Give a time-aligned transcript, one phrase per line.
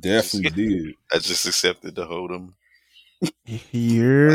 [0.00, 0.94] Definitely did.
[1.12, 2.54] I just accepted to hold him.
[3.70, 4.30] You're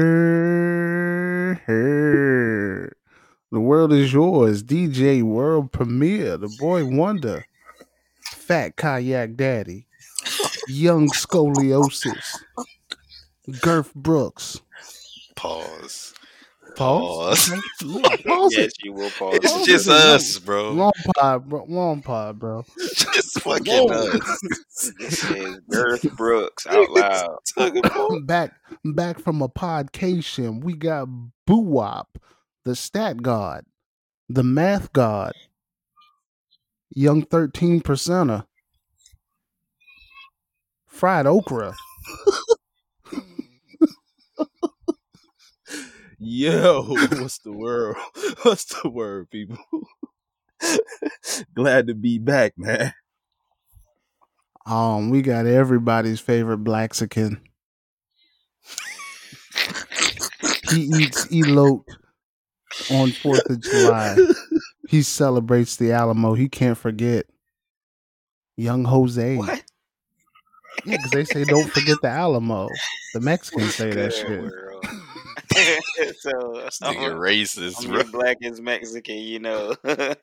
[1.66, 2.96] her.
[3.52, 4.64] The world is yours.
[4.64, 6.38] DJ World Premiere.
[6.38, 7.46] The Boy Wonder.
[8.22, 9.88] Fat Kayak Daddy.
[10.68, 12.38] Young Scoliosis.
[13.62, 14.62] Girth Brooks.
[15.36, 16.14] Pause.
[16.76, 17.50] Pause.
[17.50, 17.62] Pause.
[18.26, 19.36] Pause yes, you will pause.
[19.36, 19.94] It's Pause just it.
[19.94, 20.72] us, bro.
[20.72, 21.66] Long pod, bro.
[21.68, 22.64] Long pod, bro.
[22.96, 24.10] just fucking Whoa.
[24.20, 24.92] us.
[25.00, 27.38] This is Girth Brooks out loud.
[27.58, 28.52] Talking about- back
[28.84, 30.64] back from a podcation.
[30.64, 31.08] We got
[31.48, 32.18] Boo Wop,
[32.64, 33.66] the stat god,
[34.30, 35.34] the math god,
[36.94, 38.46] young 13 percenter,
[40.88, 41.74] fried okra.
[46.28, 47.96] Yo, what's the word?
[48.42, 49.60] What's the word, people?
[51.54, 52.96] Glad to be back, man.
[54.66, 57.42] Um, we got everybody's favorite Blaxican.
[60.72, 61.86] he eats elote
[62.90, 64.18] on Fourth of July.
[64.90, 66.34] He celebrates the Alamo.
[66.34, 67.28] He can't forget
[68.58, 69.38] young Jose.
[69.38, 69.64] What?
[70.86, 72.68] Yeah, because they say don't forget the Alamo.
[73.14, 74.52] The Mexicans say that shit.
[75.56, 76.16] World.
[76.20, 78.04] so This nigga I'm, racist, I'm bro.
[78.12, 79.76] black and Mexican, you know.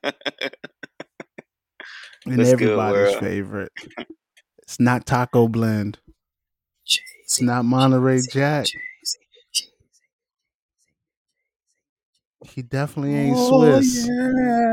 [2.25, 3.73] And That's good, everybody's favorite.
[4.63, 5.99] It's not Taco Blend.
[7.25, 8.67] It's not Monterey Jack.
[12.45, 14.07] He definitely ain't Swiss.
[14.07, 14.73] Yeah.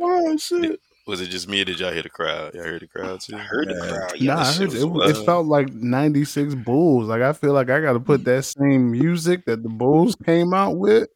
[0.00, 0.80] Oh shit.
[1.06, 2.54] Was it just me or did y'all hear the crowd?
[2.54, 3.36] Y'all heard the crowd too?
[3.36, 4.20] I heard the crowd.
[4.20, 7.08] Yeah, Nah, I heard shit it, it felt like 96 Bulls.
[7.08, 8.30] Like I feel like I gotta put mm-hmm.
[8.30, 11.08] that same music that the Bulls came out with.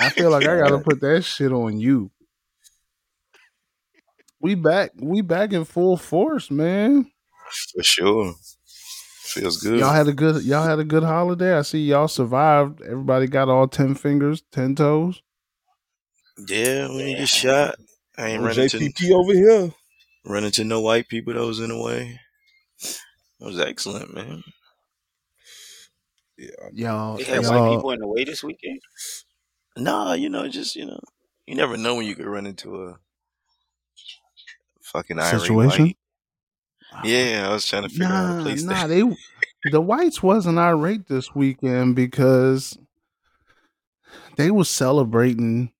[0.00, 2.10] I feel like I gotta put that shit on you.
[4.40, 7.10] We back we back in full force, man.
[7.74, 8.34] For sure.
[9.28, 9.78] Feels good.
[9.78, 11.52] Y'all had a good y'all had a good holiday.
[11.52, 12.80] I see y'all survived.
[12.80, 15.20] Everybody got all ten fingers, ten toes.
[16.48, 17.74] yeah, we didn't get shot.
[18.16, 19.70] I ain't running to, over here.
[20.24, 22.18] running to no white people that was in the way.
[23.38, 24.42] That was excellent, man.
[26.38, 28.80] Yeah, Y'all, They had y'all white people in the way this weekend.
[29.76, 31.00] Nah, you know, just you know,
[31.46, 32.98] you never know when you could run into a
[34.80, 35.84] fucking irate Situation?
[35.84, 35.98] white.
[37.04, 39.02] Yeah, I was trying to figure out how Nah, place nah, they
[39.70, 42.78] the whites wasn't irate this weekend because
[44.36, 45.72] they was celebrating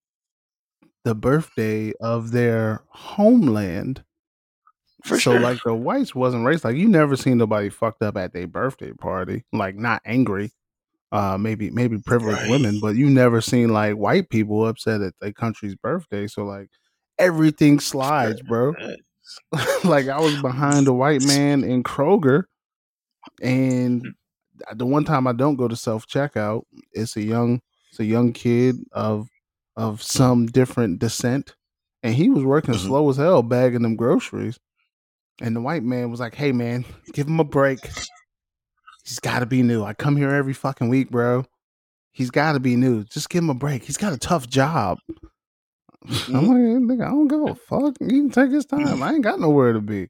[1.05, 4.05] the birthday of their homeland.
[5.05, 5.41] For so sure.
[5.41, 6.65] like the whites wasn't racist.
[6.65, 9.45] Like you never seen nobody fucked up at their birthday party.
[9.53, 10.51] Like not angry.
[11.13, 12.51] Uh maybe maybe privileged Right.
[12.51, 16.27] women, but you never seen like white people upset at their country's birthday.
[16.27, 16.69] So like
[17.19, 18.75] everything slides, bro.
[19.85, 22.45] like I was behind a white man in Kroger,
[23.43, 24.07] and
[24.75, 26.63] the one time I don't go to self checkout,
[26.93, 29.29] it's a young, it's a young kid of
[29.77, 31.55] of some different descent,
[32.03, 32.87] and he was working Mhm.
[32.87, 34.59] slow as hell bagging them groceries,
[35.41, 37.79] and the white man was like, "Hey man, give him a break.
[39.05, 39.85] He's got to be new.
[39.85, 41.45] I come here every fucking week, bro.
[42.13, 43.05] He's got to be new.
[43.05, 43.85] Just give him a break.
[43.85, 44.99] He's got a tough job."
[46.29, 47.97] I'm like, nigga, I don't give a fuck.
[48.01, 49.03] You can take his time.
[49.03, 50.09] I ain't got nowhere to be.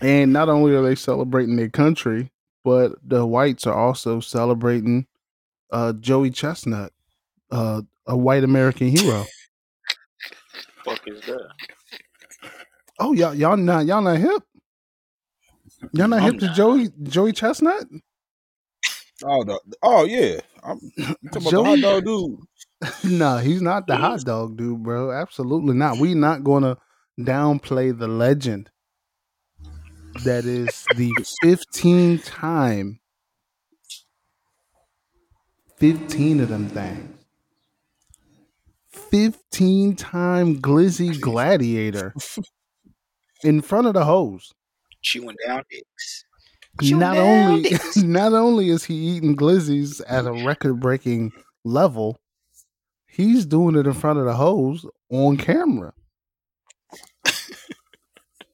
[0.00, 2.30] And not only are they celebrating their country,
[2.64, 5.06] but the whites are also celebrating
[5.72, 6.92] uh, Joey Chestnut,
[7.50, 9.24] uh, a white American hero.
[10.84, 11.48] Fuck is that?
[12.98, 14.42] Oh, y'all, y'all not y'all not hip.
[15.92, 16.54] Y'all not I'm hip to.
[16.54, 17.84] Joey Joey Chestnut?
[19.24, 20.40] Oh, the, oh yeah.
[20.62, 22.38] I'm you talking about the Joey- hot dog dude.
[23.04, 25.12] no, he's not the hot dog dude, bro.
[25.12, 25.98] Absolutely not.
[25.98, 26.76] We not gonna
[27.18, 28.70] downplay the legend
[30.24, 31.12] that is the
[31.42, 33.00] 15 time
[35.76, 37.24] 15 of them things
[38.88, 42.14] 15 time glizzy gladiator
[43.42, 44.52] in front of the hoes
[45.02, 46.24] Chewing down dicks.
[46.80, 47.96] Chewing not down only dicks.
[47.98, 51.32] not only is he eating glizzies at a record breaking
[51.64, 52.18] level
[53.14, 55.92] he's doing it in front of the hoes on camera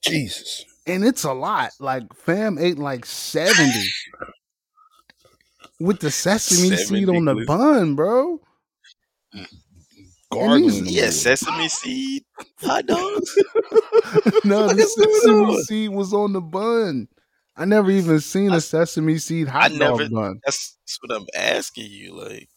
[0.02, 0.64] Jesus.
[0.86, 1.70] and it's a lot.
[1.78, 3.86] Like fam ate like seventy
[5.78, 8.40] with the sesame seed on the bun, bro.
[10.32, 10.86] gargling.
[10.86, 12.24] Yeah, sesame seed
[12.60, 13.34] hot dogs.
[14.44, 17.08] no, the sesame seed was on the bun.
[17.56, 20.40] I never even seen a sesame seed hot I never- dog bun.
[20.44, 22.14] That's, that's what I'm asking you.
[22.14, 22.48] Like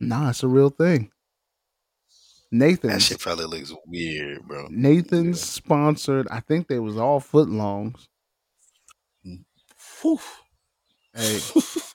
[0.00, 1.10] Nah, it's a real thing.
[2.50, 4.68] Nathan, that shit probably looks weird, bro.
[4.70, 6.28] Nathan's sponsored.
[6.30, 8.06] I think they was all foot longs.
[10.02, 10.20] Whew.
[11.14, 11.40] Hey,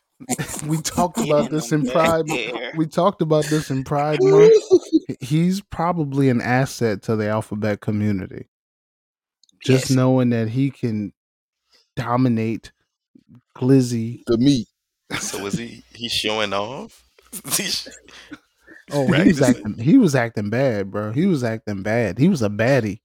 [0.65, 2.25] we talked about this in Pride.
[2.75, 4.53] We talked about this in Pride Month.
[5.21, 8.47] He's probably an asset to the alphabet community.
[9.63, 9.95] Just Yes.
[9.95, 11.13] knowing that he can
[11.95, 12.71] dominate
[13.55, 14.23] Glizzy.
[14.27, 14.67] The meat.
[15.19, 15.83] So is he?
[15.93, 17.03] He's showing off?
[17.55, 17.87] He's-
[18.91, 19.77] Oh, he was acting.
[19.77, 21.11] He was acting bad, bro.
[21.11, 22.17] He was acting bad.
[22.17, 23.01] He was a baddie.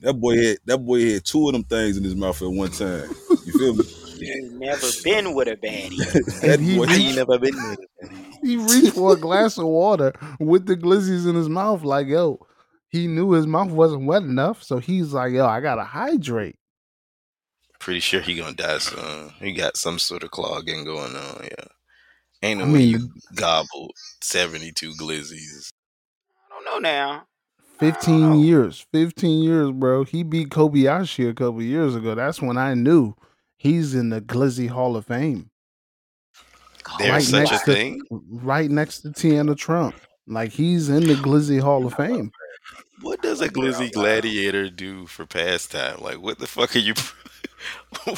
[0.00, 2.70] That boy had that boy had two of them things in his mouth at one
[2.70, 3.08] time.
[3.46, 3.84] You feel me?
[4.22, 5.96] You never been with a baddie.
[6.42, 7.76] that he boy, I ain't never been there.
[8.42, 11.82] He reached for a glass of water with the glizzies in his mouth.
[11.82, 12.38] Like, yo,
[12.88, 16.54] he knew his mouth wasn't wet enough, so he's like, yo, I gotta hydrate.
[17.80, 19.32] Pretty sure he gonna die soon.
[19.40, 21.42] He got some sort of clogging going on.
[21.42, 21.64] Yeah,
[22.42, 25.70] ain't no I way mean, you gobbled seventy two glizzies.
[26.50, 27.24] I don't know now.
[27.78, 28.40] 15 Oh.
[28.40, 28.86] years.
[28.92, 30.04] 15 years, bro.
[30.04, 32.14] He beat Kobayashi a couple years ago.
[32.14, 33.14] That's when I knew
[33.56, 35.50] he's in the Glizzy Hall of Fame.
[36.98, 38.00] There's Right such a to- thing.
[38.10, 39.96] Right next to Tiana Trump.
[40.28, 42.30] Like he's in the Glizzy Hall of Fame.
[43.00, 46.00] What does a glizzy gladiator do for pastime?
[46.00, 46.94] Like, what the fuck are you?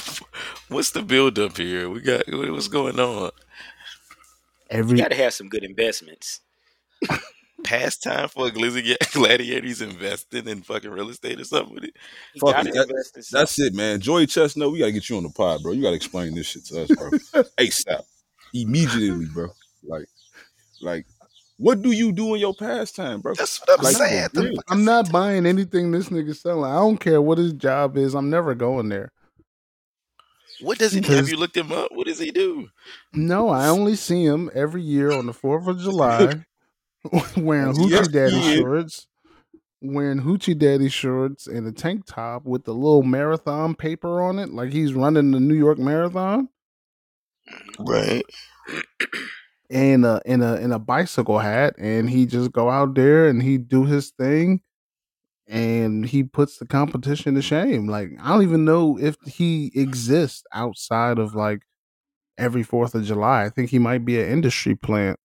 [0.68, 1.88] What's the build up here?
[1.88, 3.30] We got what's going on?
[4.70, 6.40] Every You got to have some good investments.
[7.64, 9.66] Pastime for a glizzy ga- gladiator?
[9.66, 11.96] He's investing in fucking real estate or something with it.
[12.34, 13.40] You Fuck it, that- invest in something.
[13.40, 14.00] That's it, man.
[14.00, 15.72] Joey Chestnut, we gotta get you on the pod, bro.
[15.72, 17.10] You gotta explain this shit to us, bro.
[17.58, 18.02] ASAP.
[18.52, 19.48] Immediately, bro.
[19.82, 20.06] Like,
[20.82, 21.06] like,
[21.56, 23.34] what do you do in your pastime, bro?
[23.34, 24.28] That's what I'm Like, saying.
[24.34, 24.50] for.
[24.68, 26.70] I'm not buying anything this nigga selling.
[26.70, 28.14] I don't care what his job is.
[28.14, 29.12] I'm never going there.
[30.60, 31.12] What does he do?
[31.12, 31.88] Have you looked him up?
[31.92, 32.68] What does he do?
[33.12, 36.44] No, I only see him every year on the 4th of July
[37.36, 38.58] wearing Hoochie Yes, Daddy is.
[38.58, 39.06] shorts,
[39.82, 44.50] wearing Hoochie Daddy shorts and a tank top with the little marathon paper on it,
[44.50, 46.48] like he's running the New York Marathon,
[47.78, 48.24] Right.
[49.70, 53.42] and a in a in a bicycle hat, and he just go out there and
[53.42, 54.60] he do his thing,
[55.46, 57.86] and he puts the competition to shame.
[57.86, 61.62] Like I don't even know if he exists outside of like
[62.38, 63.44] every Fourth of July.
[63.44, 65.18] I think he might be an industry plant.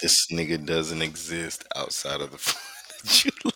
[0.00, 3.52] This nigga doesn't exist outside of the Fourth of July.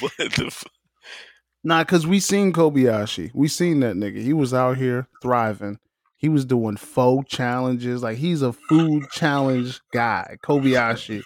[0.00, 0.72] what the fuck?
[1.64, 3.30] Nah, cause we seen Kobayashi.
[3.34, 4.20] We seen that nigga.
[4.20, 5.78] He was out here thriving.
[6.16, 8.02] He was doing faux challenges.
[8.02, 10.36] Like he's a food challenge guy.
[10.44, 11.22] Kobayashi.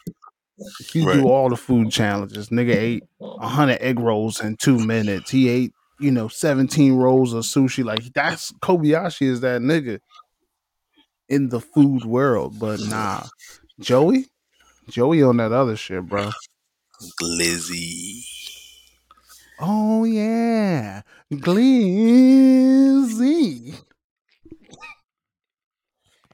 [0.93, 1.15] He Right.
[1.15, 2.49] do all the food challenges.
[2.49, 3.05] Nigga ate
[3.39, 5.31] hundred egg rolls in two minutes.
[5.31, 7.85] He ate, you know, seventeen rolls of sushi.
[7.85, 10.01] Like that's Kobayashi is that nigga
[11.29, 12.59] in the food world.
[12.59, 13.29] But nah,
[13.81, 14.27] Joey,
[14.89, 16.31] Joey on that other shit, bro.
[17.23, 18.25] Glizzy.
[19.59, 21.77] Oh yeah, Glizzy.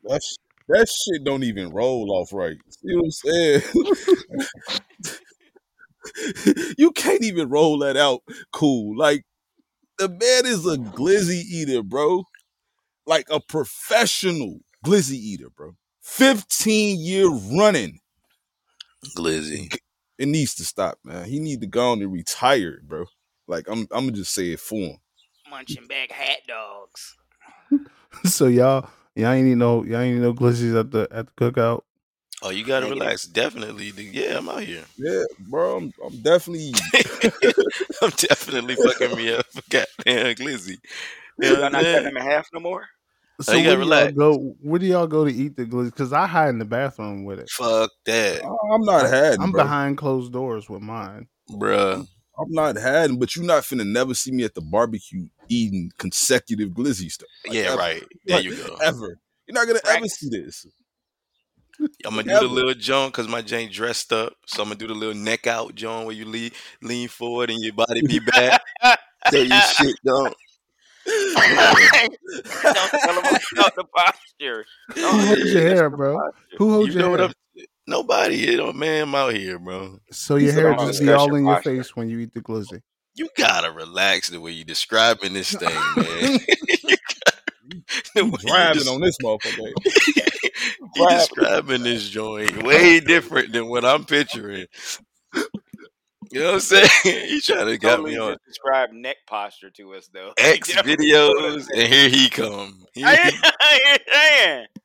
[0.04, 0.20] That,
[0.68, 2.56] that shit don't even roll off right.
[2.84, 3.62] See what I'm saying?
[6.78, 8.22] you can't even roll that out
[8.52, 8.96] cool.
[8.96, 9.24] Like
[9.98, 12.24] the man is a glizzy eater, bro.
[13.06, 15.72] Like a professional glizzy eater, bro.
[16.02, 18.00] 15 year running.
[19.16, 19.72] Glizzy.
[20.18, 21.24] It needs to stop, man.
[21.24, 23.06] He need to go on and retire, bro.
[23.46, 24.96] Like I'm I'm gonna just say it for him.
[25.50, 27.16] Munching back hat dogs.
[28.24, 31.32] so y'all, y'all ain't need no, y'all ain't need no glizzies at the at the
[31.32, 31.82] cookout.
[32.42, 33.00] Oh, you gotta Negative.
[33.02, 33.24] relax.
[33.26, 33.92] Definitely.
[33.96, 34.84] Yeah, I'm out here.
[34.96, 35.76] Yeah, bro.
[35.76, 36.72] I'm, I'm definitely
[38.02, 40.78] I'm definitely fucking me up for goddamn Glizzy.
[41.38, 42.04] You know Y'all what not I'm cutting saying?
[42.04, 42.82] them in half no more?
[43.38, 44.12] Oh, so you where gotta do y'all relax.
[44.12, 44.54] go?
[44.60, 45.86] Where do y'all go to eat the glizzy?
[45.86, 47.48] Because I hide in the bathroom with it.
[47.50, 49.62] Fuck that, I'm not hiding, I'm bro.
[49.62, 51.28] behind closed doors with mine.
[51.50, 52.06] bruh.
[52.38, 56.70] I'm not hiding, but you're not finna never see me at the barbecue eating consecutive
[56.70, 57.28] glizzy stuff.
[57.46, 58.04] Like, Yeah, ever, right.
[58.26, 58.74] There Like, you go.
[58.82, 59.18] Ever.
[59.46, 60.66] You're not gonna ever see this.
[62.04, 64.34] I'm gonna do the little joint because my Jane dressed up.
[64.46, 66.50] So I'm gonna do the little neck out joint where you lean,
[66.82, 68.60] lean forward and your body be back.
[69.30, 70.34] so your shit don't.
[71.06, 73.24] Don't tell them
[73.56, 74.64] about the posture.
[74.94, 76.18] Who holds your hair, bro?
[76.58, 77.28] Who holds You your know what hair?
[77.28, 79.98] I'm Nobody, you know, man, I'm out here, bro.
[80.12, 81.76] So your said hair I'm just be all special in your posture.
[81.82, 82.80] face when you eat the glizzy.
[83.16, 86.38] You gotta relax the way you describing this thing, man.
[86.84, 87.42] You gotta-
[88.14, 89.72] the You way you driving des- on this motherfucker.
[90.94, 94.66] He describing this joint way different than what I'm picturing.
[96.30, 96.88] You know what I'm saying?
[97.28, 100.32] He trying to got Totally me on just describe neck posture to us though.
[100.38, 102.84] X videos, and here he come.
[102.94, 103.30] He- I
[103.98, 104.68] ain't.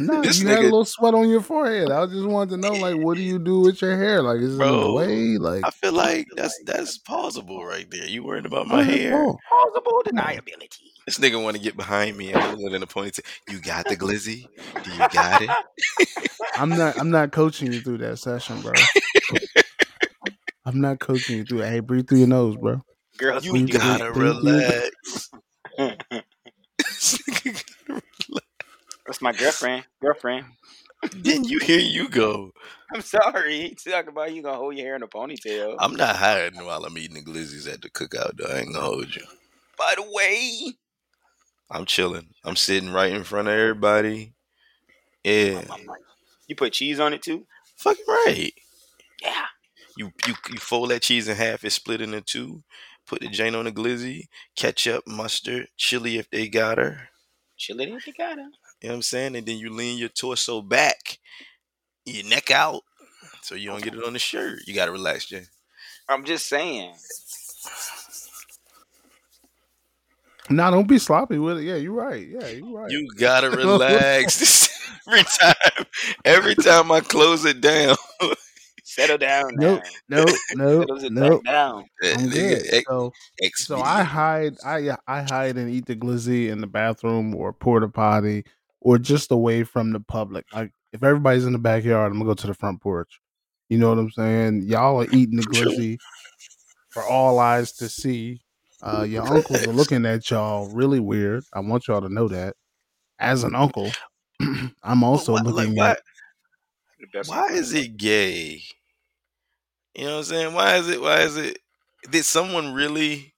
[0.00, 1.90] No, This you had a little sweat on your forehead.
[1.90, 4.22] I just wanted to know, like, what do you do with your hair?
[4.22, 5.38] Like, is it in the way?
[5.38, 8.06] Like, I feel like that's that's plausible right there.
[8.06, 9.16] You worried about my hair?
[9.16, 9.36] wrong.
[9.48, 10.92] Plausible deniability.
[11.08, 13.24] This nigga want to get behind me and hold it in a ponytail.
[13.46, 14.50] You got the glizzy?
[14.82, 15.56] Do you got it?
[16.54, 16.96] I'm not.
[16.98, 18.90] I'm not coaching you through that session, bro.
[20.66, 21.70] I'm not coaching you through it.
[21.70, 22.82] Hey, breathe through your nose, bro.
[23.16, 24.66] Girl, You we do gotta Breathe through relax.
[24.66, 24.92] that.
[26.78, 28.02] This nigga gotta
[29.06, 29.84] That's my girlfriend.
[30.02, 30.46] Girlfriend.
[31.12, 32.52] Then you here you go.
[32.94, 33.60] I'm sorry.
[33.70, 35.78] He talking about you gonna hold your hair in a ponytail.
[35.78, 38.52] I'm not hiding while I'm eating the glizzies at the cookout though.
[38.52, 39.24] I ain't gonna hold you.
[39.78, 40.74] By the way,
[41.70, 42.28] I'm chilling.
[42.44, 44.34] I'm sitting right in front of everybody.
[45.22, 45.62] Yeah.
[46.46, 47.46] you put cheese on it too.
[47.76, 48.52] Fucking right.
[49.22, 49.46] Yeah.
[49.96, 52.62] You you you fold that cheese in half, it's split it into two.
[53.06, 57.08] Put the Jane on the glizzy, ketchup, mustard, chili if they got her.
[57.56, 58.44] Chili if you got her.
[58.80, 59.34] You know what I'm saying?
[59.34, 61.18] And then you lean your torso back,
[62.04, 62.82] your neck out,
[63.42, 64.60] so you don't get it on the shirt.
[64.66, 65.44] You gotta relax, Jay.
[66.08, 66.94] I'm just saying.
[70.50, 71.64] Nah, don't be sloppy with it.
[71.64, 72.26] Yeah, you're right.
[72.26, 72.90] Yeah, you're right.
[72.90, 74.68] You gotta relax.
[75.06, 75.86] every time,
[76.24, 77.96] every time I close it down,
[78.88, 79.82] Settle down Nope.
[80.08, 80.24] now.
[80.24, 81.42] no, no, Settles no.
[81.42, 81.84] down.
[82.02, 82.84] I'm good.
[82.86, 83.12] So,
[83.54, 84.56] so I hide.
[84.64, 88.44] I I hide and eat the glizzy in the bathroom or porta potty
[88.80, 90.46] or just away from the public.
[90.54, 93.20] Like if everybody's in the backyard, I'm gonna go to the front porch.
[93.68, 94.62] You know what I'm saying?
[94.62, 95.98] Y'all are eating the glizzy
[96.90, 98.40] for all eyes to see.
[98.82, 101.44] Uh, your uncles are looking at y'all really weird.
[101.52, 102.54] I want y'all to know that.
[103.18, 103.90] As an uncle,
[104.82, 106.00] I'm also why, looking why, at.
[107.00, 108.62] The best why is it gay?
[109.94, 110.54] You know what I'm saying?
[110.54, 111.00] Why is it?
[111.00, 111.58] Why is it?
[112.10, 113.34] Did someone really?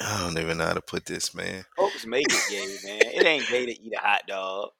[0.00, 1.64] I don't even know how to put this, man.
[1.76, 3.02] folks make it gay, man.
[3.14, 4.70] It ain't gay to eat a hot dog.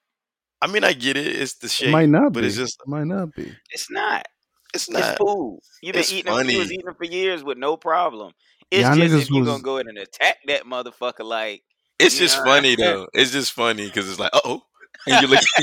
[0.61, 1.27] I mean, I get it.
[1.27, 2.47] It's the It shape, might not but be.
[2.47, 3.55] it's just It might not be.
[3.71, 4.27] It's not.
[4.73, 5.19] it's It's not.
[5.19, 5.61] food.
[5.83, 6.49] You've been it's eating them.
[6.49, 8.33] You was eating them for years with no problem.
[8.71, 11.63] It's Y'all just if you was- gonna go in and attack that motherfucker like
[11.99, 12.45] It's just Nah.
[12.45, 13.09] funny though.
[13.13, 14.63] It's just funny because it's like, oh,
[15.07, 15.41] and you look,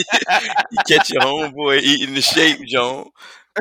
[0.72, 3.10] you catch your homeboy eating the shape, John.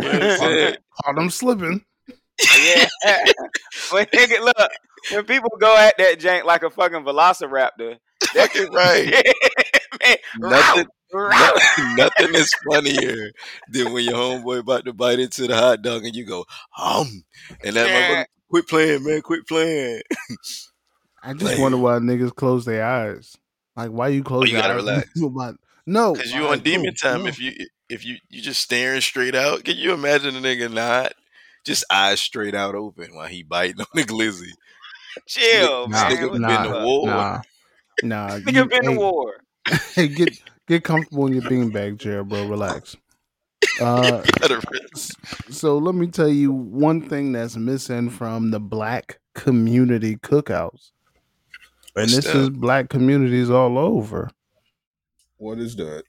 [0.01, 0.77] You know I'm saying?
[1.05, 1.85] Caught them slipping.
[2.59, 2.87] Yeah.
[3.91, 4.71] when nigga look,
[5.13, 7.97] when people go at that jank like a fucking velociraptor,
[8.35, 9.11] that Fucking right.
[10.03, 11.29] man, Nothing, row, row.
[11.31, 13.31] nothing, nothing is funnier
[13.73, 16.45] than when your homeboy about to bite into the hot dog and you go,
[16.79, 17.25] um,
[17.65, 18.25] and that Yeah.
[18.51, 20.03] Motherfucker, quit playing, man, quit playing.
[21.23, 23.37] I just Like- wonder why niggas close their eyes.
[23.77, 24.81] Like, why you close Oh, you your gotta eyes?
[24.81, 25.11] relax.
[25.17, 27.23] You about- no, Because you like, on demon no, time.
[27.23, 27.27] no.
[27.29, 27.53] If you
[27.89, 31.13] if you you just staring straight out, can you imagine a nigga not
[31.67, 34.51] just eyes straight out open while he biting on the glizzy?
[35.27, 36.17] Chill, Nah, man.
[36.17, 37.07] nigga What nah, the been to war.
[37.07, 37.41] Nah,
[38.03, 38.29] nah.
[38.39, 39.35] Nigga you- been to hey, war.
[39.95, 40.39] hey, get
[40.69, 42.47] get comfortable in your beanbag chair, bro.
[42.47, 42.97] Relax.
[43.79, 44.61] Uh, Gotta
[45.51, 50.91] so let me tell you one thing that's missing from the black community cookouts,
[51.97, 52.37] and What's this that?
[52.37, 54.31] is black communities all over.
[55.39, 56.05] What is that?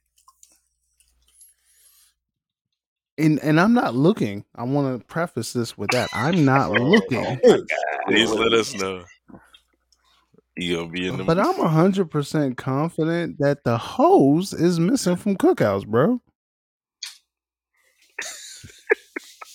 [3.17, 4.45] And and I'm not looking.
[4.55, 6.09] I want to preface this with that.
[6.13, 7.39] I'm not looking.
[8.07, 9.03] Please let us know.
[10.57, 15.15] You gonna be in the But I'm hundred percent confident that the hoes is missing
[15.15, 16.21] from cookouts, bro.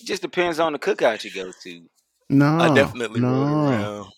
[0.06, 1.82] Just depends on the cookout you go to.
[2.30, 4.08] No, I definitely no,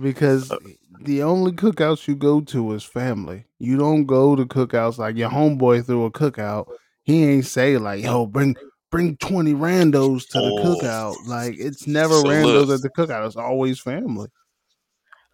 [0.00, 0.58] because Uh,
[1.02, 3.44] the only cookouts you go to is family.
[3.58, 6.68] You don't go to cookouts like your homeboy threw a cookout.
[7.04, 8.56] He ain't say like, "Yo, bring
[8.90, 10.56] bring twenty randos to the Oh.
[10.56, 12.70] cookout." Like it's never So randos look.
[12.70, 13.26] at the cookout.
[13.26, 14.28] It's always family.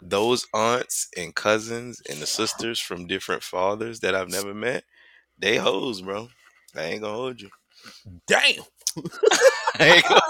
[0.03, 4.85] Those aunts and cousins and the sisters from different fathers that I've never met,
[5.39, 6.29] they hoes, bro.
[6.77, 7.49] I ain't gonna hold you.
[8.27, 8.65] Damn.
[9.79, 10.21] I ain't gonna,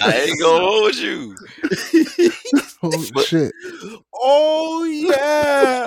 [0.00, 1.34] I ain't gonna hold you.
[2.86, 3.52] Oh But- shit!
[4.14, 5.86] Oh yeah.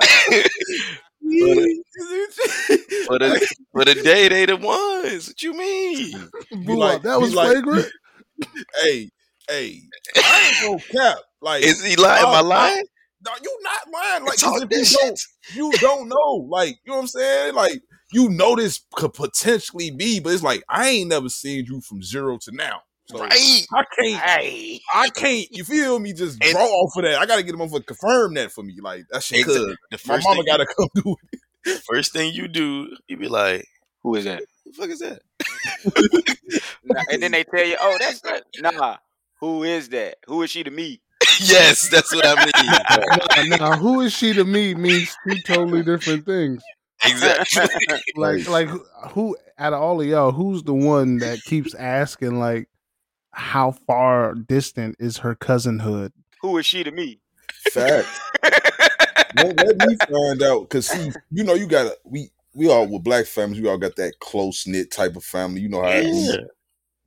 [3.06, 5.28] For the for the day, they the ones.
[5.28, 6.28] What you mean?
[6.64, 7.02] Boo like- up.
[7.02, 7.86] that be was like- flagrant.
[8.82, 9.10] hey,
[9.48, 9.80] hey,
[10.16, 11.18] I ain't no cap.
[11.40, 12.24] Like, Is he lying?
[12.24, 12.84] Am I lying?
[13.24, 14.22] no, you not lying.
[14.24, 15.20] Like, 'cause Talk if you don't,
[15.54, 16.46] you don't know.
[16.48, 17.54] Like, you know what I'm saying?
[17.54, 17.80] Like,
[18.12, 22.02] you know this could potentially be, but it's like I ain't never seen you from
[22.02, 22.82] zero to now.
[23.10, 23.32] So Right.
[23.32, 25.48] I can't, Hey, I can't.
[25.50, 26.12] You feel me?
[26.12, 27.18] Just And- draw off of that.
[27.18, 28.76] I gotta get them over confirm that for me.
[28.82, 29.44] Like that shit.
[29.46, 29.76] Could.
[29.90, 31.40] The My first mama thing, gotta come do it.
[31.90, 33.66] First thing you do, you be like,
[34.02, 34.42] Who is that?
[34.64, 35.20] "Who the fuck is that?"
[36.84, 38.42] Nah, and then they tell you, oh, that's not.
[38.60, 38.96] Nah.
[39.40, 40.16] Who is that?
[40.26, 41.00] Who is she to me?
[41.40, 43.48] yes, that's what I mean.
[43.50, 46.62] now, now, who is she to me means two totally different things.
[47.04, 47.98] Exactly.
[48.16, 48.68] Like, like
[49.12, 52.68] who out of all of y'all, who's the one that keeps asking like,
[53.32, 56.10] how far distant is her cousinhood?
[56.42, 57.20] Who is she to me?
[57.72, 58.20] Facts.
[59.36, 63.04] Let, let me find out, cause see, you know, you gotta we we all with
[63.04, 65.60] black families, we all got that close knit type of family.
[65.60, 66.34] You know how it is.
[66.34, 66.40] Yeah.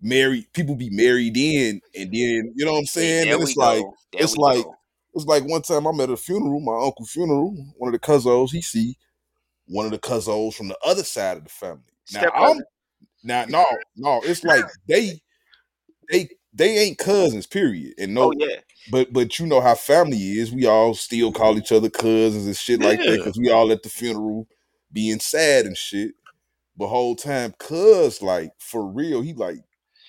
[0.02, 3.26] married people be married in, and then you know what I'm saying.
[3.26, 3.94] There and it's like go.
[4.14, 4.76] There it's like- go.
[5.16, 7.56] it's like one time I'm at a funeral, my uncle funeral.
[7.78, 8.96] One of the cousins, he see
[9.72, 11.82] one of the cousins from the other side of the family.
[12.12, 12.62] Now Step I'm
[13.24, 15.20] now no no, it's like they
[16.12, 17.94] they they ain't cousins, period.
[17.98, 18.58] And no, Oh yeah.
[18.92, 20.52] but but you know how family is.
[20.52, 23.84] We all still call each other cousins and shit like that because we all at
[23.84, 24.48] the funeral
[24.92, 26.12] being sad and shit.
[26.78, 29.60] But whole time, cuz like for real, he like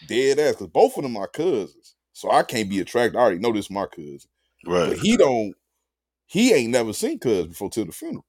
[0.04, 1.94] dead ass because both of them are cousins.
[2.12, 3.16] So I can't be attracted.
[3.18, 4.20] I already know this my cousin,
[4.84, 4.96] but Right.
[4.96, 5.54] he don't.
[6.26, 8.24] He ain't never seen cuz before till the funeral,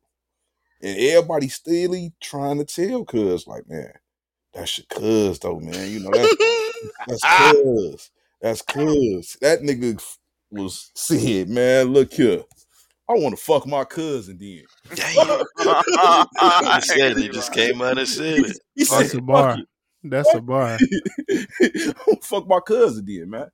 [0.83, 3.93] and everybody still trying to tell cuz like, man,
[4.53, 5.89] that's your cuz though, man.
[5.89, 6.35] You know that's
[7.07, 7.53] that's ah.
[7.53, 8.11] cuz.
[8.41, 9.37] That's cuz.
[9.41, 10.03] That nigga
[10.51, 12.43] was said, man, look here.
[13.09, 14.63] I want to fuck my cousin then.
[14.95, 15.15] Damn.
[15.15, 17.17] He said it.
[17.17, 18.59] He just came out and said it.
[18.75, 19.57] He said, That's a bar.
[20.03, 20.77] That's a bar.
[22.21, 23.49] Fuck my cousin then, man.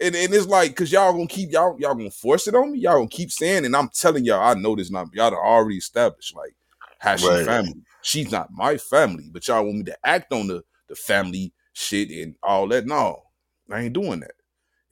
[0.00, 2.80] And, and it's like, cause y'all gonna keep y'all y'all gonna force it on me.
[2.80, 5.78] Y'all gonna keep saying, and I'm telling y'all, I know this not y'all done already
[5.78, 6.54] established like
[6.98, 7.74] how she family.
[8.02, 12.10] She's not my family, but y'all want me to act on the the family shit
[12.10, 12.86] and all that.
[12.86, 13.22] No,
[13.70, 14.32] I ain't doing that.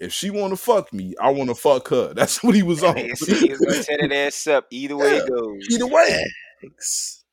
[0.01, 2.13] If she want to fuck me, I want to fuck her.
[2.15, 2.97] That's what he was on.
[2.97, 5.67] He said he was gonna tear that ass up either way it goes.
[5.71, 6.25] Either way.
[6.63, 7.25] Thanks.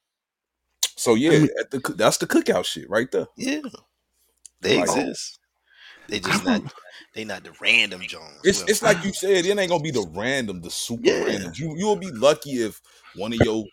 [0.98, 3.28] So yeah, I mean- at the, coo- that's the cookout shit right there.
[3.38, 3.62] Yeah.
[4.60, 5.40] They Like- exist.
[6.12, 6.62] They just not
[7.16, 8.36] they not the random Jones.
[8.44, 11.24] It's Well, it's like you said, it ain't gonna be the random, the super Yeah.
[11.24, 11.54] random.
[11.56, 12.82] You you'll be lucky if
[13.14, 13.66] one of your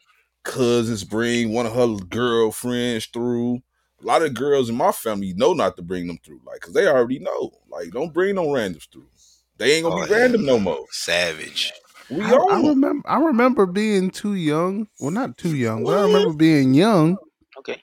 [0.45, 3.57] cousins bring one of her girlfriends through.
[4.01, 6.73] A lot of girls in my family know not to bring them through, like, cause
[6.73, 7.51] they already know.
[7.69, 9.09] Like, don't bring no randoms through.
[9.57, 10.87] They ain't gonna Oh, be random hell no more.
[10.93, 11.73] savage.
[12.09, 13.09] We I, I remember.
[13.11, 14.87] I remember being too young.
[15.01, 17.19] Well, not too young, but I remember being young,
[17.59, 17.83] Okay.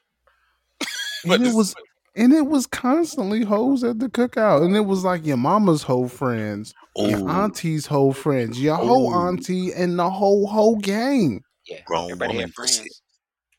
[1.26, 1.76] But it was
[2.16, 6.08] and it was constantly hoes at the cookout, and it was like your mama's whole
[6.08, 7.28] friends, your oh.
[7.28, 9.28] auntie's whole friends, your whole oh.
[9.28, 11.44] auntie, and the whole whole gang.
[11.68, 11.82] Yeah.
[11.86, 13.02] Grown Everybody had friends.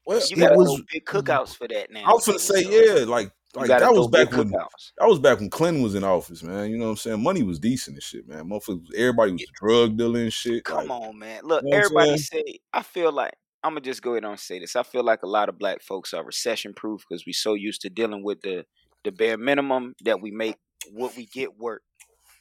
[0.06, 1.18] Well, You It gotta was- big mm-hmm.
[1.18, 2.04] cookouts for that now.
[2.04, 4.92] I was gonna say, So, yeah, like like that was back when cookouts.
[4.98, 6.70] that was back when Clinton was in office, man.
[6.70, 7.22] You know what I'm saying?
[7.22, 8.48] Money was decent and shit, man.
[8.48, 10.64] Motherfuckers, everybody was drug dealing and shit.
[10.64, 11.40] Come like, on, man.
[11.42, 13.34] Look, You know everybody say I feel like
[13.66, 14.76] I'm gonna just go ahead and say this.
[14.76, 17.80] I feel like a lot of black folks are recession proof because we so used
[17.80, 18.64] to dealing with the
[19.02, 20.54] the bare minimum that we make
[20.92, 21.82] what we get work.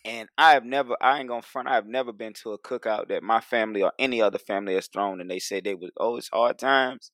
[0.05, 1.67] And I have never, I ain't gonna front.
[1.67, 4.85] I have never been to a cookout that my family or any other family has
[4.85, 7.11] thrown, and they said they was, oh, it's hard times.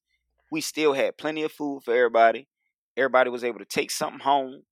[0.51, 2.49] We still had plenty of food for everybody.
[2.97, 4.63] Everybody was able to take something home.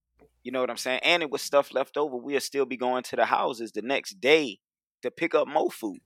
[0.44, 1.00] You know what I'm saying?
[1.04, 2.18] And it was stuff left over.
[2.18, 4.60] We'll still be going to the houses the next day
[5.02, 6.02] to pick up more food.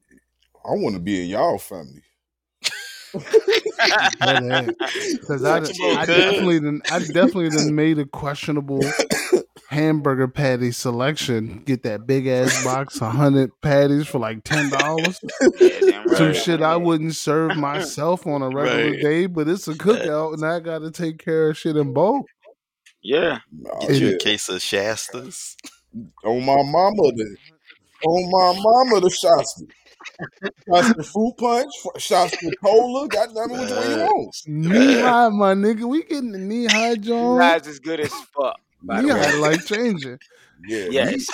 [0.63, 2.03] I want to be in y'all family.
[4.13, 8.81] Because I, What done- you want, I definitely done, I definitely done made a questionable
[9.69, 11.63] hamburger patty selection.
[11.65, 15.19] Get that big ass box, a hundred patties for like ten dollars.
[15.59, 16.35] Yeah, damn Some Right.
[16.35, 19.01] shit I wouldn't serve myself on a regular Right.
[19.01, 22.25] day, but it's a cookout and I got to take care of shit in bulk.
[23.01, 23.39] Yeah.
[23.51, 25.55] Nah, Get you a case of Shastas.
[26.23, 27.35] On my mama, the
[28.05, 29.63] on my mama, the shots.
[30.67, 33.07] Shots the fruit punch, shots the cola.
[33.07, 34.11] Goddamn it, which way you Right.
[34.11, 34.35] want?
[34.47, 35.83] Nehi, my nigga.
[35.87, 37.39] We getting the Nehi, John.
[37.39, 38.59] Guys is good as fuck.
[38.81, 40.19] By Knee the high life changing.
[40.67, 41.27] Yeah, Yes.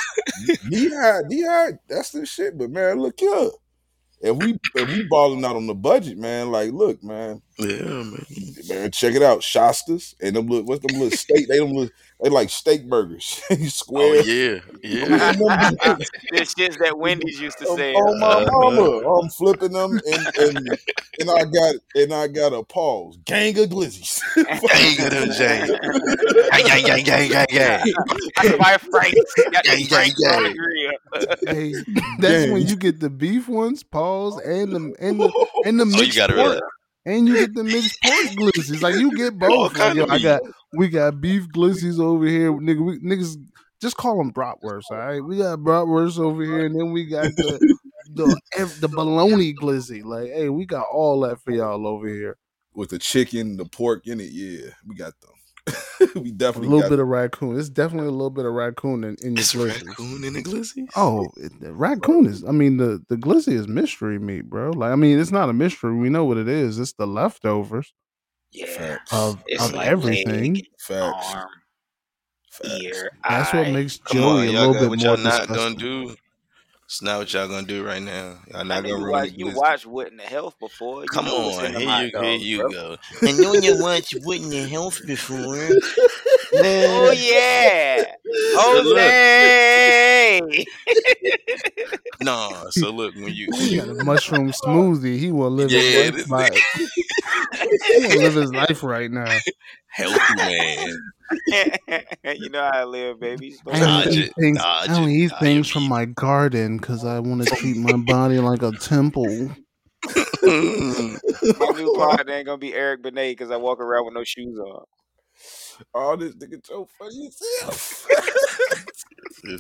[0.67, 1.71] Nehi, knee high.
[1.87, 2.57] That's the shit.
[2.57, 3.49] But man, look here.
[4.21, 8.25] If we if we balling out on the budget, man, like look, man, Yeah, man.
[8.67, 11.47] man, check it out, Shastas and them little what's them little steak?
[11.47, 11.89] They them little,
[12.21, 14.21] they like steak burgers, Oh square.
[14.23, 15.33] yeah, yeah.
[16.31, 17.93] This shit's that Wendy's used to Um, say.
[17.93, 20.77] on my Uh, mama, I'm flipping them, and, and
[21.21, 24.21] and I got and I got a pause, gang of glizzies.
[24.35, 25.69] Gang of them James.
[26.51, 27.83] Gang, gang, gang, gang, gang, gang.
[28.35, 29.33] That's my Franks.
[29.51, 30.55] Got Gang, gang, Franks on the gang.
[31.11, 31.55] Grill.
[31.55, 31.73] Hey,
[32.19, 36.01] that's when you get the beef ones, pause, and the and the and the Oh,
[36.01, 36.61] you got it pork, right.
[37.05, 38.81] and you get the mixed pork glizzies.
[38.81, 39.77] Like you get both.
[39.77, 40.41] Like, yo, I got
[40.73, 42.85] we got beef glizzies over here, nigga.
[42.85, 43.35] We, niggas
[43.81, 44.91] just call them bratwurst.
[44.91, 47.75] All right, we got bratwurst over here, and then we got the
[48.13, 50.03] the ev- the bologna glizzy.
[50.03, 52.37] Like, hey, we got all that for y'all over here.
[52.73, 54.31] with the chicken, the pork in it.
[54.31, 55.31] Yeah, we got them.
[56.15, 57.59] we A little got bit of raccoon.
[57.59, 59.85] It's definitely a little bit of raccoon in, in your It's glizzy.
[59.87, 60.87] raccoon in the glizzy.
[60.95, 62.43] Oh, it- the raccoon is.
[62.43, 64.71] I mean, the the glizzy is mystery meat, bro.
[64.71, 65.95] Like, I mean, it's not a mystery.
[65.95, 66.79] We know what it is.
[66.79, 67.93] It's the leftovers
[68.51, 69.13] Yeah, facts.
[69.13, 70.55] of it's of like everything.
[70.55, 71.33] leg, facts.
[71.35, 71.47] arm,
[72.51, 72.81] facts.
[72.81, 73.71] ear, That's what eye.
[73.71, 75.55] makes Come Joey on, a little got bit what more y'all not disgusting.
[75.55, 76.15] gonna do.
[76.89, 78.39] It's not what y'all gonna do right now.
[78.51, 79.55] Y'all I not mean, gonna you ruin watch, you glizzy.
[79.55, 81.05] watch what in the health before.
[81.05, 82.69] You Come on, here hot you, here dogs, you bro.
[82.69, 82.97] go.
[83.25, 85.77] I know you watched what in your health before.
[86.63, 88.13] Oh yeah,
[88.67, 89.15] So look,
[89.75, 90.65] Jose.
[92.21, 92.69] nah.
[92.71, 95.17] So look, when you when He got you a mushroom smoothie.
[95.19, 96.63] He will live yeah, his life.
[97.95, 99.41] he will live his life right now.
[99.99, 100.97] Healthy man.
[102.37, 103.55] you know how I live, baby.
[103.65, 104.57] Go I to only eat things.
[104.57, 107.95] dodge I only it, eat things from my garden because I want to treat my
[107.97, 109.49] body like a temple.
[110.45, 111.11] My
[111.75, 114.83] new pod ain't gonna be Eric Benet because I walk around with no shoes on.
[115.93, 118.05] All this nigga Joe funny as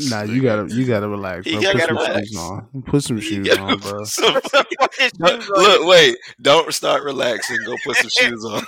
[0.09, 1.61] Nah, you gotta you gotta relax, he bro.
[1.73, 2.27] gotta Put some relax.
[2.29, 2.83] shoes on.
[2.85, 4.03] Put some shoes on, bro.
[4.03, 4.33] some.
[4.33, 5.63] Put some fucking Don't- shoes on.
[5.63, 6.17] Look, wait.
[6.41, 7.57] Don't start relaxing.
[7.65, 8.63] Go put some shoes on.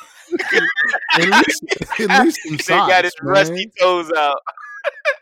[1.14, 1.64] At least
[2.00, 4.38] at least some He got his socks, rusty toes out.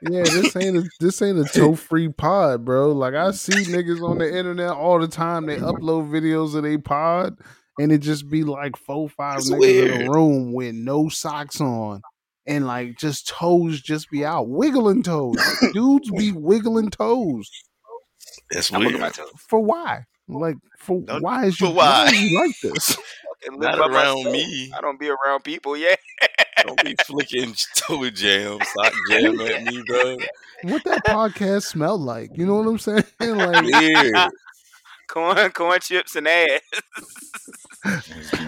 [0.01, 2.91] Yeah, this ain't a this ain't a toe free pod, bro.
[2.93, 5.45] Like I see niggas on the internet all the time.
[5.47, 7.38] They upload videos of their pod,
[7.77, 11.60] and it just be like four, five It's niggas in a room with no socks
[11.60, 12.01] on,
[12.47, 15.36] and like just toes just be out, wiggling toes.
[15.62, 17.49] Like, dudes be wiggling toes
[18.51, 18.93] That's weird.
[18.93, 19.29] at my toes.
[19.38, 20.05] for why?
[20.29, 22.12] Like for Don't- why is you for why why?
[22.12, 22.97] you like this?
[23.43, 24.34] Fucking live Not by around myself.
[24.34, 24.71] me.
[24.78, 25.75] I don't be around people.
[25.78, 25.95] Yeah.
[26.65, 30.17] Don't be flicking toe jam, sock jam at me, bro.
[30.63, 32.32] What that podcast smell like?
[32.38, 33.04] You know what I'm saying?
[33.19, 34.15] Like Weird.
[35.08, 36.60] corn, corn chips and ass.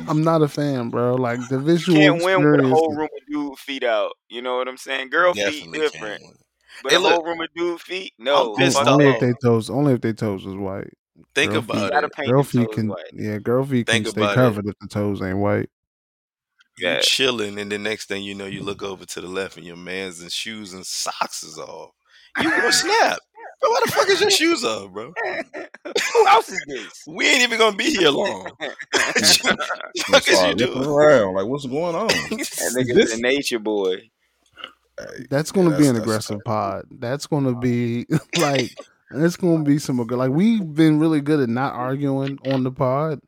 [0.08, 1.16] I'm not a fan, bro.
[1.16, 4.12] Like the You visual can't win with a whole room of dude feet out.
[4.30, 5.10] You know what I'm saying?
[5.10, 6.34] Girl feet different, can.
[6.84, 7.14] but Hey, a look.
[7.14, 8.56] whole room of dude feet, no.
[8.56, 8.94] pissed fuck off.
[8.94, 10.94] only if they toes, only if they toes is white.
[11.42, 12.14] Think Girl about feet- it.
[12.14, 13.06] Paint Girl them feet can, white.
[13.14, 14.36] yeah, girl feet Think can stay about it.
[14.36, 15.70] covered if the toes ain't white.
[16.78, 17.00] You Yeah.
[17.02, 19.76] chilling, and the next thing you know, you look over to the left, and your
[19.76, 21.92] man's in shoes and socks is off.
[22.40, 23.18] You gonna snap,
[23.62, 23.70] bro?
[23.70, 25.14] Why the fuck is your shoes off, bro?
[26.14, 27.04] Who else is this?
[27.08, 28.50] We ain't even gonna be here long.
[28.94, 30.86] fuck is you doing?
[30.86, 32.08] around like what's going on?
[32.08, 34.10] That nigga's This- a nature boy.
[35.30, 36.86] That's gonna Yeah, be that's- an that's aggressive pod.
[36.92, 38.06] That's gonna be
[38.38, 38.72] like
[39.14, 40.18] it's gonna be some good.
[40.18, 43.20] like we've been really good at not arguing on the pod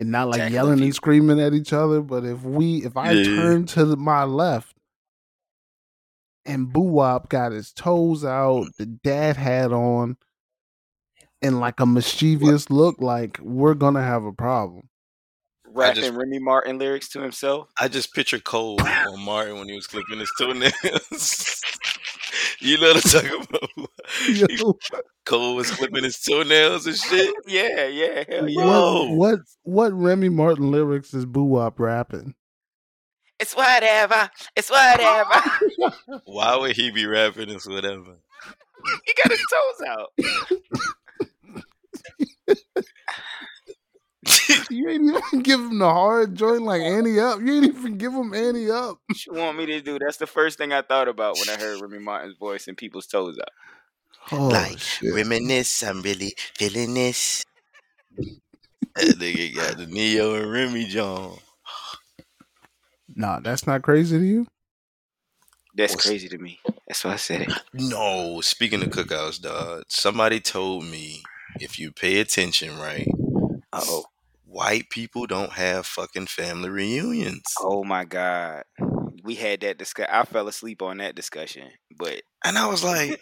[0.00, 2.00] and not like Tackling yelling and screaming at each other.
[2.00, 3.24] But if we if I Yeah.
[3.24, 4.74] turn to the, my left
[6.46, 10.16] and Boo Wop got his toes out, the dad hat on,
[11.42, 14.88] and like a mischievous look, like we're gonna have a problem.
[15.66, 17.68] Rapping just- Remy Martin lyrics to himself.
[17.78, 21.60] I just picture Cole on Martin when he was clicking his toenails.
[22.68, 23.90] you know what I'm talking about?
[24.58, 24.78] Yo,
[25.26, 27.34] Cole was clipping his toenails and shit.
[27.46, 28.64] Yeah, yeah, hell yeah.
[28.64, 29.12] Yo.
[29.12, 32.34] what what what Remy Martin lyrics is Boo Wop rapping?
[33.38, 34.30] It's whatever.
[34.56, 35.42] It's whatever.
[36.24, 38.16] Why would he be rapping this whatever?
[39.04, 40.12] he got his toes out.
[44.70, 47.40] You ain't even give him the hard joint like Ante Up.
[47.40, 48.98] You ain't even give him Ante Up.
[49.06, 49.98] What you want me to do?
[49.98, 53.06] That's the first thing I thought about when I heard Remy Martin's voice and people's
[53.06, 53.48] toes up.
[54.32, 55.14] Oh Like, shit!
[55.14, 57.44] Reminisce, I'm really feeling this.
[58.96, 61.38] That nigga got the Neo and Remy John.
[63.14, 64.46] Nah, that's not crazy to you.
[65.76, 66.60] That's What's- crazy to me.
[66.86, 67.52] That's why I said it.
[67.72, 71.22] No, speaking of cookouts, dog, somebody told me
[71.60, 73.06] if you pay attention, right,
[73.72, 74.04] Uh oh.
[74.54, 77.42] White people don't have fucking family reunions.
[77.60, 78.62] Oh my God.
[79.24, 80.06] We had that discuss.
[80.10, 83.20] I fell asleep on that discussion, but And I was like,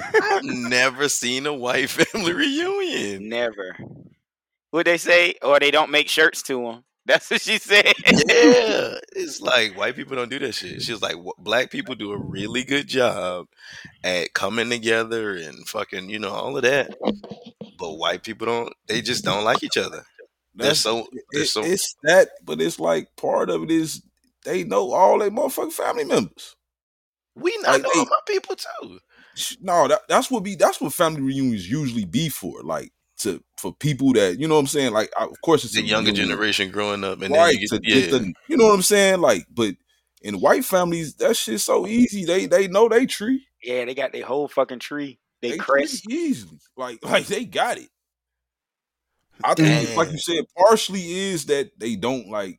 [0.00, 3.28] I've never seen a white family reunion.
[3.28, 3.76] never.
[4.70, 5.34] What they say?
[5.42, 6.84] Or they don't make shirts to them.
[7.06, 7.94] That's what she said.
[8.04, 10.82] Yeah, it's like white people don't do that shit.
[10.82, 13.46] She was like, black people do a really good job
[14.02, 16.92] at coming together and fucking, you know, all of that.
[17.78, 18.72] But white people don't.
[18.88, 20.02] They just don't like each other.
[20.56, 21.06] They're That's so.
[21.32, 21.62] They're it- so.
[21.62, 24.02] it's that, but it's like part of it is
[24.44, 26.56] they know all their motherfucking family members.
[27.34, 28.98] We not like, know they- my people too.
[29.60, 32.62] No, that, that's what be that's what family reunions usually be for.
[32.62, 34.92] Like to for people that you know what I'm saying.
[34.94, 37.52] Like I, of course it's The a younger reunion, generation growing up, and right?
[37.52, 38.18] then you to get, get yeah.
[38.18, 39.20] the you know what I'm saying.
[39.20, 39.74] Like, but
[40.22, 42.24] in white families, that shit's so easy.
[42.24, 43.46] They they know they tree.
[43.62, 45.18] yeah, they got their whole fucking tree.
[45.42, 46.04] They, They crest.
[46.04, 46.58] tree easily.
[46.78, 47.88] Like like they got it.
[49.44, 52.58] I think, like you said, partially is that they don't like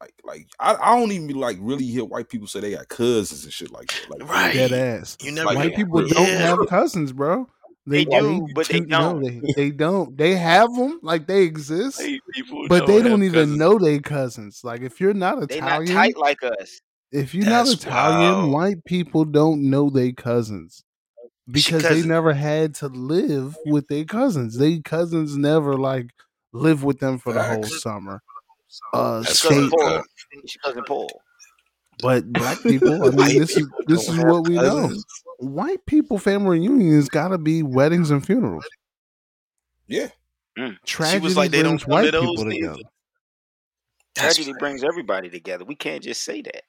[0.00, 3.44] like like I, I don't even like really hear white people say they got cousins
[3.44, 4.10] and shit like that.
[4.20, 4.52] Like Right.
[4.54, 5.16] Dead ass.
[5.22, 6.38] You never Like, White hear- people don't Yeah.
[6.38, 7.48] have cousins, bro.
[7.86, 9.22] They do, but they don't.
[9.22, 10.16] they, they don't.
[10.16, 13.58] They have them, like they exist, White people but they don't even cousins.
[13.58, 14.60] know they cousins.
[14.64, 16.80] Like if you're not They not Italian, tight like us.
[17.12, 18.52] if you're That's not Italian, wild.
[18.52, 20.82] white people don't know they cousins
[21.50, 24.56] because they never had to live with their cousins.
[24.58, 26.10] They cousins never like
[26.52, 28.22] live with them for the whole summer.
[28.92, 30.02] Uh, That's She cousin state, fucked Paul.
[30.46, 31.22] She cousin Paul.
[32.00, 33.04] but black people.
[33.04, 34.90] I mean, this is this is what we know.
[35.38, 38.64] White people family reunions got to be weddings and funerals.
[39.86, 40.08] yeah,
[40.86, 42.68] Tragedy like, they don't brings to white people neither.
[42.68, 42.88] together.
[44.14, 45.64] That's Tragedy brings everybody together.
[45.64, 46.62] We can't just say that.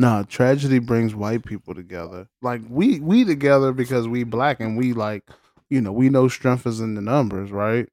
[0.00, 2.26] No, tragedy brings white people together.
[2.40, 5.28] Like we we together because we black and we like,
[5.68, 7.86] you know, we know strength is in the numbers, right?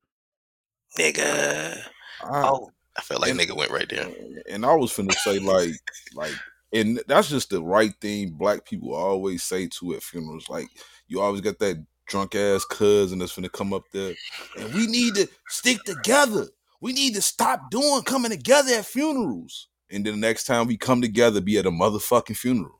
[0.97, 1.77] nigga.
[2.21, 4.07] I, Oh, I felt like nigga went right there.
[4.49, 5.73] and I was finna say like
[6.15, 6.31] like
[6.71, 10.47] and that's just the right thing black people always say to at funerals.
[10.47, 10.69] Like
[11.09, 14.15] you always got that drunk ass cousin that's finna come up there
[14.57, 16.47] and we need to stick together.
[16.79, 19.67] We need to stop doing coming together at funerals.
[19.89, 22.79] And then the next time we come together, be at a motherfucking funeral.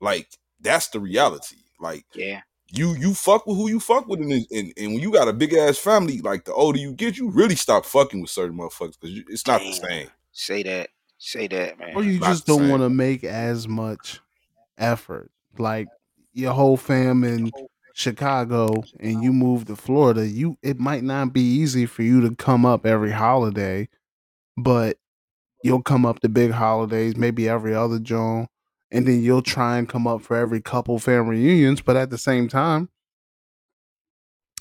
[0.00, 0.28] Like
[0.60, 1.56] that's the reality.
[1.80, 2.42] Like Yeah.
[2.70, 5.32] you you fuck with who you fuck with, and, and, and when you got a
[5.32, 8.98] big ass family, like the older you get, you really stop fucking with certain motherfuckers
[9.00, 10.08] because it's not the same.
[10.32, 10.90] Say that.
[11.18, 11.96] Say that, man.
[11.96, 14.20] Or you Not just don't want to make as much
[14.76, 15.30] effort.
[15.58, 15.88] Like
[16.34, 17.50] your whole fam in
[17.94, 22.36] Chicago and you move to Florida, you it might not be easy for you to
[22.36, 23.88] come up every holiday,
[24.58, 24.98] but
[25.66, 28.46] you'll come up to big holidays, maybe every other June,
[28.90, 32.18] and then you'll try and come up for every couple family reunions, but at the
[32.18, 32.88] same time,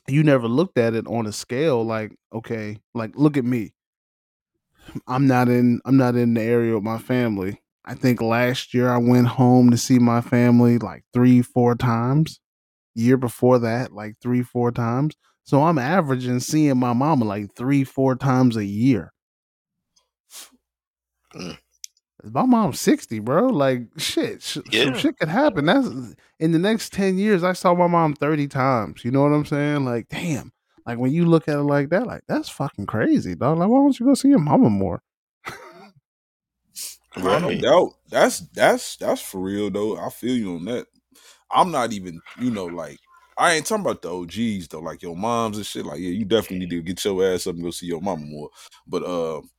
[0.08, 3.74] you never looked at it on a scale like, okay, like look at me.
[5.08, 7.62] I'm not in I'm not in the area with my family.
[7.86, 12.40] I think last year I went home to see my family like 3 4 times.
[12.96, 15.16] Year before that like 3 4 times.
[15.44, 19.12] So I'm averaging seeing my mama like 3 4 times a year.
[21.36, 21.58] Mm.
[22.32, 23.48] My mom's 60, bro.
[23.48, 24.86] Like shit, sh- Yeah.
[24.86, 25.66] some shit could happen.
[25.66, 25.88] That's
[26.40, 29.06] in the next 10 years I saw my mom 30 times.
[29.06, 29.86] You know what I'm saying?
[29.86, 30.52] Like damn.
[30.86, 33.60] Like when you look at it like that, like that's fucking crazy, dog.
[33.60, 35.02] Like why don't you go see your mama more?
[37.18, 37.92] No, no doubt.
[38.10, 39.98] That's that's that's for real though.
[39.98, 40.86] I feel you on that.
[41.50, 43.00] I'm not even, you know, like
[43.38, 45.86] I ain't talking about the OGs though, like your moms and shit.
[45.86, 48.26] Like, yeah, you definitely need to get your ass up and go see your mama
[48.26, 48.50] more.
[48.86, 49.50] But um,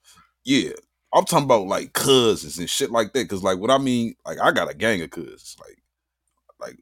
[0.44, 0.72] yeah,
[1.14, 3.28] I'm talking about like cousins and shit like that.
[3.28, 5.56] Cause like what I mean, like I got a gang of cousins.
[5.60, 5.78] Like,
[6.60, 6.78] like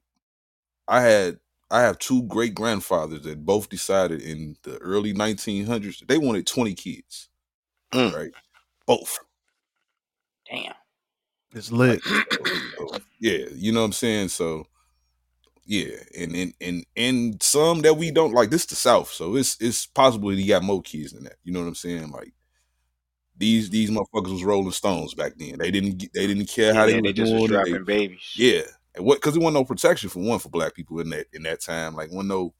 [0.88, 1.38] I had
[1.70, 6.74] I have two great grandfathers that both decided in the early 1900s they wanted 20
[6.74, 7.28] kids.
[7.92, 8.14] Mm.
[8.14, 8.32] Right,
[8.86, 9.18] both.
[10.50, 10.74] Damn.
[11.54, 12.02] It's lit.
[12.02, 14.28] So, yeah, you know what I'm saying.
[14.28, 14.66] So
[15.66, 18.50] yeah, and and and and some that we don't like.
[18.50, 21.36] This the South, so it's it's possible he got more kids than that.
[21.44, 22.10] You know what I'm saying?
[22.10, 22.32] Like
[23.36, 25.58] these these motherfuckers was Rolling Stones back then.
[25.58, 27.72] They didn't they didn't care how yeah, they, they was just doing was it.
[27.72, 28.34] They- babies.
[28.36, 28.62] yeah,
[28.94, 31.42] and what because there wasn't no protection for one for black people in that in
[31.44, 31.94] that time.
[31.94, 32.54] Like one no,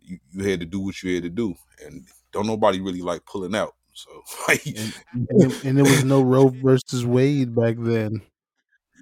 [0.00, 3.24] you, you had to do what you had to do, and don't nobody really like
[3.24, 3.74] pulling out.
[3.94, 4.10] So
[4.48, 8.22] like, and, and, it, and there was no Roe versus Wade back then.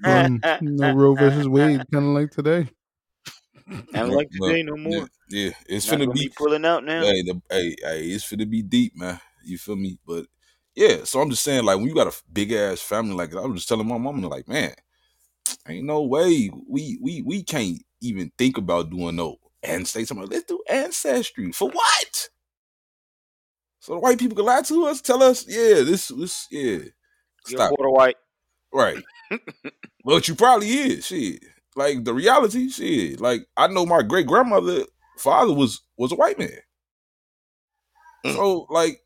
[0.05, 2.69] Um, no Roe versus Wade, kind of like today.
[3.95, 5.09] I no, like no, today no yeah, more.
[5.31, 7.03] yeah, it's Not finna gonna be be pulling out now.
[7.03, 9.21] Hey, the, hey, hey, it's finna be deep, man.
[9.45, 9.99] You feel me?
[10.07, 10.27] But
[10.75, 13.39] yeah, so I'm just saying, like, when you got a big ass family like that,
[13.39, 14.75] I was just telling my mom, like, man,
[15.69, 20.17] ain't no way we we we can't even think about doing no ancestry.
[20.17, 22.29] Like, let's do ancestry for what?
[23.81, 26.91] So the white people can lie to us, tell us, yeah, this this yeah, You're
[27.47, 28.17] stop, quarter white.
[28.73, 29.03] right?
[30.05, 31.43] but you probably is shit.
[31.75, 33.21] Like the reality, shit.
[33.21, 34.85] Like I know my great grandmother
[35.19, 36.59] father was was a white man.
[38.25, 38.35] Mm.
[38.35, 39.02] So like,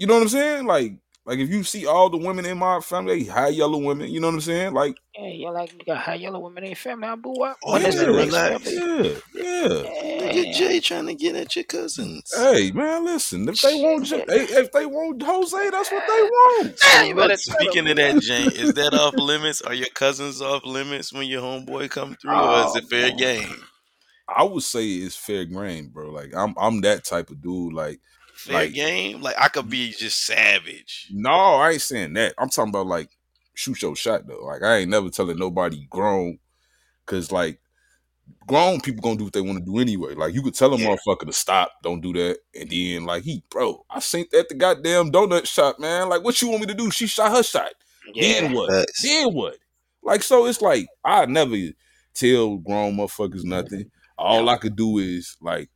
[0.00, 0.66] you know what I'm saying?
[0.66, 0.94] Like
[1.26, 4.10] like if you see all the women in my family, they high yellow women.
[4.10, 4.74] You know what I'm saying?
[4.74, 7.08] Like Yeah, you like you got high yellow women in your family.
[7.08, 7.58] I boo up.
[7.64, 8.62] Oh, When yeah, is the next relax.
[8.62, 8.74] family?
[8.76, 9.84] yeah, yeah.
[10.18, 12.34] Look at Jay trying to get at your cousins.
[12.34, 13.48] Hey man, listen.
[13.48, 16.80] If they want, J- they, if they want Jose, that's what they want.
[16.92, 19.62] Yeah, But speaking of that, Jay, is that off limits?
[19.62, 23.10] Are your cousins off limits when your homeboy come through, or Oh, is it fair
[23.10, 23.48] oh, man.
[23.50, 23.62] game?
[24.28, 26.10] I would say it's fair game, bro.
[26.10, 27.74] Like I'm, I'm that type of dude.
[27.74, 28.00] Like
[28.44, 29.20] Fair Like- game?
[29.20, 31.08] Like I could be just savage.
[31.10, 32.34] No, I ain't saying that.
[32.38, 33.10] I'm talking about like
[33.54, 34.44] shoot your shot though.
[34.44, 36.38] Like I ain't never telling nobody grown,
[37.06, 37.60] cause like
[38.46, 40.14] grown people gonna do what they want to do anyway.
[40.14, 40.86] Like you could tell a Yeah.
[40.96, 44.54] motherfucker to stop, don't do that, and then like he, bro, I sent that the
[44.54, 46.08] goddamn donut shop, man.
[46.08, 46.90] Like what you want me to do?
[46.90, 47.72] She shot her shot.
[48.14, 48.40] Yeah.
[48.40, 48.70] Then what?
[48.70, 49.02] Facts.
[49.02, 49.56] Then what?
[50.02, 51.56] Like so, it's like I never
[52.14, 53.90] tell grown motherfuckers nothing.
[54.16, 55.68] All I could do is like.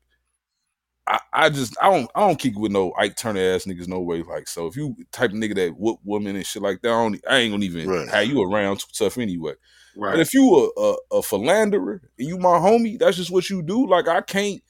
[1.06, 4.00] I, I just I don't I don't kick with no Ike Turner ass niggas no
[4.00, 6.88] way like so if you type of nigga that whoop woman and shit like that
[6.88, 8.08] I, don't, I ain't gonna even Right.
[8.08, 9.52] have you around too tough anyway.
[9.96, 10.18] But Right.
[10.20, 13.86] if you a, a a philanderer and you my homie, that's just what you do.
[13.86, 14.62] Like I can't.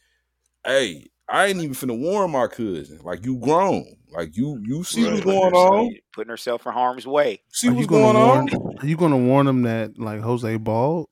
[0.67, 2.99] Hey, I ain't even finna warn my cousin.
[3.03, 3.85] Like you grown.
[4.11, 5.13] Like you you see Right.
[5.13, 5.95] what's going herself- on.
[6.13, 7.41] Putting herself in harm's way.
[7.53, 8.49] See Are what's gonna warn?
[8.53, 8.77] on.
[8.81, 11.09] Are you gonna warn them that like Jose bald?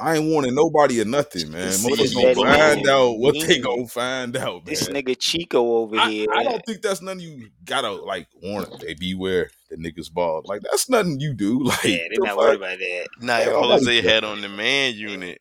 [0.00, 1.66] I ain't warning nobody or nothing, man.
[1.66, 2.88] This Motherfuckers nigga gonna petty find man.
[2.94, 4.64] out what they He- gonna find out, man.
[4.64, 6.26] This nigga Chico over I, here.
[6.34, 8.78] I don't think that's nothing you gotta like warn them.
[8.80, 10.46] They beware the niggas bald.
[10.48, 11.60] Like that's nothing you do.
[11.64, 13.06] Like yeah, they're not worried about that.
[13.20, 15.40] Now, Hey, if Jose had on the man unit,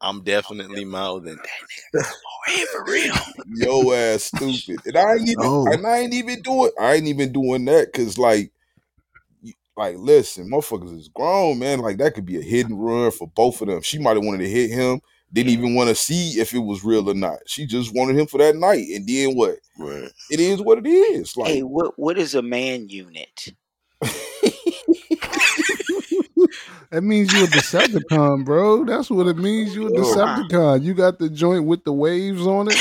[0.00, 2.02] I'm definitely mouthing that nigga.
[2.04, 3.14] Come on, here for real.
[3.56, 4.80] Yo ass stupid.
[4.86, 5.66] And I ain't even No.
[5.66, 8.50] and I ain't even doing I ain't even doing that because like you-
[9.78, 11.78] like listen, motherfuckers is grown, man.
[11.78, 13.80] Like that could be a hidden run for both of them.
[13.80, 15.00] She might have wanted to hit him,
[15.32, 17.38] didn't even want to see if it was real or not.
[17.46, 18.86] She just wanted him for that night.
[18.88, 19.56] And then what?
[19.78, 20.10] Right.
[20.30, 21.36] It is what it is.
[21.36, 23.54] Like hey, what what is a man unit?
[26.90, 28.84] That means you're a Decepticon, bro.
[28.86, 29.74] That's what it means.
[29.74, 30.82] You're a Decepticon.
[30.82, 32.78] You got the joint with the waves on it.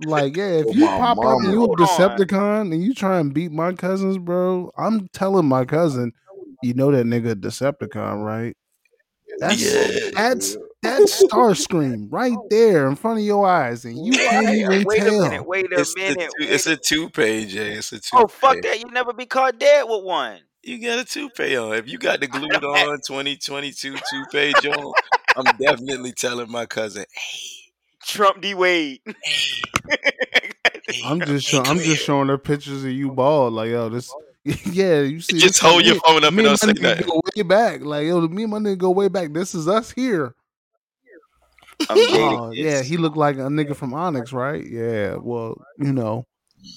[0.00, 1.86] Like, yeah, if Oh, you my pop up and you a Hold on.
[1.86, 6.12] Decepticon and you try and beat my cousins, bro, I'm telling my cousin,
[6.62, 8.56] you know that nigga Decepticon, right?
[9.38, 10.10] That's Yeah.
[10.14, 14.84] that's that's Starscream right there in front of your eyes, and you can't Wait, even
[14.84, 15.30] wait a tell.
[15.30, 15.46] minute.
[15.46, 16.18] Wait a It's, the minute.
[16.18, 17.72] two, wait it's a- a toupee, Jay.
[17.72, 18.22] It's a toupee.
[18.24, 18.78] oh fuck that!
[18.80, 20.40] You never be caught dead with one.
[20.62, 21.74] You got a toupee on.
[21.74, 24.94] If you got the glued on 2022 toupee, Joe,
[25.36, 27.04] I'm definitely telling my cousin,
[28.04, 29.00] Trump D Wade.
[31.04, 34.12] I'm just show, I'm just showing her pictures of you bald, like yo, this,
[34.44, 36.72] yeah, you see, Just this hold is your phone up me and and don't my
[36.72, 37.06] say nigga nothing.
[37.06, 39.32] go way back, like yo, me and my nigga go way back.
[39.32, 40.34] This is us here.
[41.88, 42.40] I'm dead.
[42.40, 44.64] Oh yeah, he looked like a nigga from Onyx, right?
[44.64, 46.26] Yeah, well, you know,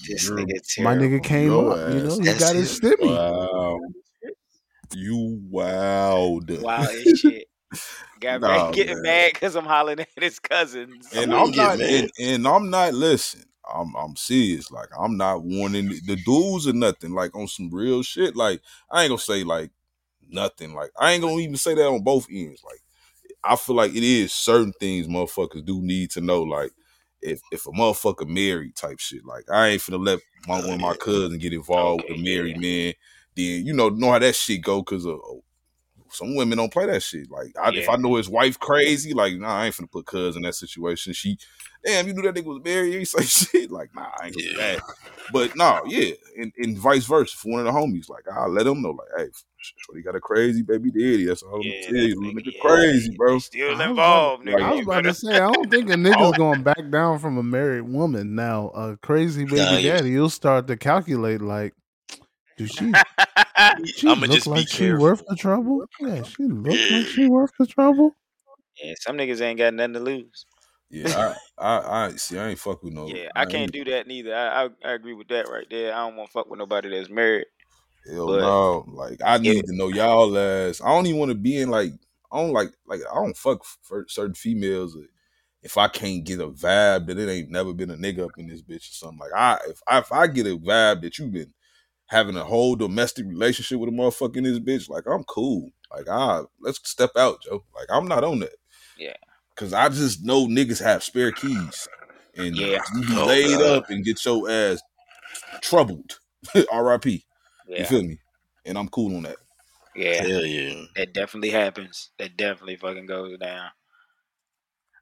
[0.08, 1.92] This nigga my nigga came Yo up.
[1.94, 2.18] You know, ass.
[2.18, 2.82] he That's got his it.
[2.82, 3.06] stimmy.
[3.16, 3.78] Wow.
[4.94, 6.60] You wowed.
[6.62, 6.86] Wow
[7.16, 7.48] shit.
[8.20, 9.02] Got Nah, mad, getting man.
[9.02, 11.08] mad because I'm hollering at his cousins.
[11.14, 13.44] And I'm I'm not get and, and I'm not listen.
[13.72, 14.70] I'm I'm serious.
[14.70, 17.12] Like I'm not warning the dudes or nothing.
[17.12, 18.36] Like on some real shit.
[18.36, 19.70] Like I ain't gonna say like
[20.28, 20.74] nothing.
[20.74, 22.62] Like I ain't gonna even say that on both ends.
[22.64, 22.80] Like
[23.44, 26.42] I feel like it is certain things motherfuckers do need to know.
[26.42, 26.72] Like
[27.22, 29.24] if if a motherfucker married type shit.
[29.24, 32.22] Like I ain't finna let my one of my cousins get involved with Okay, a
[32.22, 32.94] married man.
[33.36, 35.20] Then you know know how that shit go because of.
[35.24, 35.42] Oh,
[36.10, 37.30] Some women don't play that shit.
[37.30, 40.36] Like, I, if I know his wife crazy, like, nah, I ain't finna put cuz
[40.36, 41.12] in that situation.
[41.12, 41.38] She
[41.84, 42.94] damn, you knew that nigga was married.
[42.98, 43.70] You say shit.
[43.70, 44.56] Like, nah, I ain't gonna do Yeah.
[44.76, 44.82] that.
[45.32, 48.08] But no, yeah, and, and vice versa for one of the homies.
[48.08, 49.26] Like, I'll let them know, like, hey,
[49.58, 51.26] Shorty got a crazy baby daddy.
[51.26, 52.16] That's all I'm gonna tell you.
[52.20, 53.34] nigga- nigga yeah, crazy, bro.
[53.34, 54.62] they Still I was involved, nigga.
[54.62, 56.32] I was about to say, I don't think a nigga's oh.
[56.32, 58.34] going back down from a married woman.
[58.34, 61.74] Now, a crazy baby Nah, you- daddy, you'll start to calculate like,
[62.58, 62.92] do she?
[63.96, 65.02] She I'ma look just be like she careful.
[65.02, 65.84] worth the trouble?
[66.00, 68.14] Yeah, she look like she worth the trouble.
[68.82, 70.46] yeah, some niggas ain't got nothing to lose.
[70.90, 72.38] Yeah, I, I, I see.
[72.38, 73.08] I ain't fuck with no.
[73.08, 74.34] Yeah, I can't do that neither.
[74.34, 75.92] I, I I agree with that right there.
[75.94, 77.46] I don't want to fuck with nobody that's married.
[78.10, 78.84] Hell But- no.
[78.88, 80.80] Like I need to know y'all ass.
[80.80, 81.92] I don't even want to be in like
[82.32, 84.96] I don't like like I don't fuck for certain females
[85.62, 88.46] if I can't get a vibe that it ain't never been a nigga up in
[88.46, 89.18] this bitch or something.
[89.18, 91.52] Like I if I, if I get a vibe that you've been
[92.08, 95.70] having a whole domestic relationship with a motherfucker in this bitch, like I'm cool.
[95.94, 97.64] Like ah, let's step out, Joe.
[97.74, 98.56] Like I'm not on that.
[98.98, 99.14] Yeah.
[99.56, 101.88] Cause I just know niggas have spare keys.
[102.36, 102.80] And Yeah.
[102.94, 103.76] you be Oh, laid God.
[103.78, 104.80] up and get your ass
[105.62, 106.20] troubled.
[106.72, 107.24] R.I.P.
[107.76, 108.18] You feel me?
[108.64, 109.36] And I'm cool on that.
[109.96, 110.84] yeah, Hell yeah.
[110.96, 112.10] that definitely happens.
[112.18, 113.70] That definitely fucking goes down.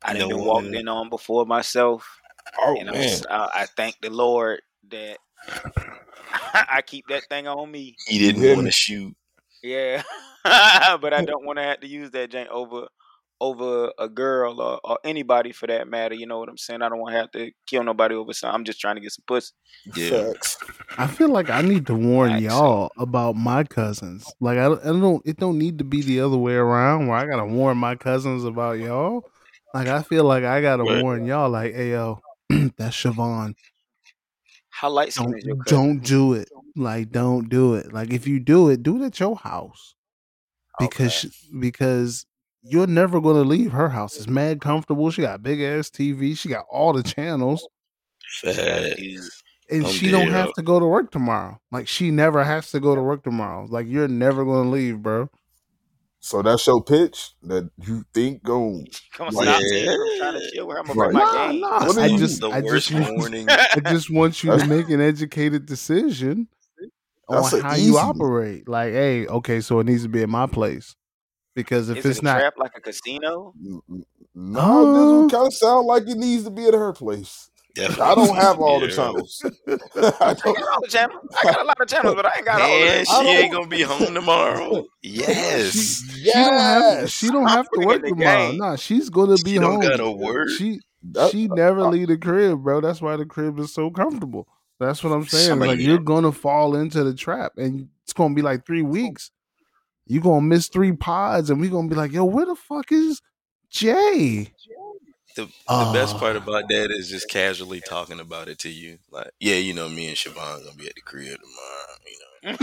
[0.02, 0.64] I You done know been what?
[0.64, 2.20] walked in on before myself,
[2.58, 5.18] Oh and I'm, man, s- I, I thank the Lord that
[6.54, 7.96] I keep that thing on me.
[8.06, 9.14] He didn't want to shoot.
[9.62, 10.02] Yeah,
[10.44, 12.88] but I don't want to have to use that jank over
[13.40, 16.14] over a girl or, or anybody for that matter.
[16.14, 16.82] You know what I'm saying?
[16.82, 18.54] I don't want to have to kill nobody over something.
[18.54, 19.52] I'm just trying to get some pussy.
[19.94, 20.32] Yeah.
[20.32, 20.58] facts.
[20.98, 22.44] I feel like I need to warn Facts.
[22.44, 24.32] y'all about my cousins.
[24.40, 25.22] Like I, I don't.
[25.26, 28.44] It don't need to be the other way around where I gotta warn my cousins
[28.44, 29.28] about y'all.
[29.74, 31.00] Like I feel like I gotta Right.
[31.02, 31.50] warn y'all.
[31.50, 33.54] Like, hey yo, that's Siobhan.
[34.76, 36.50] How light Don't is your don't do it.
[36.76, 37.94] Like don't do it.
[37.94, 39.94] Like if you do it, do it at your house
[40.78, 42.26] because because
[42.62, 44.18] you're never gonna leave her house.
[44.18, 45.10] It's mad comfortable.
[45.10, 46.36] She got big ass TV.
[46.36, 47.66] She got all the channels,
[48.42, 49.42] Facts.
[49.70, 51.58] and I'm she don't have to go to work tomorrow.
[51.72, 53.66] Like she never has to go to work tomorrow.
[53.70, 55.30] Like you're never gonna leave, bro.
[56.20, 58.88] So that's your pitch that you think going.
[59.12, 59.68] Come Like, stop yeah.
[59.68, 60.66] saying I'm trying to chill.
[60.66, 61.12] Where I'm Right.
[61.12, 61.60] my Nah, game.
[61.60, 61.86] nah.
[61.86, 63.46] What are I you- just, the I worst just, morning.
[63.50, 66.48] I just want you to make an educated decision
[67.28, 68.06] on That's a how easy you one.
[68.06, 68.68] operate.
[68.68, 70.96] Like, hey, okay, so it needs to be at my place
[71.54, 73.52] because if Is it's it a not, trap like a casino?
[74.34, 77.50] No, Uh, this kind of sound like it needs to be at her place.
[77.76, 78.02] Definitely.
[78.04, 79.42] I don't have all the channels.
[79.44, 79.50] I
[80.20, 80.56] I don't.
[80.56, 81.28] got all the channels.
[81.38, 83.04] I got a lot of channels, but I ain't got all of Man, them.
[83.04, 84.86] she don't- ain't gonna be home tomorrow.
[85.02, 85.72] Yes.
[86.12, 88.48] she don't have, she don't I'm have to work tomorrow.
[88.50, 88.58] game.
[88.58, 89.80] Nah, she's gonna be She don't home.
[89.82, 90.48] gotta work.
[90.58, 90.80] She
[91.12, 92.80] That- she never uh, leave the crib, bro.
[92.80, 94.48] That's why the crib is so comfortable.
[94.80, 95.46] That's what I'm saying.
[95.48, 99.30] Somebody- like you're gonna fall into the trap, and it's gonna be like three weeks.
[100.06, 103.20] You're gonna miss three pods, and we're gonna be like, yo, where the fuck is
[103.70, 104.44] Jay?
[104.44, 104.52] Jay?
[105.36, 106.18] The, the best Ah.
[106.18, 108.98] part about that is just casually talking about it to you.
[109.10, 111.96] Like, yeah, you know, me and Siobhan gonna be at the crib tomorrow.
[112.44, 112.58] You know,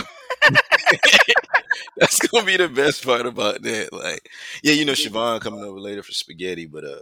[1.98, 3.94] that's gonna be the best part about that.
[3.94, 4.30] Like,
[4.64, 6.98] yeah, you know, Siobhan coming over later for spaghetti, but uh,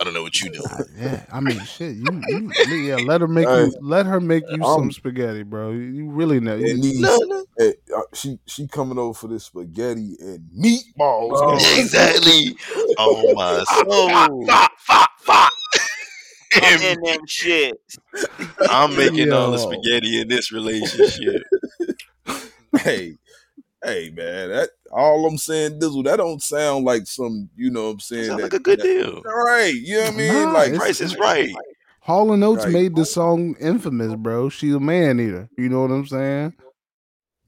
[0.00, 0.64] I don't know what you doing.
[0.70, 1.96] Uh, yeah, I mean, shit.
[1.96, 2.96] You, you, yeah.
[2.96, 3.74] Let her make Hey, you.
[3.80, 5.72] Let her make you some spaghetti, bro.
[5.72, 6.56] You- You really know.
[6.56, 10.48] It You, needs, No, no, eh, uh, she she coming over for this spaghetti and
[10.56, 11.32] meatballs.
[11.34, 11.76] Oh.
[11.80, 12.56] exactly.
[12.96, 14.46] Oh my soul.
[14.46, 15.52] Fuck, fuck, fuck.
[16.54, 17.74] I'm And in them shit.
[18.70, 21.42] I'm making all the spaghetti in this relationship.
[22.78, 23.16] hey,
[23.84, 24.48] hey, man.
[24.50, 26.04] That all I'm saying, Dizzle.
[26.04, 27.48] That don't sound like some.
[27.56, 28.24] You know what I'm saying?
[28.26, 29.22] Sound that, like a good that- deal.
[29.22, 29.74] Right.
[29.74, 30.32] You know what I mean?
[30.32, 31.54] Nah, like it's- Price is right.
[32.00, 32.72] Hall and Oates Right.
[32.72, 34.48] made the song infamous, bro.
[34.48, 35.48] She's a man eater.
[35.58, 36.54] You know what I'm saying?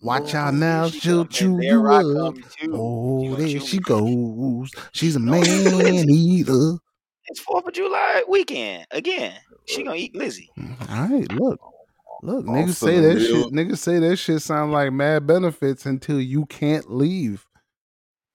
[0.02, 2.34] Watch out now, she'll chew you up.
[2.72, 3.82] Oh, You there she me.
[3.84, 4.70] goes.
[4.92, 6.76] She's a man she eater.
[7.26, 9.34] It's Fourth of July weekend again.
[9.66, 10.48] She gonna eat glizzy.
[10.58, 11.60] Mm, all right, look,
[12.22, 13.52] look, I'm niggas say that real- shit.
[13.52, 17.46] Niggas say that shit sound like mad benefits until you can't leave.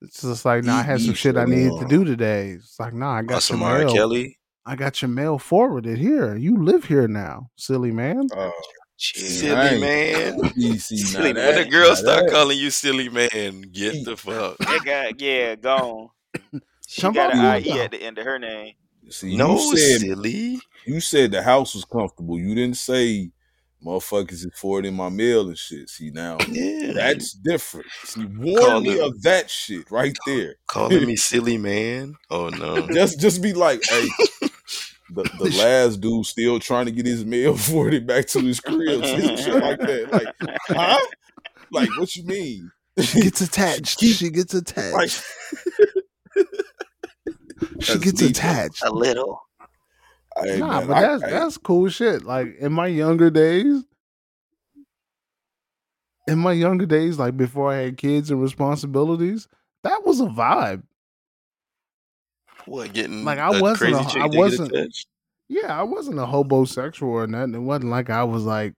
[0.02, 2.50] It's just like, nah, I had some shit I needed to do today.
[2.50, 3.78] It's like, nah, I uh, got Got some R.
[3.78, 3.92] mail.
[3.94, 4.38] Kelly.
[4.66, 6.36] I got your mail forwarded here.
[6.36, 8.28] You live here now, silly man.
[8.36, 8.52] Oh,
[8.98, 9.22] Chill.
[9.28, 10.52] Silly man.
[10.56, 13.60] you see, now Silly that- When the girls now start that- calling you silly man,
[13.72, 14.56] get the fuck.
[14.60, 16.08] That guy, yeah, gone.
[16.88, 18.74] She Come got an IE at the end of her name.
[19.10, 20.58] See, No, you said silly.
[20.86, 22.38] you said the house was comfortable.
[22.38, 23.30] You didn't say
[23.86, 25.88] motherfuckers is forwarding my mail and shit.
[25.88, 26.92] See now, Yeah.
[26.92, 27.86] that's different.
[28.04, 30.56] See, warn Call me it- of that shit right there.
[30.66, 32.16] Calling me silly man?
[32.30, 32.86] Oh no.
[32.92, 34.06] Just just be like, hey,
[35.10, 39.04] the, the last dude still trying to get his mail forwarded back to his crib.
[39.04, 40.08] Shit like that.
[40.12, 40.98] Like, huh?
[41.72, 42.70] Like, what you mean?
[43.00, 43.98] She gets attached.
[43.98, 44.94] Keep- she gets attached.
[44.94, 45.10] Like,
[47.80, 48.30] she gets deep.
[48.30, 48.82] attached.
[48.84, 49.40] A little.
[50.42, 52.24] Hey, nah, man, but I- that's I- that's cool shit.
[52.24, 53.84] Like in my younger days,
[56.28, 59.48] in my younger days, like before I had kids and responsibilities,
[59.84, 60.82] that was a vibe.
[62.66, 64.72] What getting Like, I wasn't a- I wasn't-
[65.48, 67.54] Yeah, I wasn't a homosexual or nothing.
[67.54, 68.74] It wasn't like I was like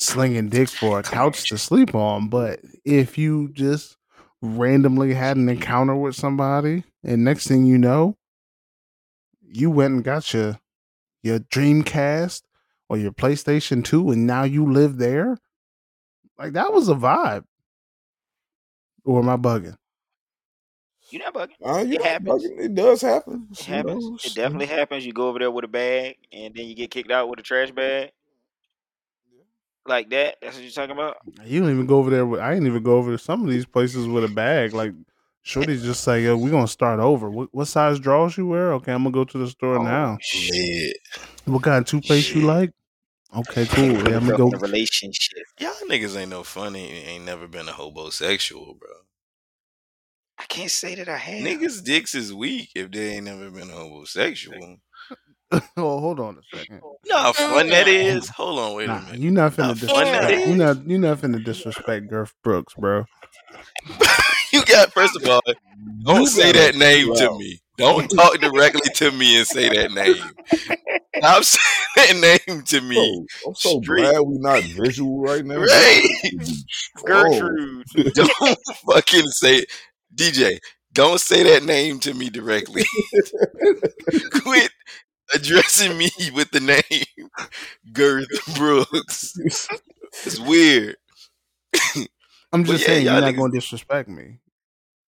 [0.00, 2.28] slinging dick for a couch to sleep on.
[2.28, 3.96] But if you just
[4.42, 8.16] randomly had an encounter with somebody, and next thing you know,
[9.48, 10.58] you went and got your
[11.22, 12.42] your Dreamcast
[12.88, 15.38] or your PlayStation Two, and now you live there,
[16.38, 17.44] like that was a vibe.
[19.04, 19.76] Or am I bugging?
[21.10, 21.54] You not bugging.
[21.64, 22.44] Uh, you're It not happens.
[22.44, 22.58] bugging.
[22.64, 23.48] It does happen.
[23.52, 24.04] It You happens.
[24.04, 25.06] know, It definitely happens.
[25.06, 27.42] You go over there with a bag, and then you get kicked out with a
[27.42, 28.10] trash bag.
[29.86, 30.38] Like that.
[30.42, 31.16] That's what you're talking about.
[31.44, 32.40] You don't even go over there with.
[32.40, 34.72] I didn't even go over to some of these places with a bag.
[34.74, 34.92] Like,
[35.46, 37.30] Shorty's just say, "Yo, we're gonna start over.
[37.30, 38.72] What, what size drawers you wear?
[38.74, 40.18] Okay, I'm gonna go to the store Oh, now.
[40.20, 40.96] Shit.
[41.44, 42.72] What kind of toothpaste you like?
[43.36, 43.92] Okay, cool.
[43.92, 44.48] Yeah, I'm gonna go.
[44.48, 45.44] in a relationship.
[45.60, 46.90] Y'all niggas ain't no funny.
[46.90, 48.88] Ain't never been a homosexual, bro.
[50.36, 51.44] I can't say that I have.
[51.46, 54.78] Niggas' dicks is weak if they ain't never been a homosexual.
[55.52, 56.80] oh, hold on a second.
[57.06, 58.28] Know how fun that is?
[58.30, 59.20] Hold on, wait Nah, a minute.
[59.20, 60.30] you not Nah, finna fun disrespect.
[60.48, 60.56] You is.
[60.56, 63.04] not you not finna disrespect Girth Brooks, bro.
[64.68, 65.42] You got first of all,
[66.04, 67.60] don't say that name to me.
[67.78, 70.16] Don't talk directly to me and say that name.
[71.18, 71.44] Stop
[71.96, 73.26] saying that name to me.
[73.46, 74.02] I'm so Straight.
[74.02, 75.58] glad we're not visual right now.
[75.58, 76.08] Right.
[77.04, 77.84] Gertrude.
[78.14, 78.58] Don't
[78.90, 79.70] fucking say it.
[80.14, 80.58] DJ,
[80.94, 82.84] don't say that name to me directly.
[84.42, 84.70] Quit
[85.34, 87.28] addressing me with the name
[87.92, 89.34] Girth Brooks.
[90.24, 90.96] It's weird.
[92.52, 94.38] I'm just yeah, saying y'all you're not niggas- gonna disrespect me.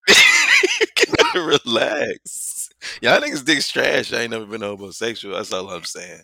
[1.35, 2.69] Relax.
[3.01, 4.13] Y'all niggas dick's trash.
[4.13, 5.35] I ain't never been homosexual.
[5.35, 6.21] That's all I'm saying.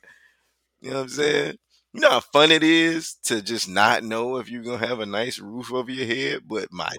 [0.82, 1.56] You know what I'm saying?
[1.94, 5.06] You know how fun it is to just not know if you're gonna have a
[5.06, 6.92] nice roof over your head, but my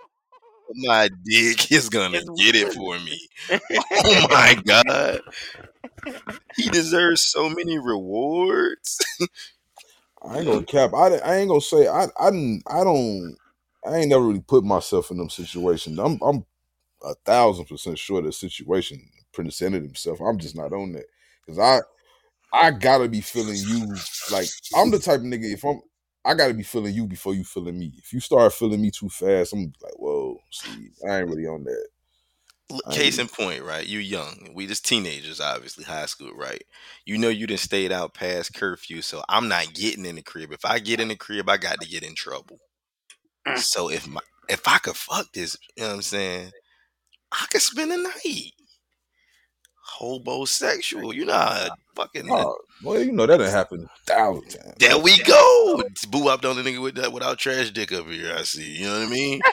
[0.75, 3.21] my dick is gonna It's get it for me.
[4.05, 5.21] Oh my god.
[6.57, 8.99] He deserves so many rewards.
[10.23, 10.93] I ain't gonna cap.
[10.95, 13.37] I, I ain't gonna say I I didn't I don't
[13.87, 15.99] I ain't never really put myself in them situations.
[15.99, 16.45] I'm I'm
[17.03, 20.21] a thousand percent sure the situation presented himself.
[20.21, 21.07] I'm just not on that
[21.45, 21.81] because I
[22.53, 23.95] I gotta be feeling you
[24.31, 25.53] like I'm the type of nigga.
[25.53, 25.81] If I'm
[26.25, 27.93] I gotta be feeling you before you feeling me.
[27.99, 31.65] If you start feeling me too fast, I'm like, whoa, see, I ain't really on
[31.65, 31.87] that.
[32.91, 33.23] Case agree.
[33.23, 33.87] in point, right?
[33.87, 34.51] You young.
[34.53, 36.65] We just teenagers, obviously, high school, right?
[37.05, 40.51] You know you done stayed out past curfew, so I'm not getting in the crib.
[40.51, 42.59] If I get in the crib, I got to get in trouble.
[43.47, 43.59] Mm.
[43.59, 46.51] So if my if I could fuck this, you know what I'm saying?
[47.33, 48.53] I could spend the night.
[49.99, 51.15] Hobosexual.
[51.15, 54.75] You know how fucking Oh, well, you know that done happened a thousand times.
[54.79, 55.83] There we go.
[56.11, 58.35] Boo up on the nigga with that without trash dick up here.
[58.37, 58.79] I see.
[58.79, 59.41] You know what I mean?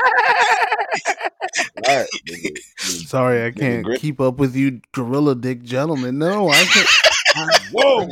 [1.87, 2.51] Right, nigga.
[2.79, 6.17] Nigga, Sorry, I can't Grit- keep up with you, gorilla dick gentlemen.
[6.17, 6.87] No, I can't.
[7.35, 8.09] I, Whoa,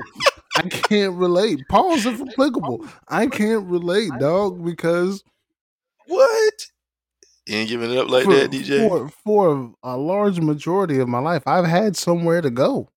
[0.58, 1.60] I can't relate.
[1.70, 2.86] Pause if applicable.
[3.08, 5.24] I can't relate, dog, because
[6.08, 6.68] What?
[7.52, 8.88] You ain't giving it up like for, that, DJ?
[8.88, 12.88] for for a large majority of my life, I've had somewhere to go,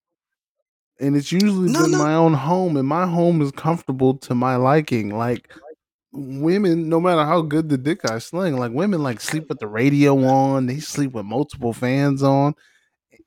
[1.01, 1.99] and it's usually No, been no.
[1.99, 5.09] my own home, and my home is comfortable to my liking.
[5.19, 5.53] Like
[6.13, 9.67] women, no matter how good the dick I sling, like women like sleep with the
[9.67, 12.55] radio on, they sleep with multiple fans on,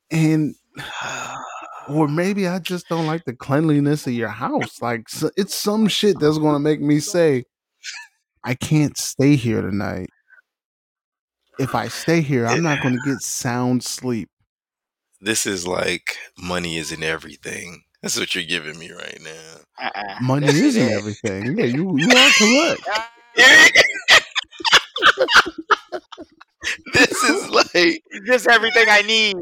[0.09, 0.55] and
[1.89, 4.82] or maybe I just don't like the cleanliness of your house.
[4.82, 7.43] Like it's some shit that's gonna make me say,
[8.45, 10.09] I can't stay here tonight.
[11.60, 14.30] If I stay here, I'm not gonna get sound sleep.
[15.20, 17.84] This is like money isn't everything.
[18.01, 19.55] That's what you're giving me right now.
[19.86, 20.18] Uh-uh.
[20.22, 21.58] Money isn't everything.
[21.58, 22.88] Yeah, you you are correct.
[26.93, 29.36] this is like Just everything I need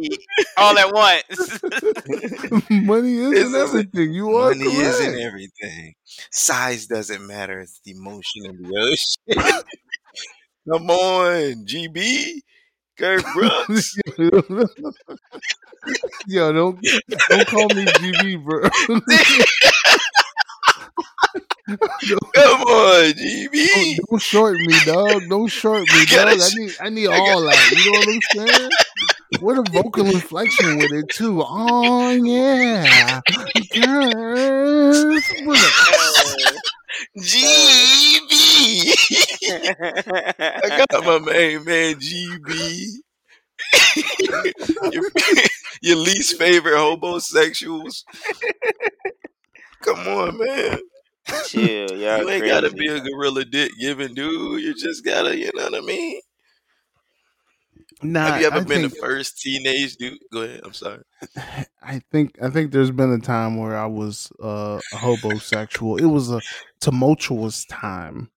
[0.58, 1.60] all at once.
[2.70, 4.14] Money isn't is- everything.
[4.14, 5.96] You are money isn't everything.
[6.32, 7.62] Size doesn't matter.
[7.62, 8.70] It's the emotion of the
[9.38, 9.64] ocean.
[10.70, 12.42] Come on, GB,
[12.98, 13.96] Girth Brooks.
[16.28, 16.80] Yo, don't
[17.30, 18.62] don't call me GB, bro.
[22.36, 23.68] Come on, GB.
[23.68, 25.24] don't, don't short me, dog.
[25.30, 26.38] Don't short me, dog.
[26.40, 27.72] I need I need all that.
[27.72, 28.22] You know what I'm
[28.58, 28.70] saying?
[29.42, 31.44] What a vocal inflection with it too.
[31.46, 33.22] Oh yeah,
[33.74, 35.24] yes.
[39.68, 42.86] I got my main man GB.
[44.92, 45.04] your,
[45.82, 48.04] your least favorite homosexuals.
[49.82, 50.80] Come on, man.
[51.48, 52.48] Chill, y'all you ain't crazy.
[52.48, 54.62] gotta be a gorilla dick giving dude.
[54.62, 56.22] You just gotta, you know what I mean?
[58.04, 60.20] Nah, Have you ever I been think, the first teenage dude?
[60.32, 60.62] Go ahead.
[60.64, 61.02] I'm sorry.
[61.82, 65.98] I think I think there's been a time where I was uh, a homosexual.
[65.98, 66.42] It was a
[66.80, 68.30] tumultuous time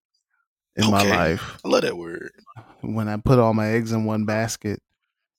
[0.79, 2.33] in my life I love that word.
[2.81, 4.81] when I put all my eggs in one basket,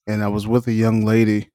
[0.06, 1.50] and I was with a young lady,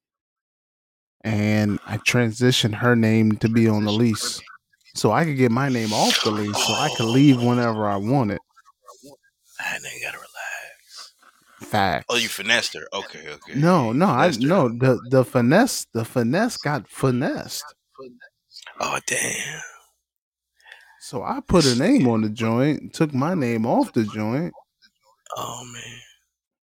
[1.23, 4.41] and I transitioned her name to be on the lease,
[4.95, 7.47] so I could get my name off the lease, so I could leave oh.
[7.47, 8.39] whenever I wanted.
[9.59, 11.13] Now you gotta relax.
[11.61, 12.05] Facts.
[12.09, 12.87] Oh, you finessed her.
[12.93, 13.59] Okay, okay.
[13.59, 17.65] No, no, I no the the finesse the finesse got finessed.
[18.79, 19.61] Oh, damn.
[21.07, 24.51] So I put a name on the joint, took my name off the joint,
[25.37, 25.99] Oh, man.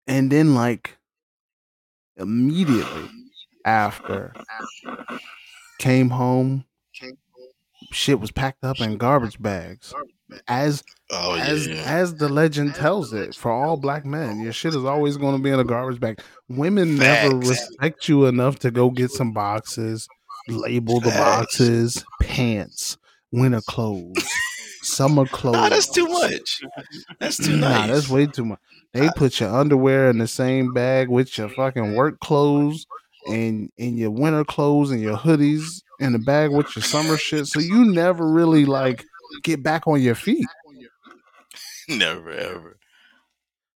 [0.07, 0.99] and then like
[2.18, 3.09] immediately
[3.64, 4.34] after
[5.78, 6.66] came home,
[7.93, 9.95] shit was packed up in garbage bags.
[10.49, 11.82] As Oh, as yeah.
[11.87, 15.43] as the legend tells it, for all black men, your shit is always going to
[15.43, 16.20] be in a garbage bag.
[16.49, 20.09] Women never respect you enough to go get some boxes,
[20.49, 22.99] label the boxes, pants,
[23.37, 24.28] winter clothes,
[24.82, 25.57] summer clothes.
[25.57, 26.61] Nah, that's too much.
[27.20, 27.91] That's too Nah, nice.
[27.91, 28.59] that's way too much.
[28.93, 32.87] They put your underwear in the same bag with your fucking work clothes
[33.28, 37.47] and and your winter clothes and your hoodies in the bag with your summer shit.
[37.47, 39.05] So you never really like
[39.43, 40.47] get back on your feet.
[41.89, 42.78] Never ever.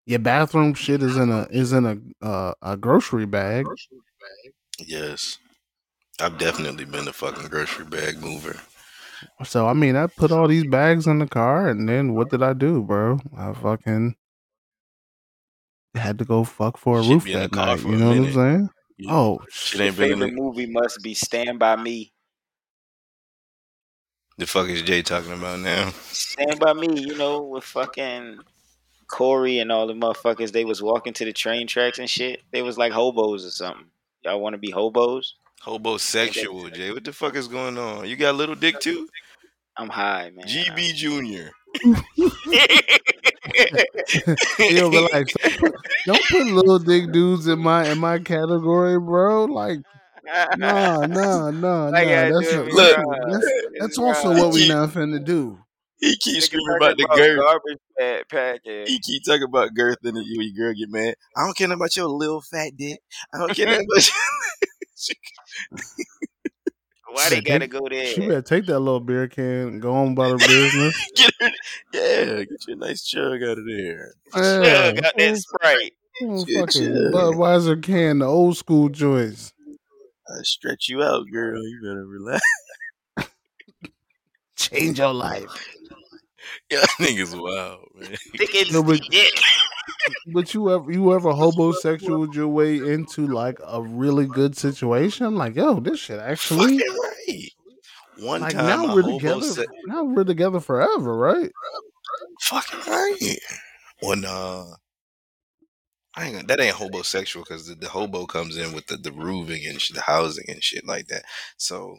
[0.08, 3.68] Your bathroom shit is in a is in a uh, a grocery bag.
[4.80, 5.38] Yes.
[6.20, 8.60] I've definitely been a fucking grocery bag mover.
[9.44, 12.44] So I mean, I put all these bags in the car, and then what did
[12.44, 13.20] I do, bro?
[13.38, 14.16] I fucking
[15.96, 17.80] had to go fuck for a Shit roof in the that car night.
[17.80, 18.34] for You a know what I'm minute.
[18.34, 18.70] saying?
[19.08, 19.82] Oh Shit shit.
[19.82, 20.36] ain't been in Favorite it.
[20.36, 22.12] movie must be Stand by Me.
[24.38, 25.92] The fuck is Jay talking about now?
[26.12, 28.40] Stand by Me, you know, with fucking
[29.10, 30.52] Corey and all the motherfuckers.
[30.52, 32.42] They was walking to the train tracks and shit.
[32.52, 33.88] They was like hobos or something.
[34.24, 35.36] Y'all want to be hobos?
[35.66, 36.92] Hobosexual, Jay.
[36.92, 38.08] What the fuck is going on?
[38.08, 39.08] You got little dick too?
[39.78, 40.46] I'm high, man.
[40.46, 41.52] GB Junior.
[44.60, 45.34] Yo, relax.
[45.34, 49.46] Don't put, don't put little dick dudes in my in my category, bro.
[49.46, 49.80] Like,
[50.26, 51.92] nah, nah, nah, nah.
[51.92, 52.98] That's a, Look.
[53.30, 53.48] that's,
[53.80, 55.60] that's, also what we Keep- not finna do.
[56.00, 57.40] He keeps screaming talking about the girth.
[57.40, 58.88] Garbage bag packet.
[58.88, 61.16] He keep talking about girth and then you, your girl get mad.
[61.36, 63.00] I don't care about your little fat dick.
[63.34, 64.16] I don't care nothing about your...
[67.12, 68.06] Why they gotta go there?
[68.06, 71.12] She better take that little beer can and go on about her business.
[71.16, 71.52] get her,
[71.94, 74.14] yeah, get your nice chug out of there.
[74.36, 75.94] Yeah, got that sprite.
[76.22, 77.12] oh, fucking.
[77.12, 79.54] Budweiser can, the old school joints.
[80.30, 81.64] I stretch you out, girl.
[81.64, 82.42] You better relax.
[84.56, 85.50] Change your life.
[86.72, 88.16] Yeah, niggas wild, man.
[88.38, 89.00] Thick No, but-
[90.34, 95.36] But you ever you ever homosexual your way into like a really good situation?
[95.36, 97.50] Like, yo, this shit actually right.
[98.20, 99.42] One like time, now we're together.
[99.42, 101.52] said, Now we're together forever, right?
[102.42, 103.38] "Fucking right."
[104.02, 104.66] When uh,
[106.16, 109.12] I ain't gonna, that ain't hobosexual because the, the hobo comes in with the the
[109.12, 111.24] roofing and shit, the housing and shit like that.
[111.58, 111.96] So,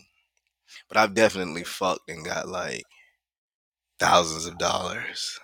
[0.88, 2.82] but I've definitely fucked and got like
[4.00, 5.38] thousands of dollars.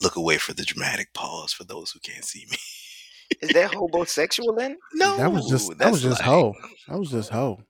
[0.00, 2.56] Look away for the dramatic pause for those who can't see me.
[3.42, 4.76] Is that homosexual then?
[4.94, 6.54] No, that was just that was just like- hoe.
[6.88, 7.60] That was just hoe.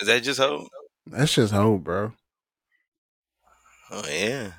[0.00, 0.66] Is that just hoe?
[1.06, 2.12] That's just hoe, bro.
[3.90, 4.52] Oh yeah,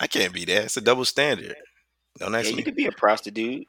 [0.00, 0.64] I can't be that.
[0.64, 1.54] It's a double standard.
[2.18, 2.62] Don't Yeah, ask you me.
[2.62, 3.66] could be a prostitute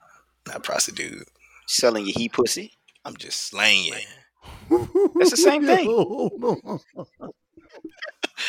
[0.48, 1.28] Not prostitute.
[1.68, 2.74] selling your he pussy.
[3.06, 3.94] I'm just slanging.
[4.70, 5.88] That's the same thing.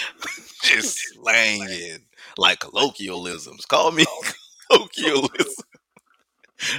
[0.62, 1.99] Just slanging
[2.38, 3.66] like colloquialisms.
[3.66, 4.05] Call me
[4.70, 5.64] colloquialism.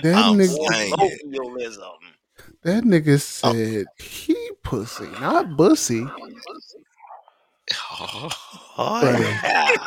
[0.01, 0.95] That I'm nigga.
[0.95, 1.99] Colloquialism.
[2.63, 6.05] that nigga said he pussy, not bussy.
[7.97, 8.30] Oh,
[8.78, 9.20] Right.
[9.43, 9.78] yeah.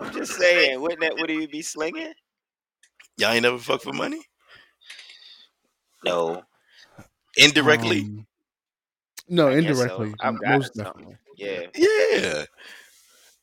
[0.00, 2.12] I'm just saying, wouldn't that would he be slinging?
[3.16, 4.20] Y'all ain't never fuck for money?
[6.04, 6.42] No.
[7.36, 8.00] Indirectly?
[8.02, 8.26] Um,
[9.28, 9.82] no, I guess so.
[9.84, 10.92] indirectly, I've got most something.
[10.92, 11.16] definitely.
[11.36, 11.66] Yeah.
[11.76, 12.44] yeah.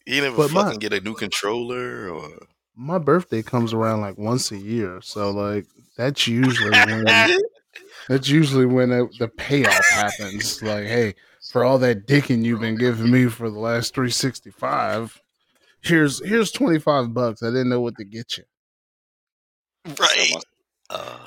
[0.06, 2.30] You never But my- fucking get a new controller or
[2.76, 5.66] My birthday comes around like once a year, so like
[5.98, 7.06] that's usually when
[8.08, 10.62] that's usually when the, the payoff happens.
[10.64, 11.16] Like, hey,
[11.52, 15.22] for all that dicking you've been giving me for the last three sixty five,
[15.82, 17.44] here's here's twenty five bucks.
[17.44, 18.44] I didn't know what to get you.
[20.00, 20.32] right.
[20.90, 21.18] Uh,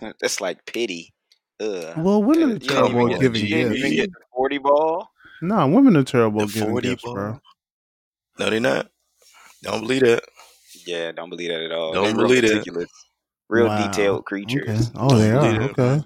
[0.20, 1.12] That's like pity.
[1.60, 1.98] Ugh.
[1.98, 3.94] Well, women are You terrible at get giving G- You gifts.
[3.94, 5.08] get 40 ball?
[5.40, 7.14] No, women are terrible the at giving 40 gifts, ball.
[7.14, 7.40] bro.
[8.38, 8.88] No, they not.
[9.62, 10.24] Don't believe that.
[10.86, 11.92] Yeah, don't believe that at all.
[11.92, 12.52] Don't They're believe that.
[12.54, 12.90] meticulous,
[13.48, 13.76] Real Wow.
[13.76, 14.68] detailed creatures.
[14.68, 14.90] Okay.
[14.96, 15.62] Oh, they are.
[15.70, 16.02] Okay.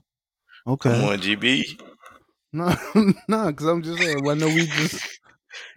[0.66, 0.90] Okay.
[0.90, 1.80] Come on, GB.
[2.52, 2.74] No,
[3.28, 4.24] no, because I'm just saying.
[4.24, 5.06] Why know we just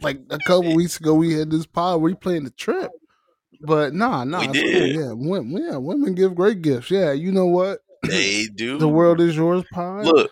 [0.02, 2.90] like a couple weeks ago we had this pod where we playing the trip,
[3.62, 4.88] but nah, nah, We it's cool.
[4.88, 6.90] Yeah, women, yeah, women give great gifts.
[6.90, 7.80] Yeah, you know what?
[8.04, 8.78] They do.
[8.78, 10.06] The world is yours, pod.
[10.06, 10.32] Look,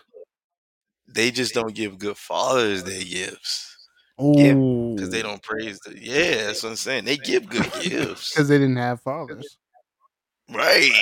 [1.06, 3.76] they just don't give good Father's Day gifts
[4.18, 5.98] Yeah, Ooh, because they don't praise the.
[5.98, 7.04] Yeah, that's what I'm saying.
[7.04, 9.58] They give good gifts, because they didn't have fathers.
[10.50, 10.92] right?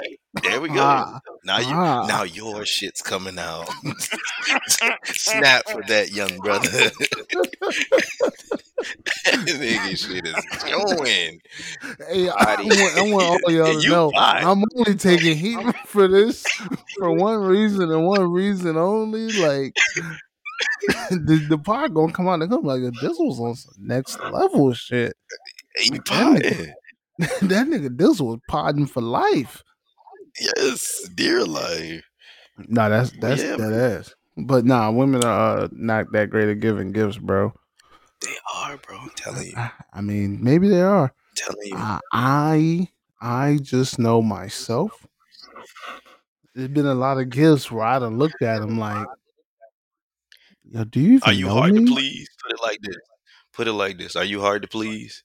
[0.43, 0.77] There we go.
[0.81, 2.07] Ah, now you, ah.
[2.07, 3.69] now your shit's coming out.
[5.05, 6.69] Snap for that young brother.
[9.27, 10.35] Nigga shit is
[10.65, 11.41] going.
[12.09, 12.65] Hey, I Body.
[12.69, 14.45] want, I want all y'all to know fine.
[14.45, 16.45] I'm only taking heat for this
[16.99, 19.29] for one reason and one reason only.
[19.33, 19.75] Like
[21.11, 24.73] the the pod gonna come out and come like this was on some next level
[24.75, 25.17] shit.
[25.79, 26.75] He That potting.
[27.49, 29.63] that nigga Dizzle was podding for life.
[30.41, 32.05] Yes, dear life.
[32.59, 34.15] Nah, that's that's Yeah, that ass.
[34.37, 37.53] But nah, women are uh, not that great at giving gifts, bro.
[38.21, 38.99] They are, bro.
[38.99, 39.53] I'm telling you.
[39.57, 41.05] I, I mean, maybe they are.
[41.05, 41.77] I'm telling you.
[41.77, 42.89] I I
[43.21, 45.07] I just know myself.
[46.55, 49.07] There's been a lot of gifts where I done looked at them like,
[50.65, 51.85] yo, do you Are you hard me?
[51.85, 52.29] to please?
[52.43, 52.97] Put it like this.
[53.53, 54.17] Put it like this.
[54.17, 55.23] Are you hard to please?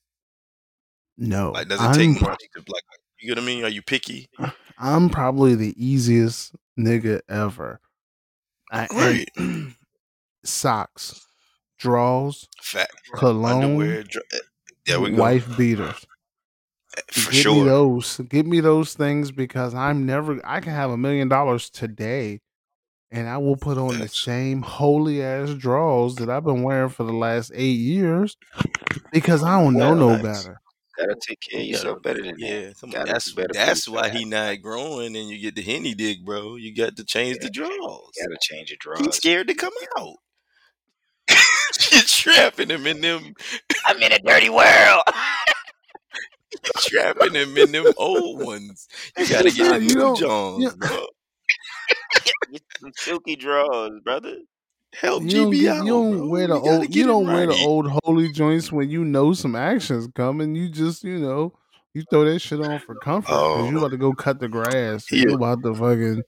[1.17, 2.83] No, Like, does it I'm, take much to like?
[3.21, 3.63] You know what I mean?
[3.63, 4.29] Are you picky?
[4.79, 7.79] I'm probably the easiest nigga ever.
[8.71, 9.29] I, Great.
[10.43, 11.25] socks,
[11.77, 14.03] drawers, Fat cologne, underwear.
[14.03, 14.37] dr- eh,
[14.85, 15.21] There we go.
[15.21, 16.05] wife beaters.
[16.97, 18.17] Eh, for Give me those.
[18.29, 20.39] Give me those things because I'm never.
[20.43, 22.39] I can have a million dollars today,
[23.11, 27.03] and I will put on the same holy ass draws that I've been wearing for
[27.03, 28.35] the last eight years
[29.11, 30.60] because I don't know no better.
[31.01, 32.47] Gotta take care of You gotta- better than that.
[32.47, 33.05] Yeah, come on.
[33.05, 34.17] That's better that's why yourself.
[34.19, 36.55] he not growing, and you get the henny dick, bro.
[36.57, 37.69] You got to change the draws.
[38.15, 39.15] You Gotta change your He's draws.
[39.17, 40.15] scared to come out.
[41.91, 43.33] You're trapping him in them.
[43.85, 45.01] I'm in a dirty world.
[46.77, 48.87] trapping him in them old ones.
[49.17, 51.05] You gotta get Nah, the you new don't- Johns, you- bro.
[52.51, 54.37] Get some silky draws, brother.
[54.99, 56.27] Help You don't, GB out, you don't bro.
[56.27, 56.95] wear the You old.
[56.95, 60.53] You don't wear the old holy joints when you know some actions coming.
[60.55, 61.53] You just you know
[61.93, 63.79] you throw that shit on for comfort because you Oh.
[63.79, 65.07] about to go cut the grass.
[65.07, 66.23] He You a- about to fucking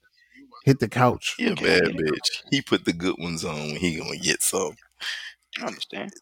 [0.64, 1.34] hit the couch.
[1.36, 2.42] He a bad bitch.
[2.50, 4.74] He put the good ones on when he gonna get some.
[5.60, 6.12] I understand.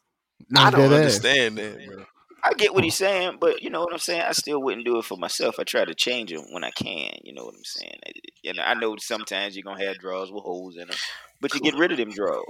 [0.50, 0.98] No, I don't dead ass.
[1.16, 2.04] understand that, bro.
[2.44, 4.22] I get what he's saying, but you know what I'm saying.
[4.22, 5.60] I still wouldn't do it for myself.
[5.60, 7.12] I try to change them when I can.
[7.22, 7.98] You know what I'm saying.
[8.44, 10.96] And I know sometimes you're gonna have drawers with holes in them,
[11.40, 12.42] but you get rid of them drawers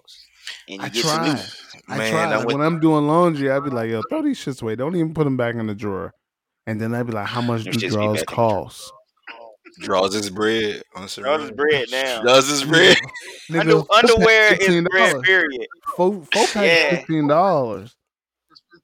[0.68, 1.32] and you I get some new.
[1.32, 1.44] try.
[1.88, 2.22] I Man, try.
[2.24, 4.76] I Like, went- when I'm doing laundry, I'd be like, "Yo, throw these shits away.
[4.76, 6.14] Don't even put them back in the drawer."
[6.66, 8.62] And then I'd be like, "How much do shits be drawers back in the drawer.
[8.64, 8.92] cost?"
[9.80, 12.20] Draws his bread on some Drawers is bread now.
[12.22, 12.96] Draws his bread.
[13.50, 13.84] Nigga, Under,
[14.16, 15.22] underwear is bread.
[15.22, 15.66] Period.
[15.96, 16.96] Four, four Yeah.
[16.96, 17.94] fifteen dollars.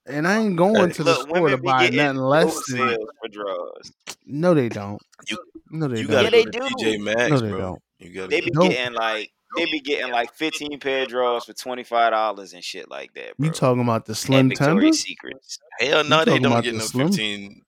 [0.09, 2.79] And I ain't going to the Look, store to buy nothing less than.
[2.89, 3.93] sales for drawers.
[4.27, 5.01] No, they don't.
[5.29, 5.39] You-
[5.71, 6.13] no, they You don't.
[6.13, 6.85] gotta Yeah, they go to do.
[6.85, 7.59] TJ Maxx, No, they bro.
[7.61, 7.83] don't.
[7.99, 8.71] You gotta They be Don't.
[8.71, 12.63] getting like they be getting like 15 pair of drawers for twenty five dollars and
[12.63, 13.47] shit like that, bro.
[13.47, 15.01] You talking about the slim Victoria's?
[15.01, 15.59] Secrets.
[15.81, 17.09] Hell no, You they don't get the no slim?
[17.09, 17.63] fifteen.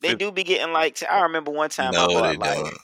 [0.00, 2.78] They do be getting like I remember one time No, I bought like don't.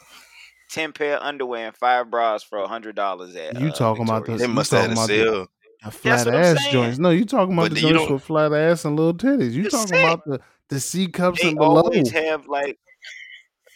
[0.70, 3.59] ten pair of underwear and five bras for hundred dollars at.
[3.61, 5.47] You uh, talking about Victoria's the- They must have had a talking about the- sale.
[5.85, 6.72] The flat ass saying.
[6.72, 6.99] joints.
[6.99, 9.53] No, you talking about But the you joints with flat ass and little titties.
[9.53, 10.05] You talking saying.
[10.07, 11.83] about the the C cups They and below.
[11.83, 12.79] always have like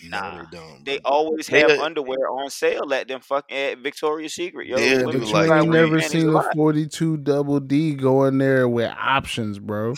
[0.09, 0.85] Nah, they don't.
[0.85, 4.77] they always They have done- underwear on sale at them fucking at Victoria's Secret, yo.
[4.77, 6.55] Yeah, Women but you be like ain't never seen a a lot.
[6.57, 9.95] 42 double D going there with options, bro.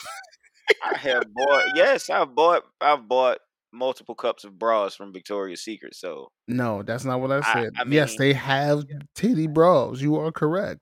[0.83, 3.39] I have bought yes, I've bought I've bought
[3.75, 5.95] multiple cups of bras from Victoria's Secret.
[5.95, 7.73] So No, that's not what I I- said.
[7.79, 10.01] I yes, mean- they have titty bras.
[10.01, 10.81] You are correct.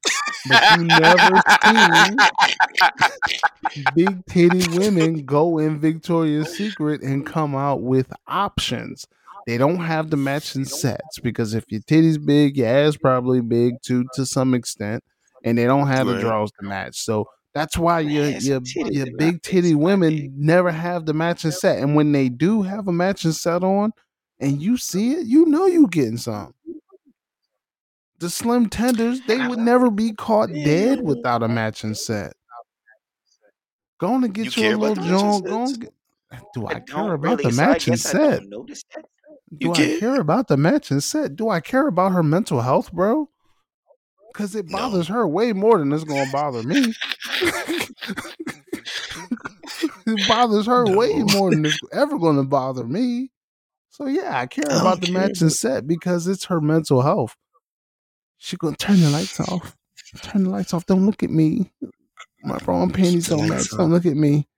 [0.49, 2.16] But you never seen
[3.95, 9.07] big titty women go in Victoria's Secret and come out with options.
[9.47, 13.74] They don't have the matching sets because if your titty's big, your ass probably big
[13.82, 15.03] too to some extent,
[15.45, 16.20] and they don't have the Right.
[16.22, 16.97] draws to match.
[17.01, 21.94] So that's why your your your big titty women never have the matching set, and
[21.94, 23.92] when they do have a matching set on,
[24.40, 26.55] and you see it, you know you getting some.
[28.18, 32.34] The slim tenders, they would never be caught dead without a matching set.
[33.98, 35.46] Go on and get You you, a little the matching joint.
[35.46, 35.78] Go on sets?
[35.78, 35.92] get,
[36.55, 38.40] do I, I care about really, the matching set?
[38.40, 39.05] don't notice that.
[39.59, 39.98] Do You I care?
[39.98, 41.36] care about the matching set?
[41.36, 43.28] Do I care about her mental health, bro?
[44.33, 44.78] Because it No.
[44.78, 46.95] bothers her way more than it's gonna bother me.
[50.07, 53.30] it bothers her way more than it's ever gonna bother me.
[53.91, 57.03] So yeah, I care I about the care, matching but- set because it's her mental
[57.03, 57.37] health.
[58.39, 59.76] She gonna turn the lights off.
[60.22, 60.87] Turn the lights off.
[60.87, 61.70] Don't look at me.
[62.43, 63.70] My bra and panties don't match.
[63.70, 64.49] Don't look at me.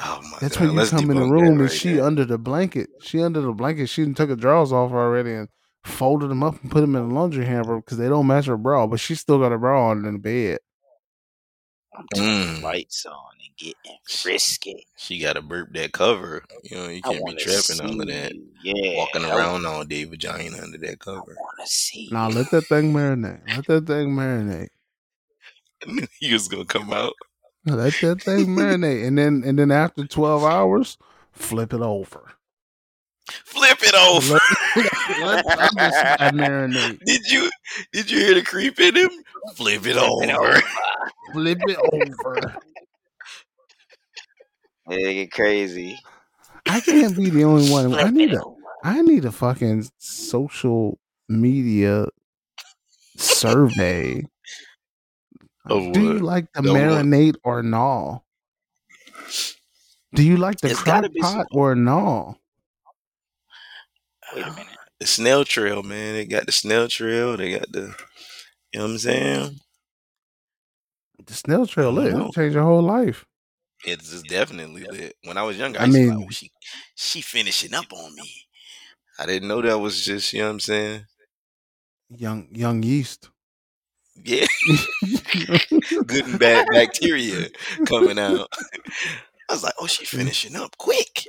[0.00, 0.60] Oh my That's god!
[0.66, 2.04] when you let's come in the room that and right she there.
[2.04, 2.88] under the blanket.
[3.02, 3.88] She under the blanket.
[3.88, 5.48] She took her drawers off already and
[5.88, 8.56] folded them up and put them in the laundry hamper because they don't match her
[8.56, 10.58] bra, but she still got a bra on in the bed.
[11.96, 12.62] I'm Mm.
[12.62, 13.14] lights on
[13.44, 14.86] and getting frisky.
[14.96, 16.44] She got to burp that cover.
[16.62, 18.34] You know, you can't be want to trapping see all of that.
[18.34, 18.46] you.
[18.62, 21.18] Yeah, Walking around all day vagina under that cover.
[21.36, 22.08] I want to see.
[22.12, 22.34] Now you.
[22.36, 23.40] let that thing marinate.
[23.56, 24.68] Let that thing marinate.
[26.20, 27.14] he was gonna come out.
[27.64, 30.98] Let that thing marinate, and then and then after twelve hours,
[31.32, 32.32] flip it over.
[33.44, 34.40] Flip it over.
[34.76, 34.87] Let,
[35.20, 36.98] let the other side marinate.
[37.04, 37.50] Did you
[37.92, 39.10] did you hear the creep in him?
[39.54, 40.60] Flip it over.
[41.32, 42.56] Flip it over.
[44.88, 45.98] They get crazy.
[46.66, 47.92] I can't be the only one.
[47.94, 48.56] I need it a over.
[48.82, 50.98] I need a fucking social
[51.28, 52.06] media
[53.16, 54.24] survey.
[55.66, 56.74] Of Do you like the Of what?
[56.76, 58.24] marinate or no?
[60.14, 62.38] Do you like the It's crock pot some- or no?
[64.34, 64.66] Wait a minute.
[65.00, 66.14] The snail trail, man.
[66.14, 67.36] They got the snail trail.
[67.36, 67.94] They got the
[68.72, 69.60] you know what I'm saying?
[71.24, 72.14] The snail trail I don't lit.
[72.14, 73.24] It'll change your whole life.
[73.84, 75.14] It's just definitely lit.
[75.24, 76.50] When I was younger, I, I used to be mean- like, oh, she
[76.96, 78.30] she finishing up on me.
[79.20, 81.04] I didn't know that was just, you know what I'm saying?
[82.10, 83.30] Young young yeast.
[84.24, 84.46] Yeah,
[86.06, 87.48] good and bad bacteria
[87.86, 88.48] coming out.
[89.48, 91.24] I was like, oh, she finishing up quick.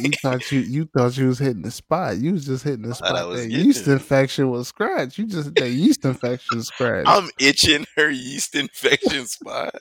[0.00, 2.18] You thought you you thought you was hitting the spot.
[2.18, 3.32] You was just hitting the spot.
[3.34, 5.18] That yeast infection was scratch.
[5.18, 7.04] You just that yeast infection scratch.
[7.06, 9.74] I'm itching her yeast infection spot.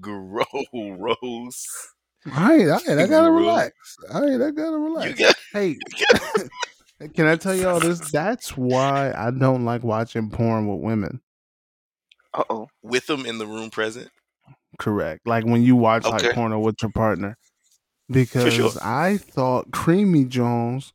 [0.00, 1.66] Gross.
[2.26, 3.38] All right, all right, I gotta Bro.
[3.38, 3.72] relax.
[4.12, 5.18] All right, I gotta relax.
[5.18, 5.76] got Hey,
[7.14, 8.10] can I tell y'all this?
[8.10, 11.20] That's why I don't like watching porn with women.
[12.34, 12.68] Uh oh.
[12.82, 14.10] with them in the room present.
[14.78, 15.26] Correct.
[15.26, 16.26] Like when you watch Okay.
[16.26, 17.36] like porno with your partner.
[18.10, 18.70] Because sure.
[18.82, 20.92] I thought Creamy Jones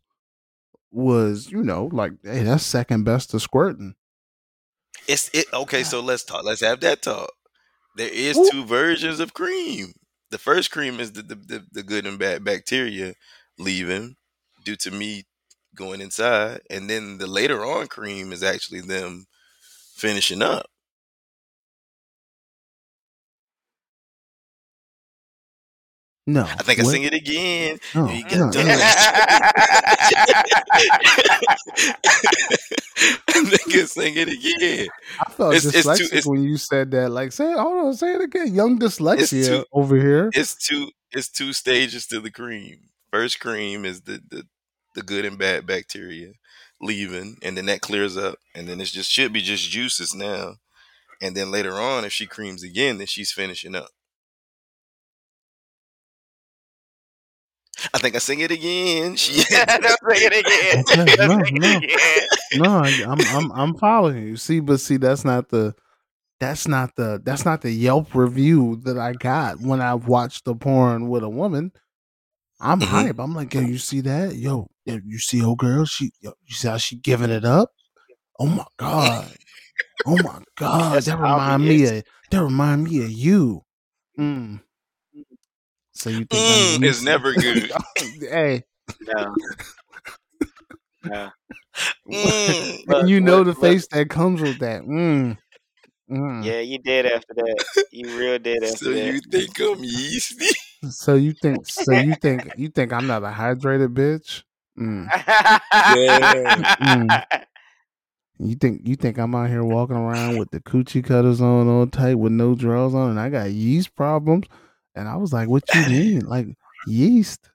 [0.92, 3.96] was, you know, like, hey, that's second best to squirting.
[5.08, 6.44] It's it okay, so let's talk.
[6.44, 7.32] Let's have that talk.
[7.96, 8.50] There is Woo.
[8.50, 9.94] two versions of cream.
[10.32, 13.14] The first cream is the the, the, the good and bad bacteria
[13.60, 14.16] leaving
[14.64, 15.26] due to me
[15.76, 16.62] going inside.
[16.70, 19.26] And then the later on cream is actually them
[19.96, 20.68] finishing up.
[26.26, 26.44] No.
[26.44, 27.80] I think I sing it again.
[27.94, 28.52] No, You no, got no.
[28.52, 28.70] done.
[32.16, 34.88] I think I sing it again.
[35.20, 37.10] I felt It's- it's too- it's- when you said that.
[37.12, 38.54] Like, say, hold on, say it again.
[38.54, 40.30] Young dyslexia too- over here.
[40.34, 42.90] it's two it's two stages to the cream.
[43.12, 44.44] First cream is the the,
[44.96, 46.34] the good and bad bacteria
[46.82, 50.56] leaving, and then that clears up, and then it's just should be just juices now.
[51.22, 53.90] And then later on, if she creams again, then she's finishing up.
[57.94, 59.16] I think I sing it again.
[59.18, 60.84] She Don't say it again.
[60.90, 61.78] Okay, Don't no, it no.
[61.78, 62.28] again.
[62.54, 64.38] no, I- I'm I'm I'm following you.
[64.38, 65.74] See, but see, that's not the
[66.40, 70.56] that's not the that's not the Yelp review that I got when I watched the
[70.56, 71.72] porn with a woman.
[72.60, 72.86] I'm Mhm.
[72.86, 73.20] hype.
[73.20, 74.36] I'm like, yo, you see that?
[74.36, 75.86] Yo, yo, you see old girl?
[75.86, 77.72] She, yo, you see how she giving it up?
[78.40, 79.36] Oh my god!
[80.06, 81.02] Oh my god!
[81.04, 83.64] That remind me of that remind me of you.
[84.20, 84.62] Mm.
[86.04, 87.72] So you think Mm, I'm never good.
[88.30, 88.64] hey,
[89.16, 89.36] No.
[91.06, 91.30] No.
[92.08, 92.80] Mm.
[92.86, 94.82] But and you know what- the what- face that comes with that.
[94.84, 95.38] Mm.
[96.12, 96.44] Mm.
[96.46, 97.86] Yeah, you dead after that.
[97.92, 98.98] You real dead after So that.
[99.00, 100.46] So you think I'm yeasty?
[100.90, 101.66] So you think?
[101.68, 102.52] So you think?
[102.58, 104.44] You think I'm not a hydrated bitch?
[104.78, 105.08] Mm.
[108.40, 108.82] You think?
[108.86, 112.34] You think I'm out here walking around with the coochie cutters on all tight with
[112.34, 114.46] no drawers on, and I got yeast problems?
[114.96, 116.20] And I was like, "What you mean?
[116.26, 116.48] Like
[116.88, 117.50] yeast?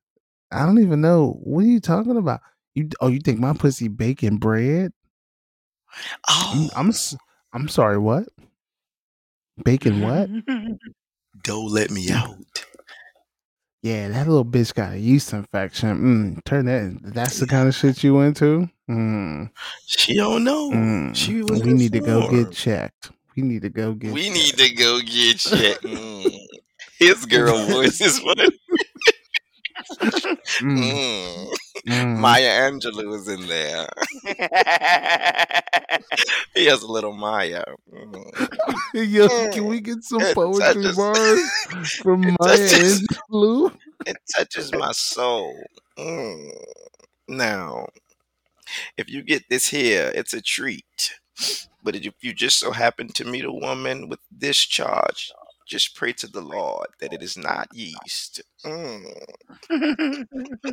[0.50, 1.38] I don't even know.
[1.42, 2.40] What are you talking about?
[2.74, 2.88] You?
[3.00, 4.92] Oh, you think my pussy baking bread?
[6.28, 6.44] I'm.
[6.58, 7.16] Oh, I'm, s-
[7.52, 7.98] I'm sorry.
[7.98, 8.28] What?
[9.64, 10.28] Baking what?
[11.44, 12.36] don't let me out.
[13.82, 16.34] Yeah, that little bitch got a yeast infection.
[16.36, 16.98] Mm, turn that.
[17.14, 18.68] That's the kind of shit you into.
[18.90, 19.50] Mm,
[19.86, 20.70] She don't know.
[20.70, 21.14] mm.
[21.14, 23.10] She was we need to go get checked.
[23.36, 24.12] We need to go get.
[24.12, 24.34] We checked.
[24.34, 25.84] need to go get checked.
[26.98, 28.48] His girl voice is funny.
[30.60, 31.48] Mm, Mm.
[31.86, 32.18] mm.
[32.18, 33.88] Maya Angelou is in there.
[36.54, 37.64] He has a little Maya.
[37.92, 39.10] Mm.
[39.12, 41.40] Yo, can we get some It poetry touches- bars
[42.02, 43.72] from Maya touches- Angelou?
[44.06, 45.54] It touches my soul.
[45.98, 46.50] Mm.
[47.28, 47.86] Now,
[48.96, 51.12] if you get this here, it's a treat.
[51.82, 55.32] But if you just so happen to meet a woman with this charge,
[55.68, 58.42] just pray to the Lord that it is not yeast.
[58.64, 59.04] Mm.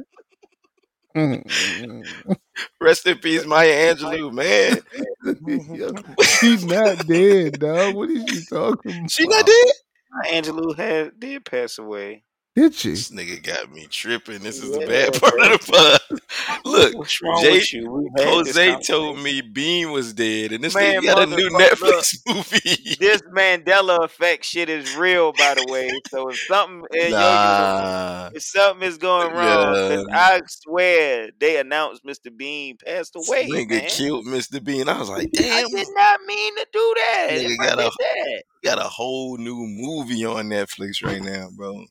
[1.15, 2.05] Mm.
[2.81, 4.79] Rest in peace, Maya Angelou, man.
[6.39, 7.95] She's not dead, dog.
[7.95, 9.11] What is she talking about?
[9.11, 9.73] She not dead.
[10.11, 12.23] Maya Angelou had did pass away.
[12.55, 12.91] Did she?
[12.91, 14.39] This nigga got me tripping.
[14.39, 15.71] This is the Yeah, bad part of the
[16.09, 16.19] pod.
[16.65, 17.07] Look,
[17.41, 17.91] Jay- with you?
[17.91, 21.25] We had this Jose told me Bean was dead, and this Man, nigga got a
[21.35, 22.95] new motherfucker, Netflix movie.
[22.97, 25.89] This Mandela effect shit is real, by the way.
[26.09, 30.03] So if something in your Nah, if something is going wrong, Yeah.
[30.11, 32.35] I swear they announced Mr.
[32.35, 33.47] Bean passed away.
[33.49, 33.89] nigga man.
[33.89, 34.63] killed Mr.
[34.63, 34.87] Bean.
[34.87, 37.27] I was like, damn, I damn, did not mean to do that.
[37.31, 38.43] Nigga got a- that.
[38.63, 41.83] got a whole new movie on Netflix right now, bro.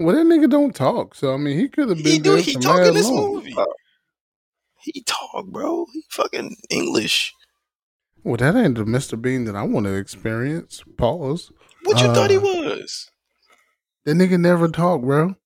[0.00, 2.54] Well, that nigga don't talk, so I mean, he could have been He do he
[2.54, 3.34] talk in this long.
[3.34, 3.54] movie.
[4.82, 5.86] He talk, bro.
[5.92, 7.34] He fucking English.
[8.24, 9.20] Well, that ain't the Mr.
[9.20, 10.82] Bean that I want to experience.
[10.96, 11.52] Pause.
[11.84, 13.10] What you thought he Uh, was?
[14.06, 15.36] That nigga never talk, bro.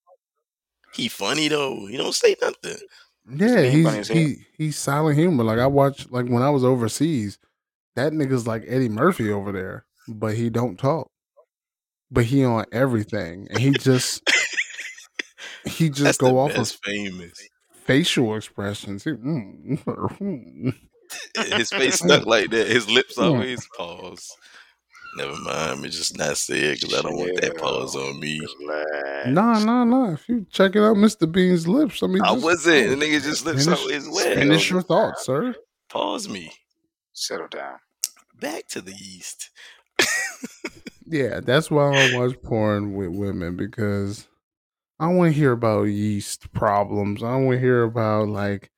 [0.95, 1.87] He funny though.
[1.87, 2.77] He don't say nothing.
[3.29, 5.43] Yeah, he's he he's silent humor.
[5.43, 7.39] Like I watched, like when I was overseas,
[7.97, 11.11] that nigga's like Eddie Murphy over there, but he don't talk.
[12.11, 14.23] But he on everything, and he just
[15.67, 17.39] he just That's go the off of famous.
[17.85, 19.05] facial expressions.
[19.05, 20.75] He- mm,
[21.57, 22.67] His face stuck like that.
[22.69, 23.23] His lips Hmm.
[23.25, 24.29] always pause.
[25.17, 25.81] Never mind.
[25.83, 28.41] Me just not say it because I don't want that pause on me.
[28.61, 29.29] Relax.
[29.29, 30.13] No, no, no.
[30.15, 31.31] If you check it out, Mr.
[31.31, 32.03] Bean's lips.
[32.03, 32.99] I mean, I just- wasn't.
[32.99, 34.35] The nigga just lips finish, out his way.
[34.35, 35.55] finish your thoughts, sir.
[35.89, 36.53] Pause me.
[37.13, 37.77] Settle down.
[38.41, 39.51] Back to the east.
[41.07, 44.27] Yeah, that's why I don't watch porn with women because
[44.99, 47.23] I want to hear about yeast problems.
[47.23, 48.71] I want to hear about like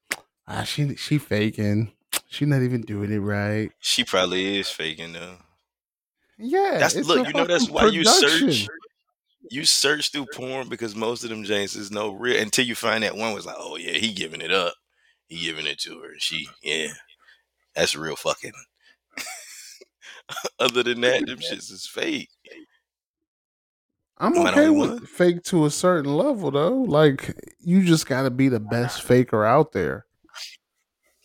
[0.47, 1.93] ah she she faking.
[2.29, 3.71] She not even doing it right.
[3.79, 5.37] She probably is faking though.
[6.39, 7.27] Yeah, That's look.
[7.27, 8.69] You know that's why you search.
[9.49, 13.05] You search through porn because most of them James is no real until you find
[13.05, 14.75] that one was like, oh yeah, he giving it up.
[15.29, 16.15] He giving it to her.
[16.19, 16.89] She yeah,
[17.75, 18.53] that's real fucking.
[20.59, 22.31] Other than that, them shits is fake.
[24.19, 25.01] I'm Am okay with one?
[25.01, 26.83] fake to a certain level though.
[26.83, 30.07] Like you just got to be the best faker out there.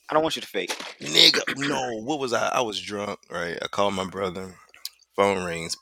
[0.10, 0.72] I don't want you to fake.
[1.00, 2.02] Nigga, no.
[2.02, 2.50] What was I?
[2.50, 3.58] I was drunk, right?
[3.62, 4.54] I called my brother.
[5.16, 5.76] Phone rings.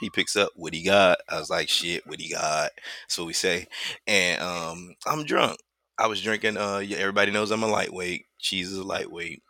[0.00, 1.18] He picks up what he got.
[1.28, 2.70] I was like, shit, what he got?
[3.04, 3.66] That's what we say.
[4.06, 5.58] And um, I'm drunk.
[5.98, 6.56] I was drinking.
[6.56, 8.24] Uh, everybody knows I'm a lightweight.
[8.38, 9.42] Cheese is a lightweight.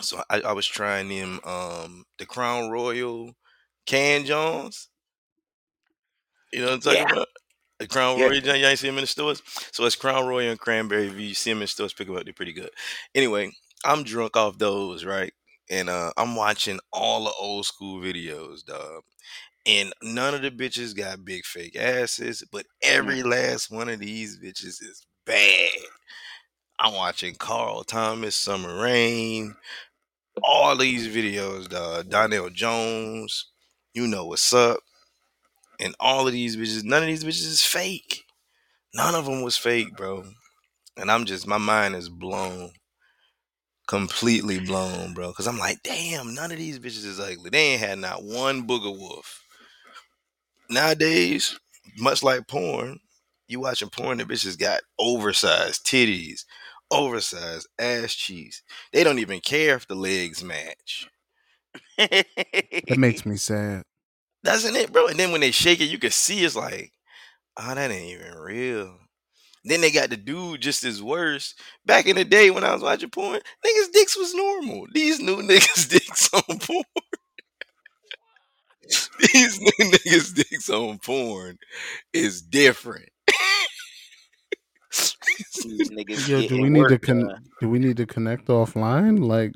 [0.00, 3.32] So I, I was trying them um the Crown Royal
[3.86, 4.88] Can Jones.
[6.52, 7.12] You know what I'm talking Yeah.
[7.12, 7.28] about?
[7.78, 8.26] The Crown Yeah.
[8.26, 9.42] Royal, you ain't see them in the stores.
[9.72, 11.06] So it's Crown Royal and Cranberry.
[11.08, 12.24] If you see them in stores, pick them up.
[12.24, 12.70] They're pretty good.
[13.14, 13.52] Anyway,
[13.84, 15.32] I'm drunk off those, right?
[15.70, 19.02] And uh, I'm watching all the old school videos, dog.
[19.66, 24.38] And none of the bitches got big fake asses, but every last one of these
[24.38, 25.68] bitches is bad.
[26.78, 29.54] I'm watching Carl Thomas, Summer Rain,
[30.42, 32.08] all these videos, dog.
[32.08, 33.50] Donell Jones,
[33.94, 34.80] you know what's up.
[35.80, 38.24] And all of these bitches, none of these bitches is fake.
[38.94, 40.24] None of them was fake, bro.
[40.96, 42.70] And I'm just, my mind is blown.
[43.86, 45.32] Completely blown, bro.
[45.32, 47.50] Cause I'm like, damn, none of these bitches is ugly.
[47.50, 49.42] They ain't had not one booger wolf.
[50.68, 51.58] Nowadays,
[51.96, 53.00] much like porn,
[53.46, 56.44] you watching porn, the bitches got oversized titties,
[56.90, 58.62] oversized ass cheeks.
[58.92, 61.08] They don't even care if the legs match.
[61.96, 63.82] That makes me sad.
[64.44, 65.08] Doesn't it, bro?
[65.08, 66.92] And then when they shake it, you can see it's like,
[67.58, 68.96] oh, that ain't even real.
[69.64, 71.54] Then they got the dude just as worse.
[71.84, 74.86] Back in the day when I was watching porn, niggas' dicks was normal.
[74.92, 76.84] These new niggas' dicks on porn.
[79.32, 81.58] These new niggas' dicks on porn
[82.12, 83.08] is different.
[85.64, 89.22] These niggas Yo, do we need to con- do we need to connect offline?
[89.22, 89.52] Like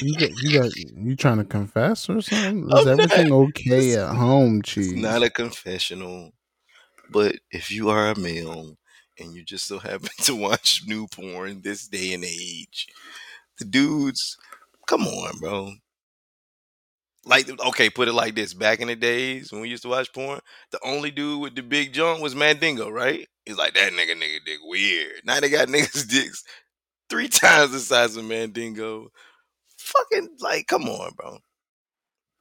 [0.00, 2.64] you got, you got you trying to confess or something?
[2.70, 2.86] Is I'm not.
[2.86, 4.92] everything okay at home, Chief?
[4.92, 6.32] It's not a confessional,
[7.10, 8.76] but if you are a male
[9.18, 12.88] and you just so happen to watch new porn this day and age,
[13.58, 14.36] the dudes,
[14.86, 15.72] come on, bro.
[17.26, 20.12] Like, okay, put it like this: back in the days when we used to watch
[20.12, 20.40] porn,
[20.72, 23.26] the only dude with the big junk was Mandingo, right?
[23.46, 25.22] He's like that nigga, nigga, dick weird.
[25.24, 26.44] Now they got niggas dicks
[27.08, 29.10] three times the size of Mandingo.
[29.84, 31.38] Fucking like, come on, bro.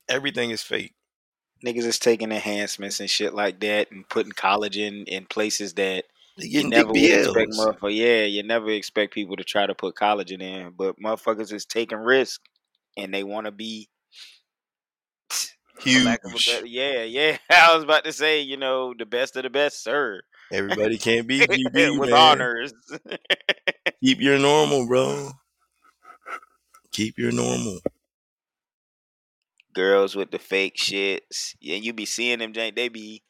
[0.09, 0.93] Everything is fake.
[1.65, 6.05] Niggas is taking enhancements and shit like that and putting collagen in places that
[6.37, 7.95] you never expect motherfucker.
[7.95, 11.99] Yeah, you never expect people to try to put collagen in, but motherfuckers is taking
[11.99, 12.41] risk
[12.97, 13.89] and they want to be
[15.29, 16.45] for lack of a Huge.
[16.47, 17.37] better- yeah, yeah.
[17.49, 20.21] I was about to say, you know, the best of the best, sir,
[20.51, 22.13] Everybody can't be with man.
[22.13, 22.73] honors.
[24.03, 25.31] Keep your normal, bro.
[26.93, 27.79] Keep your normal.
[29.73, 32.75] Girls with the fake shits, yeah, you be seeing them jank.
[32.75, 33.23] They be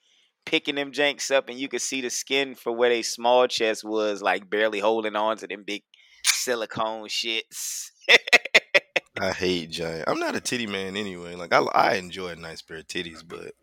[0.46, 3.86] picking them janks up, and you could see the skin for where they small chest
[3.86, 5.84] was, like barely holding on to them big
[6.26, 7.92] silicone shits.
[9.20, 10.06] I hate giant.
[10.08, 11.36] I'm not a titty man anyway.
[11.36, 13.54] Like I, I enjoy a nice pair of titties, but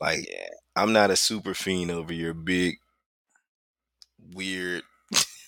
[0.00, 0.48] like yeah.
[0.76, 2.76] I'm not a super fiend over your big,
[4.32, 4.82] weird,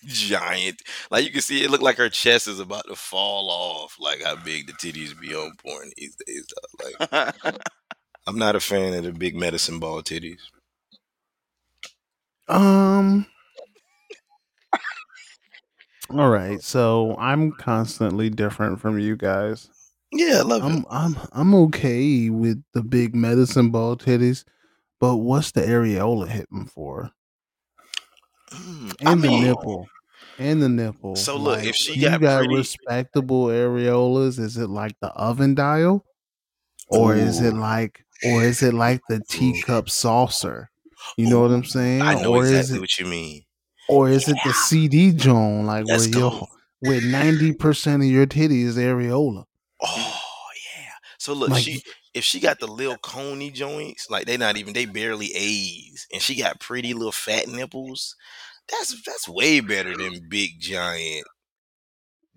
[0.06, 0.82] giant.
[1.10, 3.96] Like you can see, it look like her chest is about to fall off.
[3.98, 6.46] Like how big the titties be on porn these days.
[6.46, 7.24] dog.
[7.40, 7.56] Like
[8.26, 10.40] I'm not a fan of the big medicine ball titties.
[12.48, 13.26] Um.
[16.10, 19.70] All right, so I'm constantly different from you guys.
[20.12, 20.66] Yeah, I love it.
[20.66, 24.44] I'm I'm I'm okay with the big medicine ball titties,
[25.00, 27.10] but what's the areola hitting for?
[29.00, 29.88] And I the mean, nipple.
[30.38, 31.16] And the nipple.
[31.16, 35.54] So look, if she you got got pretty- respectable areolas, is it like the oven
[35.54, 36.04] dial?
[36.88, 40.70] Or is it like or is it like the teacup saucer?
[41.16, 42.02] You know what I'm saying?
[42.02, 43.42] I know or exactly is it what you mean.
[43.88, 46.46] or is it the CD joint like Let's where your
[46.82, 49.44] with ninety percent of your titty is areola?
[49.82, 50.18] Oh
[50.76, 50.90] yeah.
[51.18, 51.82] So look, Like, she
[52.14, 56.20] if she got the little coney joints, like they not even they barely A's, and
[56.22, 58.14] she got pretty little fat nipples,
[58.68, 61.26] that's that's way better than big giant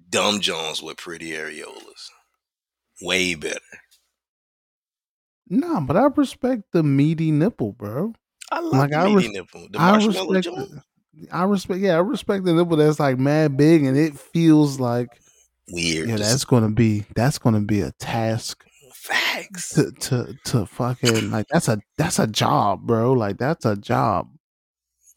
[0.10, 2.10] dumb Jones with pretty areolas.
[3.02, 3.60] Way better.
[5.50, 8.14] No, but I respect the meaty nipple, bro.
[8.52, 9.68] I love Like, the I meaty res- nipple.
[9.72, 10.44] The I respect.
[10.46, 10.70] joint.
[11.14, 11.80] The, I respect.
[11.82, 15.10] Yeah, I respect the nipple that's like mad big, and it feels like
[15.70, 16.10] Weird.
[16.10, 18.64] yeah, that's gonna be that's gonna be a task
[19.06, 19.74] facts.
[19.76, 23.14] to to to fucking like that's a that's a job, bro.
[23.14, 24.30] Like that's a job.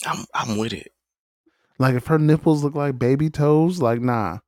[0.06, 0.92] I'm I'm with it.
[1.78, 4.38] Like if her nipples look like baby toes, like nah,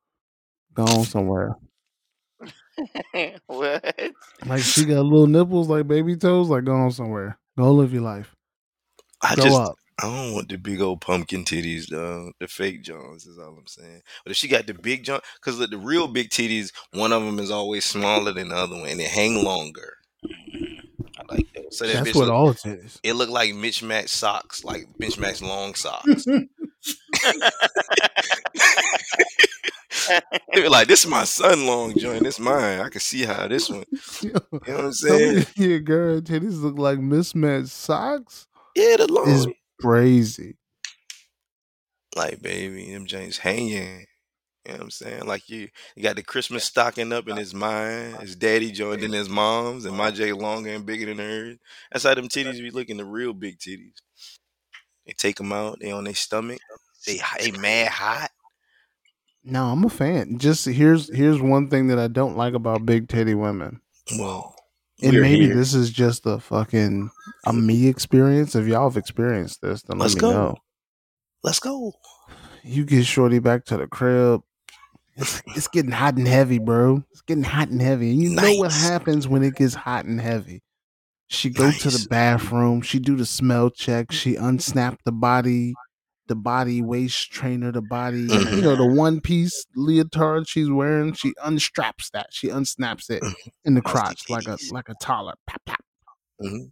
[0.73, 1.55] go on somewhere.
[3.47, 3.95] what?
[4.45, 7.37] Like she got little nipples like baby toes, like go on somewhere.
[7.57, 8.35] Go live your life.
[9.21, 9.75] I Go just up.
[10.01, 12.31] I don't want the big old pumpkin titties, though.
[12.39, 14.01] The fake Johns is all I'm saying.
[14.23, 17.23] But if she got the big John, because the, the real big titties, one of
[17.23, 19.97] them is always smaller than the other one, and they hang longer.
[20.25, 21.73] I like that.
[21.73, 22.99] So that That's bitch what look, all it is.
[23.03, 26.25] it looked like mismatched socks, like mismatched long socks.
[30.53, 32.23] they were like, "This is my son long joint.
[32.23, 32.79] This mine.
[32.79, 33.83] I can see how this one."
[34.21, 35.45] You know what I'm saying?
[35.55, 38.47] your girl titties look like mismatched socks.
[38.75, 39.29] Yeah, the long.
[39.29, 39.47] Is
[39.81, 40.55] crazy.
[42.15, 44.05] like baby, them James hanging.
[44.65, 45.25] You know what I'm saying?
[45.25, 49.11] Like you, you got the Christmas stocking up in his mind, his daddy joined in
[49.11, 51.57] his mom's, and my J longer and bigger than hers.
[51.91, 53.95] That's how them titties be looking, the real big titties.
[55.07, 56.59] They take them out, they on their stomach,
[57.07, 58.29] they they mad hot.
[59.43, 60.37] No, I'm a fan.
[60.37, 63.81] Just here's here's one thing that I don't like about big titty women.
[64.19, 64.53] Well,
[65.01, 65.55] And maybe here.
[65.55, 67.09] this is just a fucking
[67.45, 68.55] a me experience.
[68.55, 70.33] If y'all have experienced this, then Let's let me go.
[70.33, 70.55] know.
[71.43, 71.93] Let's go.
[72.63, 74.41] You get shorty back to the crib.
[75.15, 77.03] It's, it's getting hot and heavy, bro.
[77.11, 78.11] It's getting hot and heavy.
[78.11, 80.61] And you know what happens when it gets hot and heavy.
[81.27, 82.81] She go to the bathroom.
[82.81, 84.11] She do the smell check.
[84.11, 85.73] She unsnap the body,
[86.27, 91.13] the body waist trainer, the body, you know, the one piece leotard she's wearing.
[91.13, 92.27] She unstraps that.
[92.31, 93.23] She unsnaps it
[93.65, 95.35] in the crotch like a like a toddler.
[95.47, 95.79] Pop, pop.
[96.41, 96.71] Mhm.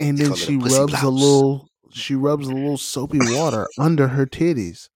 [0.00, 1.68] And then call it a she rubs a little.
[1.92, 4.88] She rubs a little soapy water under her titties.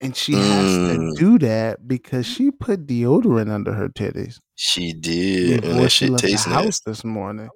[0.00, 1.16] And she has to Mm.
[1.16, 6.22] do that because she put deodorant under her titties She did, and before she left
[6.22, 7.48] the tastes house this morning.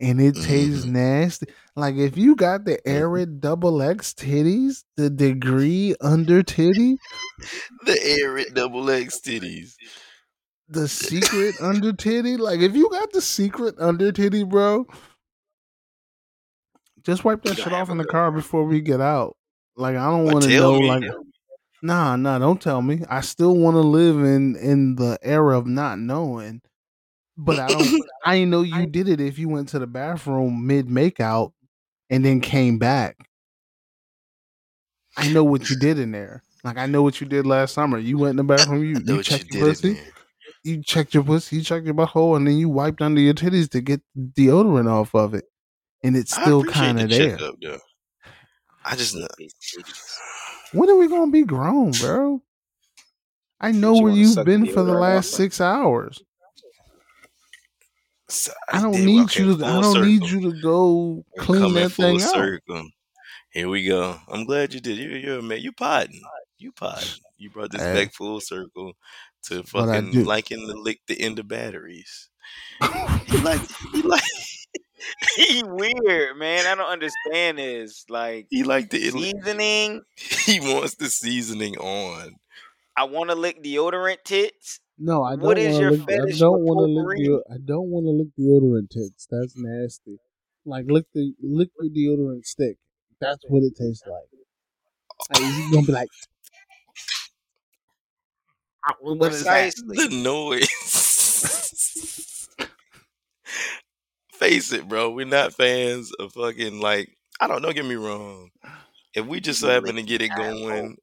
[0.00, 0.92] And it tastes Mhm.
[0.92, 1.46] nasty.
[1.76, 6.96] Like if you got the Arrid double X titties, the degree under titty,
[7.86, 7.92] The
[8.22, 9.74] Arrid double X titties.
[10.68, 10.88] the
[11.52, 14.86] secret under titty, like if you got the secret under titty, bro,
[17.04, 19.36] just wipe that shit off in the car before we get out.
[19.76, 20.88] Like I don't want to know me.
[20.88, 21.04] like
[21.82, 23.02] Nah, nah, don't tell me.
[23.10, 26.62] I still want to live in in the era of not knowing.
[27.36, 30.66] But I don't I ain't know you did it if you went to the bathroom
[30.66, 31.52] mid makeout
[32.08, 33.28] and then came back.
[35.16, 36.42] I know what you did in there.
[36.64, 37.98] Like I know what you did last summer.
[37.98, 40.00] You went in the bathroom, you, you what you checked your pussy,
[40.64, 43.68] you checked your pussy, you checked your butthole, and then you wiped under your titties
[43.70, 45.44] to get deodorant off of it.
[46.04, 47.36] And it's still appreciate kind the of there.
[47.38, 47.78] though.
[48.84, 49.26] I just know.
[50.72, 52.40] When are we gonna be grown, bro?
[53.60, 55.36] I know you where you've been for the last off?
[55.36, 56.22] six hours.
[58.28, 59.64] So I don't they- need you to.
[59.64, 62.30] I don't need you to go We're clean coming that thing out.
[62.30, 62.88] circle.
[63.50, 64.18] Here we go.
[64.28, 64.98] I'm glad you did.
[64.98, 65.60] You, you're a man.
[65.60, 66.20] You podding.
[66.58, 67.08] You podding.
[67.38, 67.94] You brought this Hey.
[68.04, 68.92] back full circle
[69.44, 70.24] to What I fucking do.
[70.24, 72.28] liking the lick the end of batteries.
[73.26, 73.60] He like
[73.92, 74.22] he like
[75.36, 76.66] he weird, man.
[76.66, 78.04] I don't understand this.
[78.08, 80.02] Like he like the seasoning.
[80.16, 82.36] he wants the seasoning on.
[82.96, 84.80] I want to lick deodorant tits.
[84.98, 86.00] No, I don't What is want to your lick.
[86.10, 87.04] I fetish don't want to lick.
[87.04, 87.18] potpourri?
[87.18, 89.26] Deo- I don't want to lick deodorant tits.
[89.30, 90.18] That's nasty.
[90.64, 92.78] Like lick the lick your deodorant stick.
[93.20, 94.28] That's what it tastes like.
[95.30, 96.08] Like, you gonna be like,
[98.86, 99.72] "Ah, what is that?
[99.74, 99.96] Precisely.
[99.96, 101.03] The noise.
[104.44, 105.10] Face it, bro.
[105.10, 108.50] We're not fans of fucking like I don't know, get me wrong.
[109.14, 110.98] If we just so happen to get it going,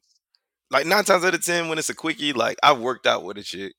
[0.70, 3.38] like nine times out of ten, when it's a quickie, like I worked out with
[3.38, 3.74] a chick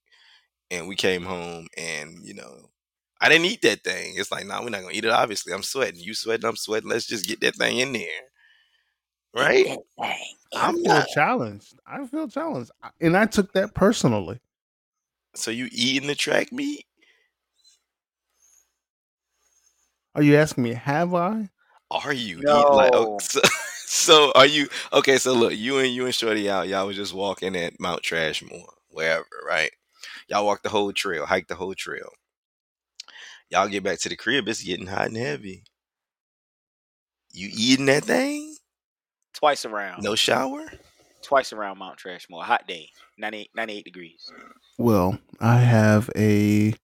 [0.70, 2.70] and we came home and you know
[3.20, 4.14] I didn't eat that thing.
[4.16, 5.10] It's like, nah, we're not gonna eat it.
[5.10, 6.00] Obviously, I'm sweating.
[6.00, 6.90] You sweating, I'm sweating.
[6.90, 8.06] Let's just get that thing in there.
[9.34, 9.66] Right?
[9.66, 10.36] That thing.
[10.56, 11.74] I I'm feel not challenged.
[11.86, 12.70] I feel challenged,
[13.00, 14.40] and I took that personally.
[15.34, 16.86] so you eating the track meat?
[20.14, 20.74] Are you asking me?
[20.74, 21.48] Have I?
[21.90, 23.18] Are you eating like oh, No.
[23.20, 23.40] so,
[23.86, 27.14] so are you okay, so look, you and you and Shorty out, y'all was just
[27.14, 29.70] walking at Mount Trashmore, wherever, right?
[30.28, 32.10] Y'all walked the whole trail, hiked the whole trail.
[33.50, 35.64] Y'all get back to the crib, it's getting hot and heavy.
[37.32, 38.56] You eating that thing?
[39.34, 40.02] Twice around.
[40.02, 40.70] No shower?
[41.22, 42.42] Twice around Mount Trashmore.
[42.42, 42.90] Hot day.
[43.18, 44.30] 98, 98 degrees.
[44.78, 46.74] Well, I have a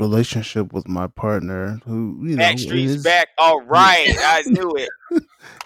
[0.00, 3.28] relationship with my partner who, you know, Backstreet's is- back.
[3.38, 4.14] All right.
[4.18, 4.88] I knew it.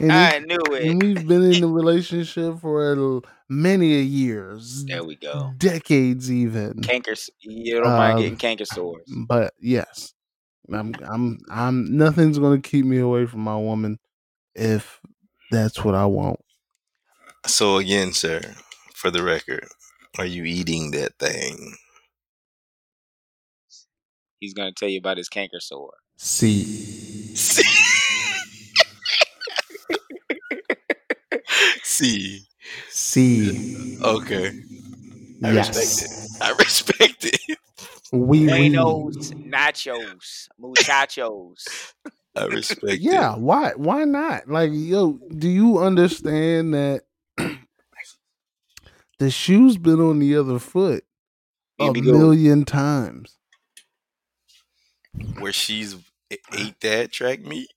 [0.00, 1.06] and, I we, knew and it.
[1.06, 5.52] we've been in a relationship for a- many a years, There we go.
[5.58, 6.80] decades even.
[6.82, 7.14] Canker.
[7.40, 9.04] You don't mind Um, getting canker sores.
[9.28, 10.12] But yes,
[10.72, 11.96] I'm, I'm, I'm.
[11.96, 13.98] Nothing's gonna keep me away from my woman
[14.54, 15.00] if
[15.50, 16.40] that's what I want.
[17.46, 18.40] So again, sir,
[18.94, 19.66] for the record,
[20.18, 21.76] are you eating that thing?
[24.44, 25.94] He's gonna tell you about his canker sore.
[26.18, 26.64] See,
[27.34, 27.62] See.
[31.82, 32.42] see,
[32.90, 33.98] See.
[34.02, 34.52] Okay.
[35.42, 36.42] I yes, respect it.
[36.42, 37.58] I respect it.
[38.12, 41.94] we, we, Buenos nachos, muchachos.
[42.36, 43.32] I respect yeah.
[43.36, 43.40] it.
[43.40, 44.46] Why, why not?
[44.46, 47.04] Like, yo, do you understand that
[49.18, 51.02] the shoe's been on the other foot
[51.78, 52.12] a Here we go.
[52.12, 53.38] million times?
[55.38, 55.98] Where she's uh.
[56.52, 57.68] ate that track meat.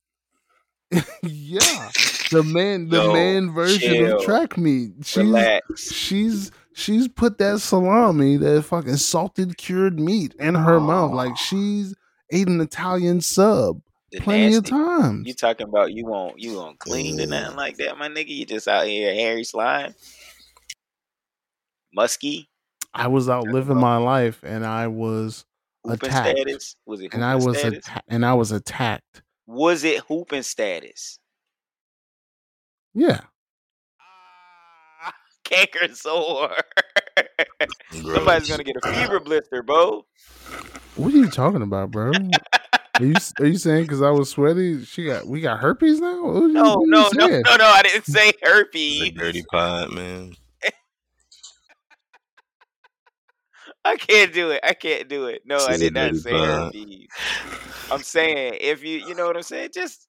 [1.22, 1.90] yeah,
[2.32, 4.18] the man, the Yo, man version chill.
[4.18, 4.92] of track meat.
[5.04, 5.92] She's Relax.
[5.92, 11.94] she's she's put that salami, that fucking salted cured meat in her mouth like she's
[12.32, 13.82] ate an Italian sub
[14.12, 15.28] The plenty of times.
[15.28, 18.30] You talking about you won't you won't clean or nothing like that, my nigga?
[18.30, 19.94] You just out here hairy slime,
[21.94, 22.50] musky,
[22.94, 25.46] I was out living my life and I was
[25.88, 26.38] hooping Attacked.
[26.38, 26.76] status.
[26.86, 27.88] Was it and I was status?
[27.90, 29.22] atta- and I was attacked.
[29.46, 31.20] Was it hooping status?
[32.94, 33.22] Yeah.
[34.02, 36.52] Ah, Canker sore.
[37.92, 40.06] Somebody's gonna get a fever blister, bro.
[40.96, 42.12] What are you talking about, bro?
[43.00, 44.84] Are you are you saying because I was sweaty?
[44.84, 46.24] She got we got herpes now?
[46.26, 47.66] What you- No, what you no, no, no, no.
[47.66, 49.12] I didn't say It's herpes.
[49.12, 50.34] dirty pot, man.
[53.88, 54.62] I can't do it.
[54.64, 55.44] I can't do it.
[55.46, 57.08] No, I did not say Embiid.
[57.90, 60.08] I'm saying if you, you know what I'm saying, just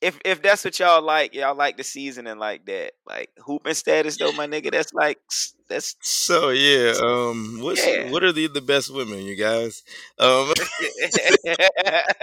[0.00, 4.18] if if that's what y'all like, y'all like the seasoning like that, like hooping status
[4.18, 4.70] though, my nigga.
[4.72, 5.18] That's like
[5.68, 8.10] that's So yeah, um, what's Yeah.
[8.10, 9.82] what are the the best women, you guys?
[10.18, 10.52] Um,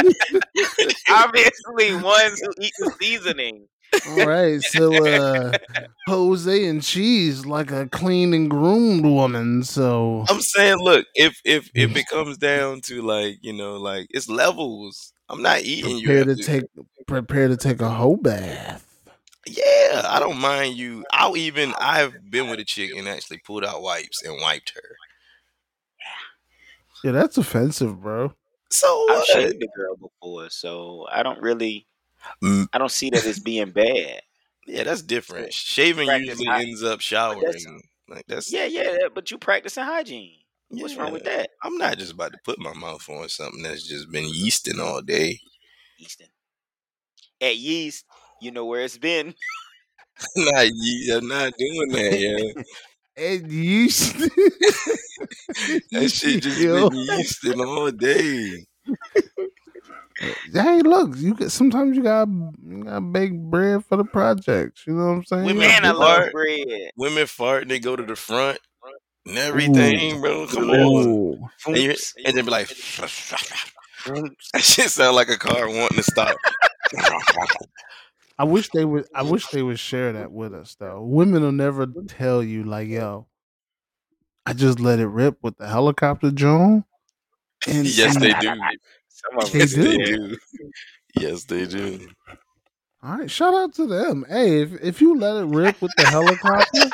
[1.10, 3.66] obviously ones who eat the seasoning.
[4.08, 5.56] All right, so uh
[6.06, 11.70] Jose and she's like a clean and groomed woman, so I'm saying, look, if if
[11.74, 15.12] if it comes down to like you know, like it's levels.
[15.30, 16.06] I'm not eating you.
[16.06, 16.64] prepare to take
[17.06, 18.86] prepare to take a whole bath.
[19.46, 21.04] Yeah, I don't mind you.
[21.12, 24.96] I'll even I've been with a chick and actually pulled out wipes and wiped her.
[27.04, 28.32] Yeah, that's offensive, bro.
[28.70, 29.26] So I've what?
[29.26, 31.86] shaved a girl before, so I don't really,
[32.42, 34.22] Mm, I don't see that as being bad.
[34.66, 35.52] yeah, that's different.
[35.52, 37.82] Shaving Practice usually hy- ends up showering.
[38.08, 40.36] Like that's Yeah, yeah, but you practicing hygiene.
[40.70, 43.86] What's wrong with that, I'm not just about to put my mouth on something that's
[43.86, 45.38] just been yeasting all day.
[46.02, 46.28] Yeasting.
[47.40, 48.04] At Yeast,
[48.40, 49.34] you know where it's been.
[50.36, 52.62] not ye- I'm not doing that, yeah.
[53.16, 53.86] And you
[55.92, 56.88] That shit just Yo.
[56.90, 58.64] been yeasting all day.
[60.18, 64.86] Hey, look, you get sometimes you got you got bake bread for the projects.
[64.86, 65.44] You know what I'm saying?
[65.44, 66.90] Women You Man, I gotta love bread.
[66.96, 68.58] Women fart and they go to the front
[69.26, 70.46] and everything, bro.
[70.46, 71.50] Come on.
[71.66, 72.68] And, you, and then be like,
[74.06, 76.36] that shit sound like a car wanting to stop.
[78.38, 79.06] I wish they would.
[79.14, 81.02] I wish they would share that with us, though.
[81.02, 83.26] Women will never tell you, like, "Yo,
[84.44, 86.84] I just let it rip with the helicopter drone."
[87.68, 88.52] And yes, and- they do.
[89.14, 90.16] Some of They Yes, them they do.
[90.28, 90.38] do.
[91.20, 92.08] Yes, they do.
[93.02, 94.24] All right, shout out to them.
[94.28, 96.90] Hey, if if you let it rip with the helicopter,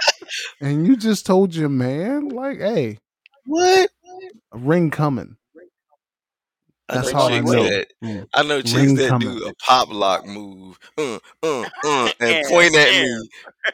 [0.60, 2.98] and you just told your man, like, "Hey,
[3.46, 3.90] What?
[4.52, 5.36] a ring coming."
[6.90, 7.62] I That's know how I chicks know.
[7.64, 8.26] that Mm.
[8.34, 9.28] I know chicks Ring that coming.
[9.38, 13.28] do a pop lock move, uh, uh, uh, and point at me,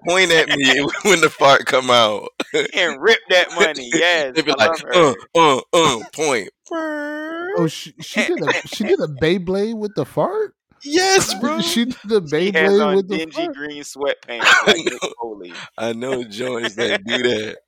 [0.06, 2.28] point at me when the fart come out.
[2.74, 3.90] and rip that money.
[3.92, 6.50] Yes, they be I like, uh, uh, uh, point.
[6.72, 10.54] Oh, she, she did a she did a Beyblade with the fart.
[10.84, 11.60] Yes, bro.
[11.60, 15.12] she did a She Beyblade on with the dingy green sweatpants like Mick know.
[15.20, 15.52] Foley.
[15.78, 17.58] I know joints that do that.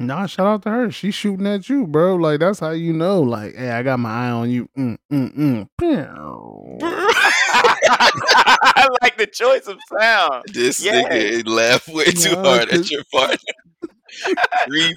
[0.00, 0.90] Nah, shout out to her.
[0.90, 2.16] She's shooting at you, bro.
[2.16, 3.20] Like that's how you know.
[3.20, 4.66] Like, hey, I got my eye on you.
[4.76, 5.68] Mm, mm, mm.
[7.92, 10.44] I like the choice of sound.
[10.54, 11.04] This Yes.
[11.06, 13.38] nigga laugh way too No, hard at your fart.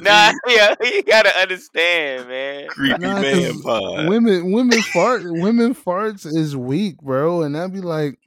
[0.01, 2.69] Nah, yeah, you gotta understand, man.
[2.69, 4.07] creepy Nah, man 'cause pod.
[4.07, 7.43] women women fart women farts is weak, bro.
[7.43, 8.17] And I'd be like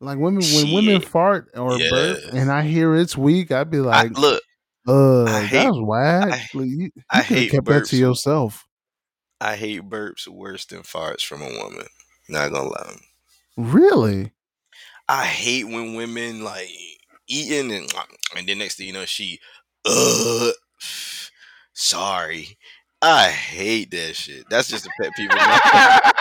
[0.00, 3.82] like women when women fart or burp and I hear it's weak, I'd be I,
[3.82, 4.42] like, look,
[4.88, 6.32] uh, I hate- whack.
[6.32, 8.64] I- you, you I hate kept that to yourself.
[9.40, 11.86] I hate burps worse than farts from a woman.
[12.28, 12.96] Not gonna lie.
[13.56, 14.32] Really?
[15.08, 16.68] I hate when women like
[17.28, 17.92] eating and
[18.36, 19.38] and then next thing you know she
[19.84, 20.50] uh
[21.72, 22.58] sorry.
[23.00, 24.44] I hate that shit.
[24.50, 25.30] That's just a pet peeve.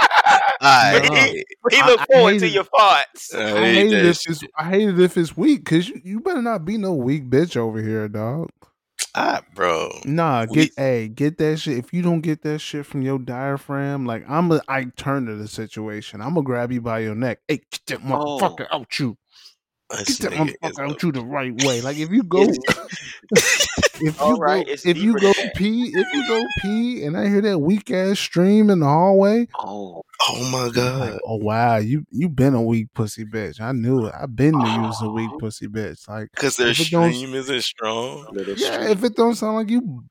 [0.62, 0.64] of
[1.04, 1.12] mine.
[1.12, 2.52] I hate, he look I forward hate to it.
[2.54, 3.36] your farts.
[3.36, 4.44] I I hate hate it if it's.
[4.58, 7.56] I hate it if it's weak because you, you better not be no weak bitch
[7.58, 8.50] over here, dog.
[9.16, 9.92] Ah, bro.
[10.06, 11.78] Nah, We- get hey, get that shit.
[11.78, 15.36] If you don't get that shit from your diaphragm, like I'm a I turn to
[15.36, 16.22] the situation.
[16.22, 17.40] I'm gonna grab you by your neck.
[17.48, 18.38] Hey, get that Oh.
[18.40, 19.18] motherfucker out you.
[19.90, 21.80] This Get that motherfucker out you the right way.
[21.82, 22.42] Like if you go
[23.32, 27.04] if you All go right, it's if you go than pee, if you go pee
[27.04, 31.12] and I hear that weak ass stream in the hallway, Oh, Oh my god.
[31.14, 33.62] like, oh wow, you you been a weak pussy bitch.
[33.62, 34.14] I knew it.
[34.20, 35.38] I've been to use a weak oh.
[35.40, 36.08] pussy bitch.
[36.10, 38.28] Like Because their if it don't- stream isn't strong.
[38.34, 38.90] Yeah, street.
[38.92, 40.04] if it don't sound like you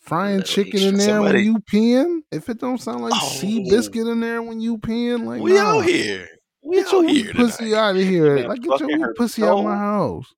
[0.00, 1.12] frying Little chicken in extra.
[1.14, 3.70] there when you peeing, if it don't sound like sea Oh.
[3.70, 6.28] biscuit in there when you peeing, like we nah, out here.
[6.64, 7.76] We Get your out here pussy tonight.
[7.78, 8.34] out of here.
[8.36, 10.34] Man, Like get your fucking weak her pussy out of my house.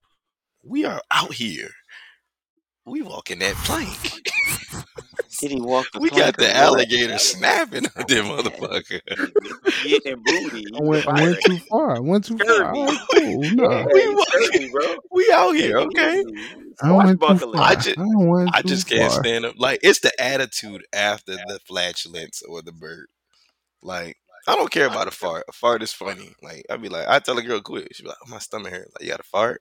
[0.65, 1.71] We are out here.
[2.85, 4.23] We walking that plank.
[5.41, 6.57] Did he walk the we plank got the or what?
[6.57, 9.01] alligator snapping at them motherfucker.
[9.85, 10.65] Getting booty.
[10.75, 11.97] I went, I went too far.
[11.97, 12.75] I went too far.
[12.75, 13.43] All right, cool.
[13.55, 14.97] Nah, We walking- bro.
[15.13, 16.25] We out here, okay?
[16.83, 17.57] I went too far.
[17.57, 19.23] I I, just- went I too just can't far.
[19.23, 19.55] stand up.
[19.59, 23.07] Like it's the attitude after the flatulence or the bird.
[23.83, 24.17] Like
[24.47, 25.45] I don't care about a fart.
[25.49, 26.33] A fart is funny.
[26.43, 27.95] Like I'd be like, I tell a girl quit.
[27.95, 28.89] She be like, oh, my stomach hurt.
[28.95, 29.61] Like you got a fart.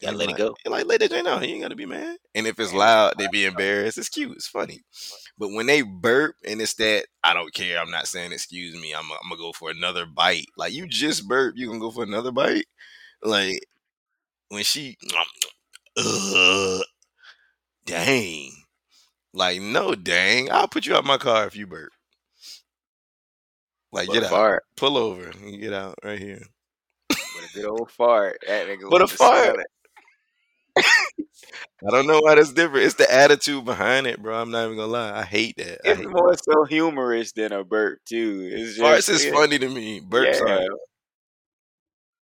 [0.00, 0.56] You Gotta let it like, go.
[0.64, 1.42] and like let that joint out.
[1.46, 2.16] You ain't gotta be mad.
[2.34, 3.98] And if it's loud, they be embarrassed.
[3.98, 4.32] It's cute.
[4.32, 4.80] It's funny.
[5.38, 7.78] But when they burp and it's that, I don't care.
[7.78, 8.94] I'm not saying excuse me.
[8.94, 10.46] I'm, I'm gonna go for another bite.
[10.56, 12.66] Like you just burp, you gonna go for another bite.
[13.22, 13.60] Like
[14.48, 14.96] when she,
[15.98, 16.80] uh,
[17.84, 18.52] dang.
[19.32, 20.50] Like no, dang.
[20.50, 21.92] I'll put you out my car if you burp.
[23.92, 24.64] Like But get a out, fart.
[24.76, 26.42] pull over, and get out right here.
[27.08, 28.38] But a good old fart.
[28.46, 29.66] That nigga But a want to smell fart.
[31.86, 32.84] I don't know why that's different.
[32.86, 34.40] It's the attitude behind it, bro.
[34.40, 35.18] I'm not even gonna lie.
[35.18, 35.80] I hate that.
[35.84, 38.48] It's hate more so humorous than a burp too.
[38.52, 39.32] It's just Farts is yeah.
[39.32, 40.00] funny to me.
[40.00, 40.56] Burps Yeah.
[40.58, 40.68] are.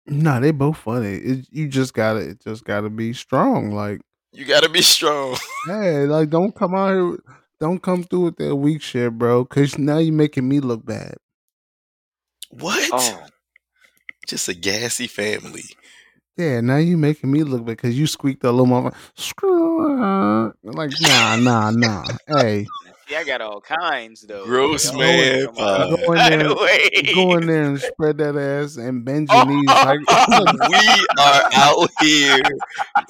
[0.05, 1.15] Nah, they both funny.
[1.15, 3.71] It, you just gotta, it just gotta be strong.
[3.71, 4.01] Like,
[4.33, 5.37] You gotta be strong.
[5.67, 7.17] hey, like don't come out here,
[7.59, 9.45] don't come through with that weak shit, bro.
[9.45, 11.15] Cause now you're making me look bad.
[12.59, 12.89] What?
[12.93, 13.23] Oh,
[14.27, 15.63] Just a gassy family.
[16.37, 18.91] Yeah, now you making me look bad because you squeaked a little more.
[19.15, 22.03] Screw like, nah, nah, nah.
[22.27, 22.65] Hey,
[23.07, 24.45] see, I got all kinds though.
[24.45, 25.89] Gross They man come out.
[25.89, 25.89] pod.
[25.89, 27.13] Go in By there- the way.
[27.13, 29.99] go in there and spread that ass and bend Oh, your knees like,
[30.69, 32.39] we are out here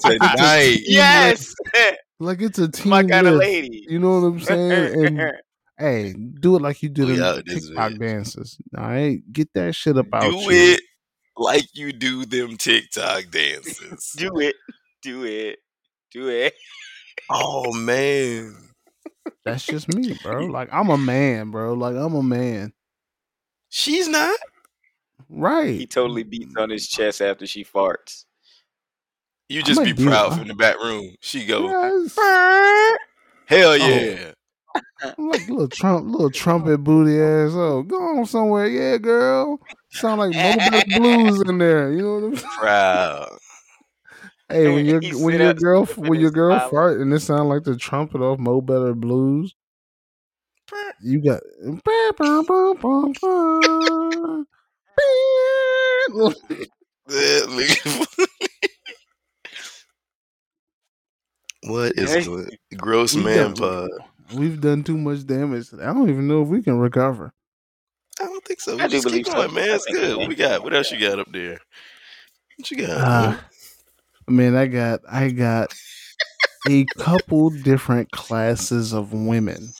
[0.00, 0.78] tonight.
[0.84, 1.54] Yes,
[2.20, 2.90] like it's a team.
[2.90, 3.86] my kind of lady.
[3.88, 5.06] You know what I'm saying?
[5.18, 5.32] And
[5.78, 8.58] hey, do it like you do We them TikTok dances.
[8.76, 10.50] All right, get that shit up out Do you.
[10.50, 10.80] it
[11.36, 14.12] like you do them TikTok dances.
[14.16, 14.56] do it,
[15.02, 15.58] do it,
[16.12, 16.54] do it.
[17.30, 18.56] Oh man.
[19.44, 20.46] That's just me, bro.
[20.50, 21.74] Like I'm a man, bro.
[21.74, 22.72] Like I'm a man.
[23.68, 24.38] She's not.
[25.28, 25.74] Right.
[25.74, 26.96] He totally beats on his mm.
[26.96, 28.24] chest after she farts.
[29.48, 31.14] You just be be- proud from the back room.
[31.20, 32.16] She go, Yes.
[33.46, 34.34] hell Oh.
[35.18, 37.52] I'm like little Trump, little trumpet booty ass.
[37.54, 39.60] Oh, go on somewhere, yeah, girl.
[39.90, 41.92] Sound like Mo Better Blues in there.
[41.92, 43.38] You know what I'm saying?
[44.48, 46.70] Hey, when your He when your girl when your girl smiling.
[46.70, 49.54] fart and it sound like the trumpet off Mo Better Blues,
[51.00, 51.42] you got.
[61.62, 62.50] What is good?
[62.76, 63.90] Gross man pod.
[64.32, 65.68] We've done too much damage.
[65.74, 67.32] I don't even know if we can recover.
[68.20, 68.78] I don't think so.
[68.78, 69.32] I We do just keep believe so.
[69.34, 69.70] going, man.
[69.74, 70.16] It's good.
[70.16, 70.62] What we got?
[70.62, 71.58] What else you got up there?
[72.56, 72.90] What you got?
[72.90, 73.36] Uh,
[74.28, 74.52] man?
[74.52, 75.74] man, I got I got
[76.68, 79.70] a couple different classes of women.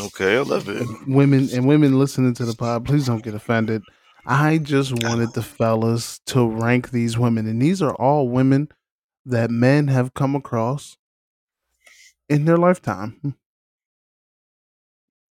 [0.00, 0.86] okay, I love it.
[1.08, 3.82] Women and women listening to the pod, please don't get offended.
[4.26, 8.68] I just wanted the fellas to rank these women, and these are all women
[9.24, 10.96] that men have come across
[12.28, 13.34] in their lifetime.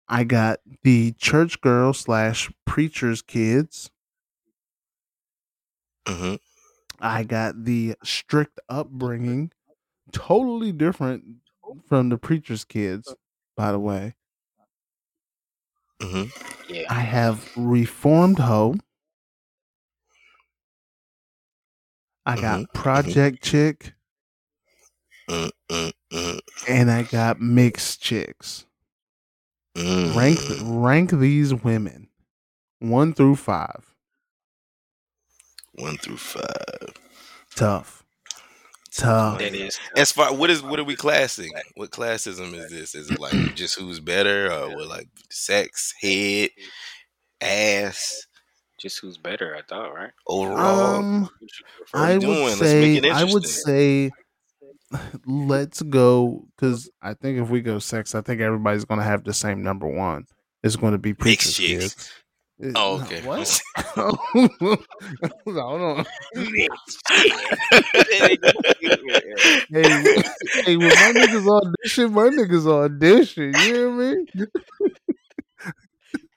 [0.07, 3.89] I got the church girl slash preacher's kids.
[6.07, 6.35] hmm
[6.99, 9.51] I got the strict upbringing
[10.11, 11.25] totally different
[11.87, 13.15] from the preacher's kids,
[13.57, 14.15] by the way.
[16.01, 16.23] hmm
[16.69, 16.85] Yeah.
[16.89, 18.75] I have reformed hoe.
[22.25, 22.73] I got Mhm, mhm.
[22.73, 23.93] project chick
[26.67, 28.65] and I got mixed chicks.
[29.75, 30.15] Mm.
[30.15, 32.07] Rank rank these women
[32.79, 33.93] one through five.
[35.75, 36.93] one through five.
[37.55, 38.03] Tough.
[38.95, 39.39] Tough.
[39.39, 39.79] That is.
[39.97, 41.51] As far what is what are we classing?
[41.75, 42.93] What classism is this?
[42.93, 46.49] Is it like just who's better, or what like sex, head,
[47.41, 48.27] ass,
[48.79, 50.11] Just who's better, I thought, right?
[50.27, 50.95] overall?
[50.95, 51.29] Um
[51.91, 54.11] what are we I would say I would say
[55.25, 59.33] let's go because I think if we go sex, I think everybody's gonna have the
[59.33, 60.25] same number one.
[60.63, 61.93] It's gonna be preacher's chicks.
[61.95, 62.11] kids.
[62.63, 63.21] Uh, Oh, okay.
[63.25, 63.61] What?
[63.95, 64.19] Hold
[65.81, 66.05] on.
[66.35, 66.67] Hey,
[69.71, 73.53] hey, when my niggas audition, my niggas audition.
[73.53, 74.25] You hear me?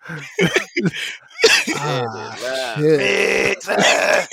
[1.77, 2.99] ah, shit.
[2.99, 3.67] Mix.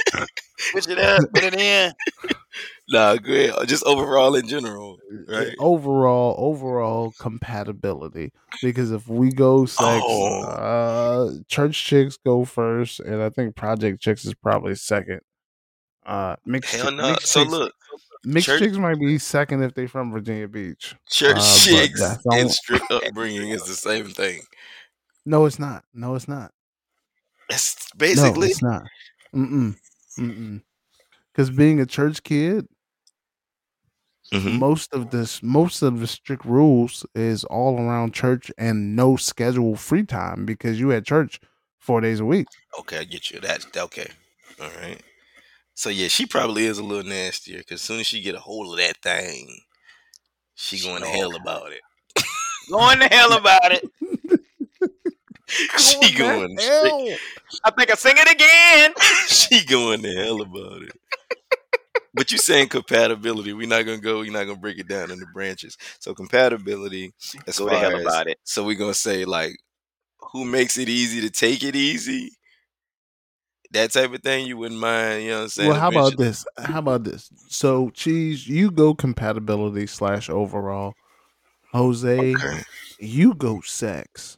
[0.71, 1.91] Switch it up, put it in.
[2.89, 3.67] Nah, go ahead.
[3.67, 4.97] Just overall in general,
[5.27, 5.53] right?
[5.59, 8.31] Overall, overall compatibility.
[8.61, 10.43] Because if we go sex, Oh.
[10.43, 15.21] uh, church chicks go first, and I think project chicks is probably second.
[16.05, 17.11] Uh, mixed, Hell no.
[17.11, 17.73] mixed So chicks, look,
[18.25, 20.95] mixed church- chicks might be second if they're from Virginia Beach.
[21.09, 22.01] church Uh, chicks
[22.31, 24.41] and strict upbringing is the same thing.
[25.25, 25.85] No, it's not.
[25.93, 26.51] No, it's not.
[27.49, 27.57] No,
[27.97, 28.83] basically it's not.
[29.33, 29.75] Mm-mm.
[30.19, 30.61] Mm-mm.
[31.33, 32.67] Because being a church kid,
[34.31, 34.57] Mhm.
[34.59, 39.79] most of this, most of the strict rules is all around church and no scheduled
[39.79, 41.39] free time because you at church
[41.79, 42.47] four days a week.
[42.79, 43.39] Okay, I get you.
[43.39, 44.09] That's okay.
[44.59, 44.99] All right.
[45.75, 48.39] So yeah, she probably is a little nastier because as soon as she get a
[48.39, 49.61] hold of that thing,
[50.55, 51.81] she going to hell about it.
[52.69, 53.83] Going to hell about it.
[55.77, 57.17] she going straight,
[57.65, 58.93] I think I sing it again.
[59.27, 60.91] she going to hell about it.
[62.13, 63.53] But you're saying compatibility?
[63.53, 64.19] We're not gonna go.
[64.19, 65.77] We're not gonna break it down into branches.
[65.99, 67.13] So compatibility,
[67.47, 68.39] as Go far to hell as about it.
[68.43, 69.57] so we're gonna say like
[70.31, 72.31] who makes it easy to take it easy,
[73.71, 74.45] that type of thing.
[74.45, 75.69] You wouldn't mind, you know what I'm saying?
[75.71, 76.45] Well, how about this?
[76.57, 77.29] How about this?
[77.49, 80.93] So, cheese, you go compatibility slash overall.
[81.71, 82.61] Jose, Okay.
[82.99, 84.37] you go sex,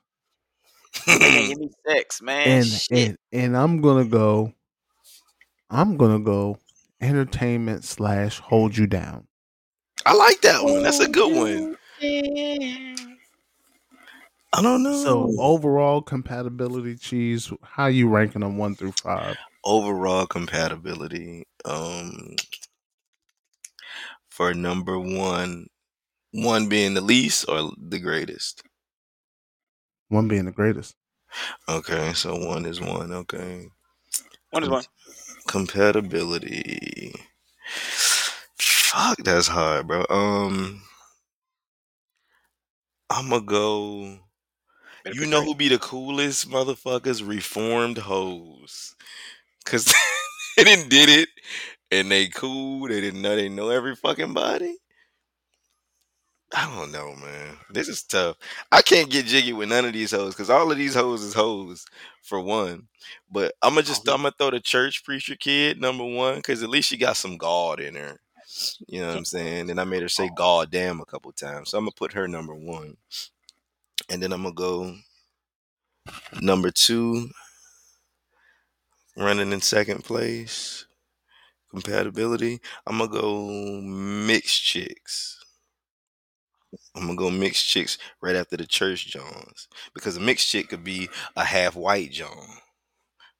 [1.08, 2.64] Man, give me sex, man.
[2.64, 4.54] and and and I'm gonna go.
[5.70, 6.58] I'm gonna go
[7.02, 9.28] entertainment slash hold you down.
[10.06, 10.84] I like that one.
[10.84, 11.78] That's a good one.
[14.54, 15.04] I don't know.
[15.04, 17.52] So overall compatibility, cheese.
[17.64, 19.36] How you ranking them one through five?
[19.66, 22.36] overall compatibility, um,
[24.30, 25.66] for number one,
[26.32, 28.62] one being the least or the greatest.
[30.10, 30.96] One being the greatest.
[31.68, 33.12] Okay, so one is one.
[33.12, 33.68] Okay,
[34.52, 34.84] One is one.
[35.48, 37.14] Compatibility.
[38.60, 40.06] Fuck, that's hard, bro.
[40.10, 40.82] Um,
[43.10, 44.20] I'm gonna go.
[45.04, 47.28] Better You know who be the coolest motherfuckers?
[47.28, 48.96] Reformed hoes.
[49.66, 49.86] Cause
[50.58, 51.30] they didn't did it
[51.92, 52.88] and they cool.
[52.90, 54.78] They didn't know they know every fucking body.
[56.56, 57.58] I don't know, man.
[57.70, 58.38] This is tough.
[58.72, 61.34] I can't get jiggy with none of these hoes because all of these hoes is
[61.34, 61.86] hoes
[62.22, 62.88] for one.
[63.30, 64.14] But I'm gonna just oh.
[64.14, 67.38] I'm gonna throw the church preacher kid number one because at least she got some
[67.38, 68.22] God in her.
[68.88, 69.70] You know what I'm saying?
[69.70, 70.36] And I made her say oh.
[70.36, 71.72] God damn a couple times.
[71.72, 72.96] So I'm gonna put her number one.
[74.10, 74.96] And then I'm gonna go
[76.42, 77.30] number two,
[79.18, 80.86] running in second place.
[81.70, 82.62] Compatibility.
[82.88, 85.35] I'm gonna go mixed chicks.
[86.96, 89.68] I'm gonna go mixed chicks right after the church Johns.
[89.94, 92.48] Because a mixed chick could be a half white John.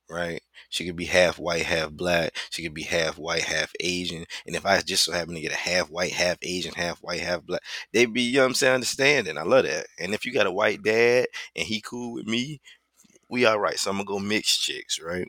[0.10, 0.42] Right?
[0.70, 2.36] She could be half white, half black.
[2.50, 4.26] She could be half white, half Asian.
[4.46, 7.22] And if I just so happen to get a half white, half Asian, half white,
[7.22, 7.62] half black,
[7.94, 9.38] they'd be, you know what I'm saying, understanding.
[9.38, 9.88] I love that.
[10.00, 12.60] And if you got a white dad and he cool with me,
[13.30, 13.80] we all right.
[13.80, 15.28] So I'm gonna go mixed chicks, right?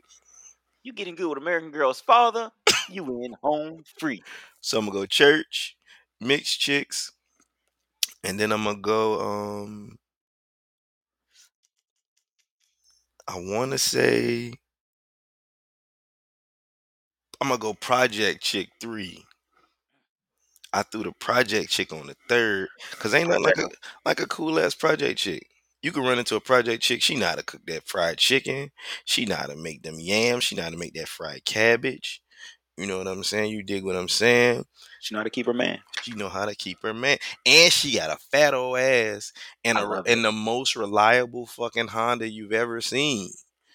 [0.83, 2.51] You getting good with American Girl's father?
[2.89, 4.23] You in home free.
[4.61, 5.77] So I'm gonna go church,
[6.21, 7.11] mixed chicks,
[8.23, 9.19] and then I'm gonna go.
[9.21, 9.97] Um,
[13.27, 14.53] I want to say
[17.41, 19.25] I'm gonna go project chick three.
[20.73, 23.69] I threw the project chick on the third because ain't nothing like a
[24.05, 25.47] like a cool ass project chick.
[25.81, 27.01] You can run into a project chick.
[27.01, 28.71] She know how to cook that fried chicken.
[29.05, 30.43] She know how to make them yams.
[30.43, 32.21] She know how to make that fried cabbage.
[32.77, 33.51] You know what I'm saying?
[33.51, 34.65] You dig what I'm saying?
[35.07, 35.79] She know how to keep her man.
[36.03, 39.31] She know how to keep her man, and she got a fat old ass
[39.63, 43.29] and I a love and the most reliable fucking Honda you've ever seen,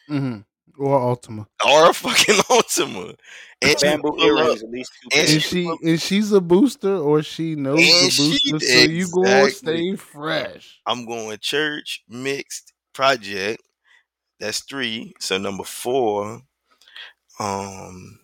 [0.09, 0.39] hmm
[0.79, 1.47] Or Altima.
[1.67, 3.17] or a fucking Altima.
[3.63, 5.29] And she Bamboo up- earrings, at least and.
[5.31, 9.09] And she and she's a booster, or she knows And the she- booster, so you
[9.11, 10.81] gonna stay fresh.
[10.85, 13.63] I'm going church mixed project.
[14.39, 15.15] That's three.
[15.19, 16.43] So number four,
[17.39, 18.19] um,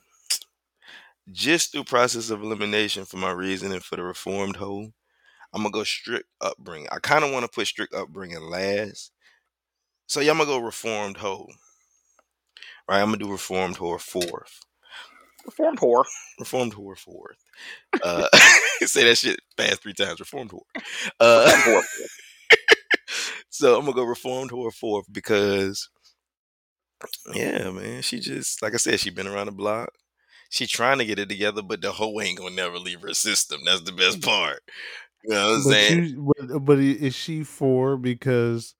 [1.33, 4.93] just through process of elimination for my reasoning for the reformed hoe,
[5.53, 6.89] I'm gonna go strict upbringing.
[6.91, 9.13] I kind of want to put strict upbringing last.
[10.07, 11.49] So yeah, I'm gonna go reformed hoe.
[12.89, 14.61] Right, I'm gonna do reformed whore fourth.
[15.45, 16.05] Reformed whore.
[16.39, 17.37] Reformed whore fourth.
[18.03, 18.29] Uh,
[18.83, 20.21] say that shit fast three times.
[20.21, 20.83] Reformed whore.
[21.21, 22.07] Uh, Reformed whore.
[23.51, 25.89] so I'm gonna go reformed whore fourth because,
[27.35, 29.91] yeah, man, she just like I said, she been around the block.
[30.51, 33.61] She trying to get it together, but the hoe ain't gonna never leave her system.
[33.65, 34.61] That's the best part.
[35.25, 36.05] You know what I'm But saying?
[36.05, 38.75] you, but, but is she for because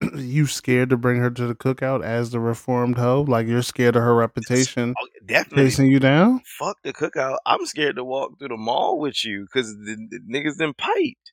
[0.16, 3.22] you scared to bring her to the cookout as the reformed hoe?
[3.28, 5.64] Like you're scared of her reputation Oh, definitely.
[5.64, 6.40] chasing you down?
[6.58, 7.38] Fuck the cookout.
[7.46, 11.32] I'm scared to walk through the mall with you because the, the niggas them piped.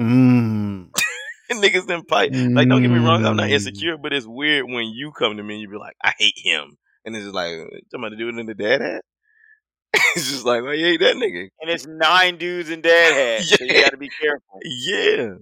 [0.00, 0.88] Mm.
[1.52, 2.32] niggas them pipe.
[2.54, 3.52] Like, don't get me wrong, I'm not Mm.
[3.52, 6.34] insecure, but it's weird when you come to me and you be like, I hate
[6.36, 6.76] him.
[7.08, 7.54] And it's just like,
[7.90, 9.02] somebody do it in the dad hat?
[10.14, 11.48] it's just like, well, you hate that nigga.
[11.58, 13.80] And it's nine dudes in dad hats, so you Yeah.
[13.80, 14.60] got to be careful.
[14.62, 15.36] Yeah.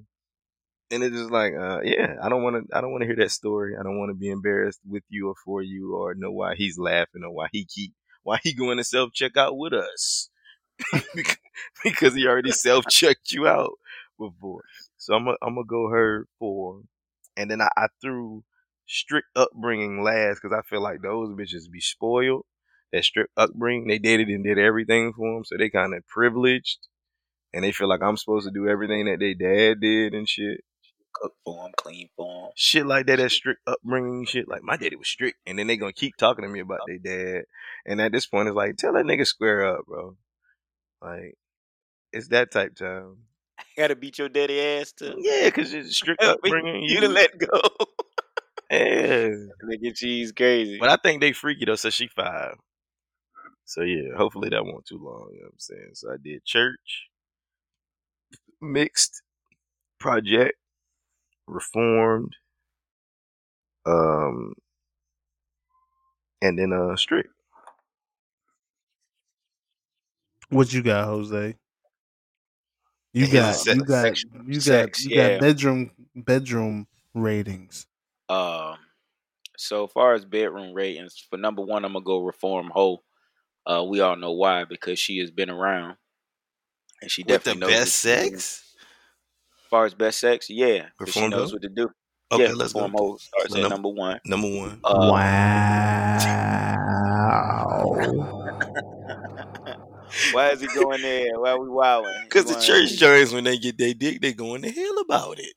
[0.93, 3.17] And it's just like, uh, yeah, I don't want to, I don't want to hear
[3.17, 3.75] that story.
[3.77, 6.79] I don't want to be embarrassed with you or for you or know why he's
[6.79, 10.31] laughing or why he keep, why he going to self check out with us.
[11.83, 13.73] Because he already self checked you out
[14.19, 14.63] before.
[14.99, 16.83] So I'm gonna, I'm gonna go her for,
[17.37, 18.45] and then I, I threw
[18.87, 22.45] strict upbringing last because I feel like those bitches be spoiled.
[22.93, 26.79] That strict upbringing, they it and did everything for them, so they kind of privileged,
[27.53, 30.61] and they feel like I'm supposed to do everything that they dad did and shit.
[31.13, 32.51] Cook for them, clean for them.
[32.55, 34.49] Shit like that, that strict upbringing shit.
[34.49, 36.99] Like my daddy was strict, and then they gonna keep talking to me about their
[36.99, 37.45] dad.
[37.87, 40.17] And at this point, it's like tell that nigga square up, bro.
[41.03, 41.35] Like
[42.13, 43.17] it's that type time.
[43.77, 45.15] Got to beat your daddy ass too.
[45.19, 46.85] Yeah, cause it's strict upbringing.
[46.85, 47.61] you to let go.
[48.71, 49.31] Yeah.
[49.65, 50.79] Nigga, cheese crazy.
[50.79, 52.57] But I think they freaky though, so she five.
[53.65, 55.91] So yeah, hopefully that won't too long, you know what I'm saying?
[55.95, 57.09] So I did church,
[58.61, 59.23] mixed,
[59.99, 60.57] project,
[61.47, 62.35] reformed,
[63.87, 64.55] um
[66.43, 67.31] and then uh strict.
[70.51, 71.57] What you got, Jose?
[73.13, 74.17] You And got you got
[74.47, 77.87] you got you got bedroom bedroom ratings.
[78.29, 78.77] Um,
[79.57, 83.03] so far as bedroom ratings, for number one, I'm gonna go reform hoe.
[83.67, 85.97] Uh, we all know why because she has been around,
[87.03, 88.75] and she With the definitely knows best sex?
[89.65, 91.91] As far as best sex, yeah, 'cause she knows what to do.
[92.33, 92.81] Okay, yeah, let's go.
[92.81, 94.21] reform hoe starts So at num- number one.
[94.25, 94.73] Number one.
[94.85, 95.23] Uh,
[100.33, 101.41] Why is he going there?
[101.41, 102.13] Why are we wilding?
[102.25, 105.55] Because the church joints, when they get their dick, they going to hell about it.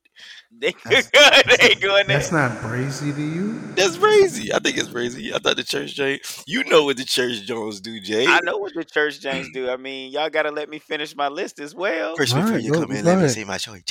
[0.60, 0.74] they,
[1.58, 2.18] they going there.
[2.18, 3.60] That's not brazy to you.
[3.76, 4.52] That's crazy.
[4.52, 5.32] I think it's crazy.
[5.32, 6.20] I thought the church joint.
[6.46, 8.26] You know what the church Jones do, Jay.
[8.26, 9.70] I know what the church James do.
[9.70, 12.16] I mean, y'all gotta let me finish my list as well.
[12.16, 13.30] First, All before right, you go- come in, go let me ahead.
[13.30, 13.82] say my choice.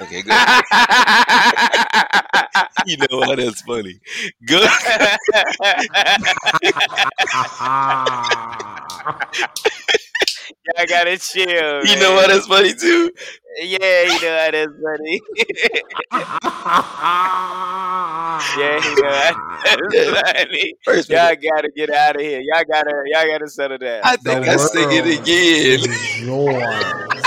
[0.00, 0.32] Okay, good.
[2.86, 3.36] you know what?
[3.38, 4.00] That's funny.
[4.46, 4.68] Good.
[10.76, 11.44] y'all gotta chill.
[11.86, 12.16] You know man.
[12.16, 12.28] what?
[12.28, 13.10] That's funny too.
[13.60, 15.20] Yeah, you know how that's funny.
[18.58, 19.32] yeah, you know how
[19.64, 20.74] that's funny.
[20.84, 22.40] First, Y'all gotta get out of here.
[22.40, 24.00] Y'all gotta, y'all gotta settle down.
[24.04, 25.90] I think I sing it again.
[25.90, 27.22] is yours.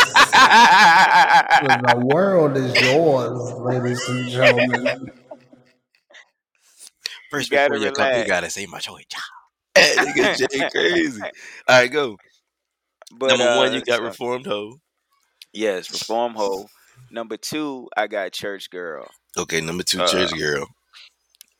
[1.61, 5.11] the world is yours, ladies and gentlemen.
[7.29, 9.05] First, You gotta before you come, you gotta say my choice.
[9.75, 11.21] That nigga Jay crazy.
[11.21, 11.29] All
[11.67, 12.17] right, go.
[13.11, 14.79] But, Number one, uh, you got so- reformed hoe.
[15.53, 16.67] yes, reform hoe.
[17.11, 19.07] Number two, I got church girl.
[19.37, 20.65] Okay, number two, Uh, church girl.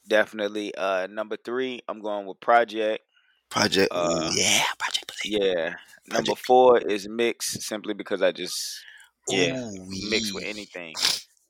[0.08, 0.74] Definitely.
[0.76, 3.04] Uh, number three, I'm going with project.
[3.50, 3.90] Project.
[3.92, 5.12] uh, yeah, project.
[5.24, 5.76] Yeah.
[6.08, 8.80] Number four is mix, simply because I just
[9.28, 10.94] yeah Ooh, mix with anything.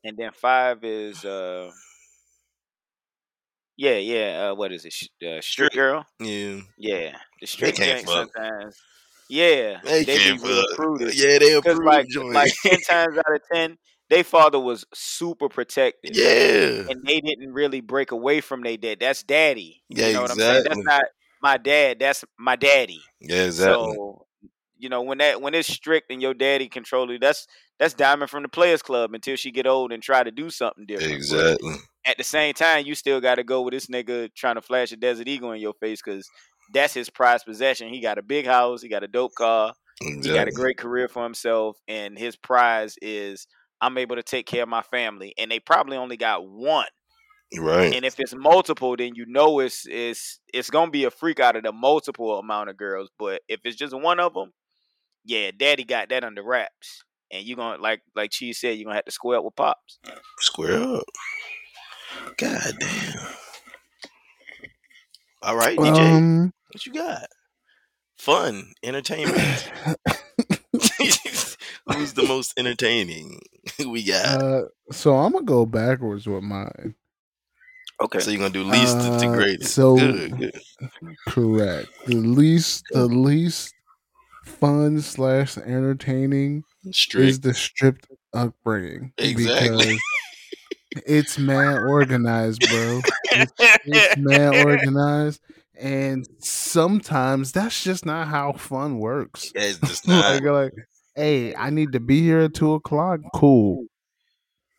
[0.04, 1.72] And then five is uh
[3.78, 4.96] yeah yeah uh, what is it
[5.28, 6.62] uh, strip girl Yeah.
[6.78, 8.30] yeah the can't fuck.
[8.34, 8.78] sometimes
[9.30, 13.42] yeah They, they, can't be prudish Yeah, they because like like ten times out of
[13.52, 13.78] ten
[14.10, 16.90] they father was super protective yeah.
[16.90, 20.32] and they didn't really break away from their dad that's daddy Yeah, you know what
[20.32, 20.84] I'm saying exactly.
[20.84, 21.04] that's not
[21.42, 23.94] my dad that's my daddy Yeah, exactly.
[23.94, 24.26] so
[24.78, 27.48] you know when that when it's strict and your daddy control you, that's
[27.80, 30.86] that's diamond from the players club until she get old and try to do something
[30.86, 31.12] different.
[31.12, 31.76] But Exactly.
[32.06, 34.92] at the same time, you still got to go with this nigga trying to flash
[34.92, 36.30] a Desert Eagle in your face because
[36.74, 37.90] that's his prized possession.
[37.90, 41.08] He got a big house, he got a dope car, he got a great career
[41.08, 43.48] for himself, and his prize is
[43.82, 45.34] I'm able to take care of my family.
[45.38, 46.88] And they probably only got one.
[47.58, 47.94] Right.
[47.94, 51.56] And if it's multiple, then you know it's it's it's gonna be a freak out
[51.56, 53.10] of the multiple amount of girls.
[53.18, 54.52] But if it's just one of them,
[55.24, 57.04] yeah, daddy got that under wraps.
[57.32, 60.00] And you're gonna like like Cheese said, you're gonna have to square up with pops.
[60.40, 61.04] Square up.
[62.38, 63.28] God damn.
[65.46, 66.00] All right, DJ.
[66.18, 67.28] Um, What you got?
[68.18, 69.38] Fun, entertainment.
[71.88, 73.40] Who's the most entertaining?
[73.88, 74.42] we got.
[74.42, 74.62] uh,
[74.92, 76.96] so I'm gonna go backwards with mine.
[78.02, 78.20] Okay.
[78.20, 79.74] so you're gonna do least to, to uh, greatest.
[79.74, 80.60] so- good, good.
[81.28, 81.88] Correct.
[82.08, 83.74] The least, the least
[84.46, 89.14] fun slash entertaining is the stripped upbringing.
[89.18, 89.98] Exactly.
[91.06, 93.02] It's man organized, bro.
[93.32, 93.52] It's,
[93.86, 95.42] it's man organized,
[95.78, 99.52] and sometimes that's just not how fun works.
[99.56, 100.34] It's just not.
[100.36, 100.74] like, like,
[101.16, 103.20] hey, I need to be here at two o'clock.
[103.34, 103.86] Cool.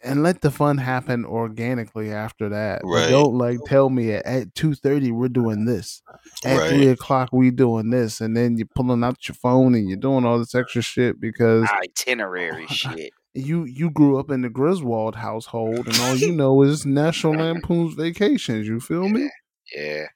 [0.03, 2.83] And let the fun happen organically after that.
[2.85, 3.09] Right.
[3.11, 6.01] don't like tell me at, at two thirty we're doing this.
[6.45, 6.69] At Right.
[6.71, 10.25] three o'clock we doing this, and then you're pulling out your phone and you're doing
[10.25, 13.13] all this extra shit because Itinerary shit.
[13.37, 17.95] You you grew up in the Griswold household, and all you know is National Lampoon's
[17.95, 18.67] Vacations.
[18.67, 19.29] You feel me?
[19.75, 20.07] Yeah.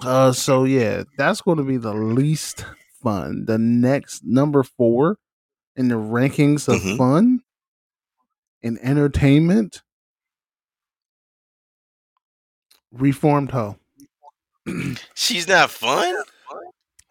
[0.00, 2.64] Uh, so yeah, that's going to be the least
[3.02, 3.44] fun.
[3.46, 5.18] The next number four
[5.76, 6.96] in the rankings of Mhm.
[6.98, 7.40] fun
[8.62, 9.82] and entertainment,
[12.92, 13.76] reformed hoe.
[15.14, 16.14] She's not fun.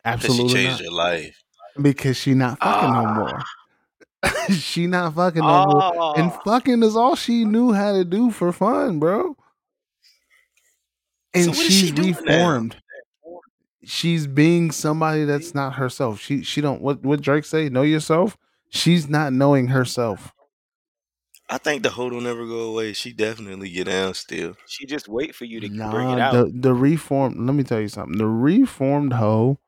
[0.03, 1.43] Because she Absolutely changed not, her life.
[1.81, 3.13] because she not fucking no Ah.
[3.15, 3.43] more.
[4.51, 8.31] she not fucking no more, and Oh, fucking is all she knew how to do
[8.31, 9.35] for fun, bro.
[11.33, 12.37] And So she's she doing now?
[12.37, 12.75] reformed.
[13.83, 16.19] She's being somebody that's not herself.
[16.19, 17.67] She she don't what what Drake say?
[17.69, 18.37] Know yourself.
[18.69, 20.33] She's not knowing herself.
[21.49, 22.93] I think the hoe don't ever go away.
[22.93, 24.55] She definitely get down still.
[24.65, 26.31] she just wait for you to Nah, bring it out.
[26.31, 27.37] the the reformed.
[27.45, 28.17] Let me tell you something.
[28.17, 29.59] The reformed hoe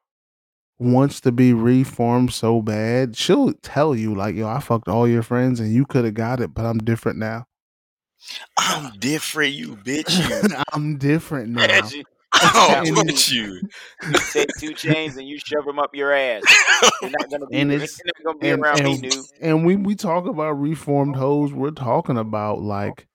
[0.79, 3.15] wants to be reformed so bad.
[3.15, 6.39] She'll tell you like, "Yo, I fucked all your friends, and you could have got
[6.39, 7.45] it, but I'm different now.
[8.57, 10.63] I'm different, you bitch.
[10.73, 12.03] I'm different now." She-
[12.37, 13.61] I'm oh, And- with you.
[14.03, 16.43] you take two chains and you shove them up your ass.
[17.01, 19.23] You're not gonna be, And you're it's- not gonna be and, around me, dude.
[19.39, 23.07] and when we talk about reformed hoes, we're talking about like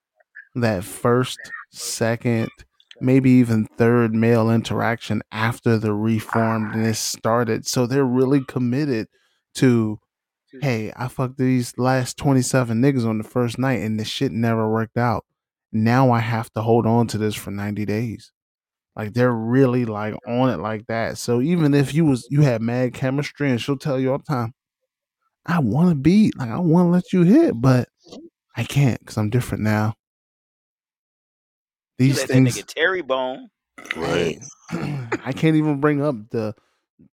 [0.55, 1.37] that first,
[1.71, 2.49] second,
[3.01, 7.65] maybe even third male interaction after the reformedness started.
[7.65, 9.07] So they're really committed
[9.55, 9.99] to,
[10.61, 14.69] hey, I fucked these last 27 niggas on the first night and this shit never
[14.69, 15.25] worked out.
[15.71, 18.31] Now I have to hold on to this for 90 days.
[18.95, 21.17] Like they're really like on it like that.
[21.17, 24.23] So even if you was you had mad chemistry and she'll tell you all the
[24.25, 24.53] time,
[25.45, 27.87] I want to beat, like I want to let you hit, but
[28.55, 29.95] I can't because I'm different now.
[32.01, 33.49] You These let that things, nigga Terry Bone.
[33.95, 34.39] Right.
[34.71, 36.55] I can't even bring up the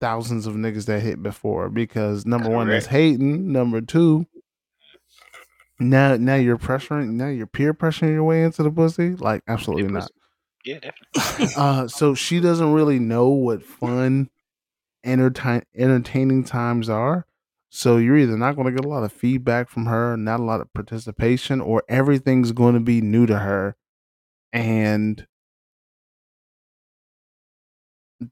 [0.02, 2.94] thousands of niggas that hit before because number one, that's Correct.
[2.94, 3.52] hating.
[3.52, 4.26] Number two,
[5.80, 9.16] now now you're pressuring, now you're peer pressuring your way into the pussy.
[9.16, 10.12] Like absolutely not.
[10.66, 11.54] Yeah, definitely.
[11.58, 14.30] Uh, so she doesn't really know what fun,
[15.04, 17.26] entertain entertaining times are.
[17.70, 20.44] So you're either not going to get a lot of feedback from her, not a
[20.44, 23.76] lot of participation, or everything's going to be new to her,
[24.54, 25.28] and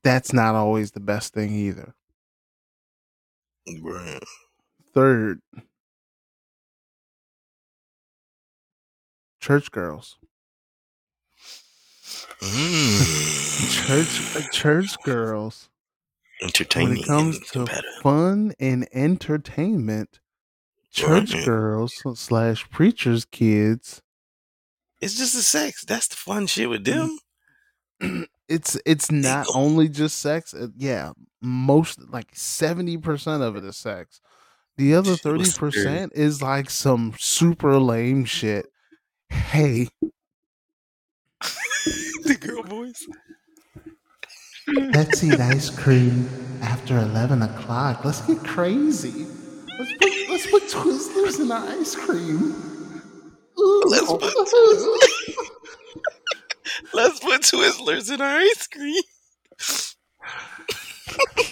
[0.04, 1.94] that's not always the best thing either.
[3.82, 4.24] Right.
[4.94, 5.42] Third,
[9.40, 10.18] church girls.
[12.42, 13.88] Mm.
[13.88, 15.70] Church uh, church girls.
[16.76, 17.88] when it comes to better.
[18.02, 20.20] fun and entertainment,
[20.92, 21.46] church Right.
[21.46, 24.02] girls slash preachers kids,
[25.02, 25.84] It's just the sex.
[25.84, 27.18] That's the fun shit with them.
[28.48, 30.54] it's it's not only just sex.
[30.54, 31.12] uh, yeah,
[31.42, 34.22] most like seventy percent of it is sex.
[34.78, 38.68] The other thirty percent is like some super lame shit.
[39.30, 39.88] Hey,
[41.42, 43.08] the girl voice.
[44.94, 46.30] let's eat ice cream
[46.62, 48.06] after eleven o'clock.
[48.06, 49.26] Let's get crazy.
[49.80, 52.81] Let's put let's put Twizzlers in our ice cream.
[53.58, 54.22] Let's put-
[56.94, 59.02] Let's put Twizzlers in our ice cream.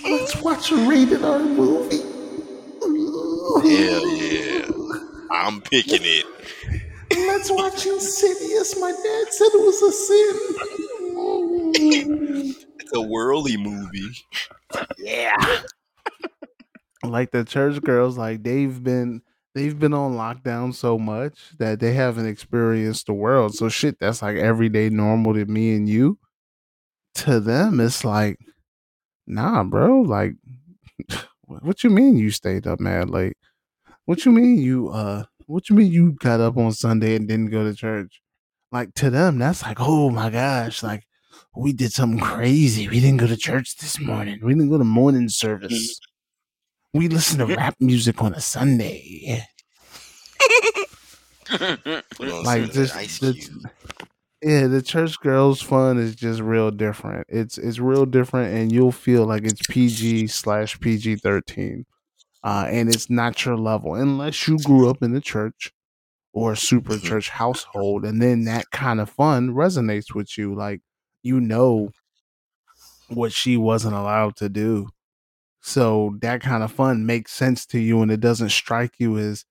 [0.04, 1.98] Let's watch a rated R movie.
[3.68, 4.66] Hell yeah.
[5.32, 6.26] I'm picking it.
[7.12, 8.80] Let's watch Insidious.
[8.80, 10.36] My dad said it was a sin.
[12.80, 14.12] It's a whirly movie.
[14.98, 15.36] Yeah.
[17.04, 19.22] like the church girls, like they've been
[19.60, 23.54] they've been on lockdown so much that they haven't experienced the world.
[23.54, 26.18] So shit, that's like everyday normal to me and you.
[27.16, 28.40] To them, it's like,
[29.28, 30.02] nah, bro.
[30.02, 30.36] Like,
[31.42, 33.36] what you mean you stayed up mad late?
[34.06, 35.26] What you mean you uh?
[35.48, 38.22] What you mean you got up on Sunday and didn't go to church?
[38.72, 41.04] Like to them, that's like, oh my gosh, like
[41.56, 42.88] we did something crazy.
[42.88, 44.40] We didn't go to church this morning.
[44.42, 46.00] We didn't go to morning service.
[46.94, 49.44] We listen to rap music on a Sunday.
[52.46, 52.84] Like the,
[54.42, 57.28] yeah, the church girls fun is just real different.
[57.30, 61.86] It's it's real different, and you'll feel like it's PG slash PG thirteen,
[62.44, 65.72] uh, and it's not your level unless you grew up in the church
[66.34, 67.04] or a super Mhm.
[67.04, 70.56] church household, and then that kind of fun resonates with you.
[70.56, 70.82] Like
[71.24, 71.92] you know
[73.10, 74.90] what she wasn't allowed to do,
[75.70, 79.46] so that kind of fun makes sense to you, and it doesn't strike you as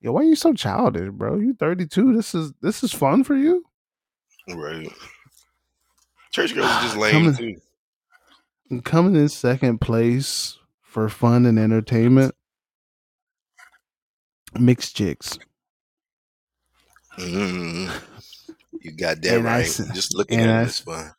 [0.00, 1.36] Yo, why are you so childish, bro?
[1.38, 2.12] You 32.
[2.14, 3.64] This is this is fun for you.
[4.52, 4.88] Right.
[6.32, 7.60] Church girls are just lame Coming-
[8.70, 8.80] too.
[8.82, 12.34] Coming in second place for fun and entertainment,
[14.58, 15.38] mixed chicks.
[17.18, 17.90] Mm.
[18.80, 19.64] You got that And right.
[19.64, 21.12] s- just looking at I it s- fun.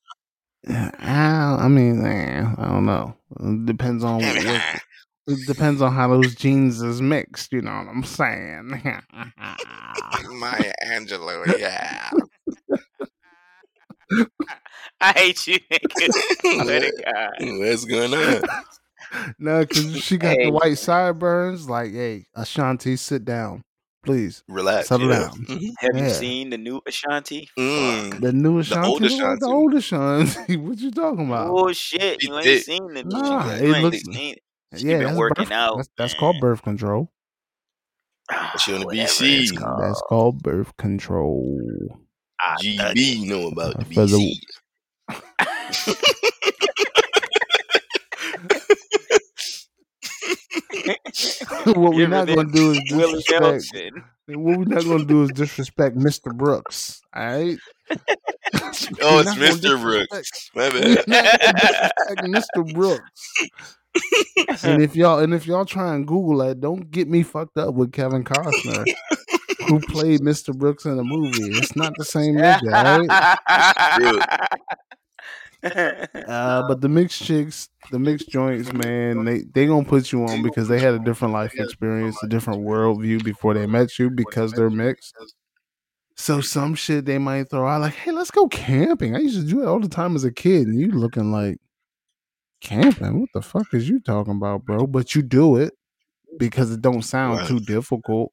[0.67, 3.15] I, I mean, I don't know.
[3.39, 4.81] It depends on what.
[5.25, 7.53] It depends on how those genes is mixed.
[7.53, 8.69] You know what I'm saying?
[10.39, 12.09] Maya Angelou, yeah.
[14.99, 16.63] I hate you, nigga.
[16.63, 18.43] Swear to What's going on?
[19.39, 20.45] no, because she got Hey.
[20.45, 21.69] the white sideburns.
[21.69, 23.63] Like, hey, Ashanti, sit down,
[24.03, 24.43] please.
[24.47, 24.87] Relax.
[24.89, 25.19] Settle yeah.
[25.19, 25.45] down.
[25.45, 25.69] Mhm.
[25.79, 27.49] Have you seen the new Ashanti?
[27.57, 28.19] Mm.
[28.21, 29.45] The new The Ashanti, old look like the Ashanti.
[29.45, 30.57] old Ashanti.
[30.57, 31.49] what you talking about?
[31.49, 32.21] Oh shit!
[32.23, 32.63] You ain't thick.
[32.63, 33.09] seen the new.
[33.17, 33.55] Nah, one.
[33.55, 34.35] it You ain't looks- seen.
[34.75, 37.11] She yeah, been that's working birth, out, That's, that's called birth control.
[38.57, 39.55] She on the BC.
[39.55, 39.81] called.
[39.83, 41.99] That's called birth control.
[42.39, 44.35] I done GB know about the For the-
[45.09, 46.29] BC.
[51.65, 53.71] What we're not gonna do is disrespect.
[54.27, 56.35] What we're not gonna do is disrespect Mr.
[56.35, 57.01] Brooks.
[57.15, 57.57] All right.
[59.01, 59.79] Oh, it's Mr.
[59.81, 60.49] Brooks.
[60.55, 61.03] My bad.
[61.07, 62.73] not gonna disrespect Mr.
[62.73, 64.63] Brooks.
[64.63, 67.75] and if y'all and if y'all try and Google that, don't get me fucked up
[67.75, 68.85] with Kevin Costner,
[69.67, 70.55] who played Mr.
[70.55, 71.57] Brooks in the movie.
[71.57, 74.47] It's not the same nigga, all right?
[75.63, 80.43] Uh, but the mixed chicks, the mixed joints, man, they they gonna put you on
[80.43, 84.51] because they had a different life experience, a different worldview before they met you because
[84.51, 85.15] they're mixed.
[86.15, 89.47] So some shit they might throw out like, "Hey, let's go camping." I used to
[89.47, 91.57] do it all the time as a kid, and you looking like
[92.61, 93.21] camping.
[93.21, 94.87] What the fuck is you talking about, bro?
[94.87, 95.73] But you do it
[96.37, 97.47] because it don't sound Right.
[97.47, 98.31] too difficult,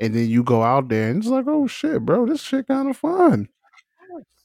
[0.00, 2.88] and then you go out there and it's like, "Oh shit, bro, this shit kind
[2.90, 3.48] of fun."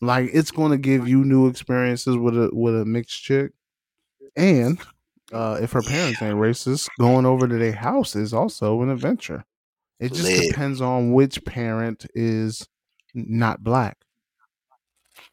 [0.01, 3.51] Like it's going to give you new experiences with a with a mixed chick,
[4.35, 4.79] and
[5.33, 9.43] uh, if her parents ain't racist, going over to their house is also an adventure.
[9.99, 10.49] It just Lit.
[10.51, 12.65] depends on which parent is
[13.13, 13.97] not black.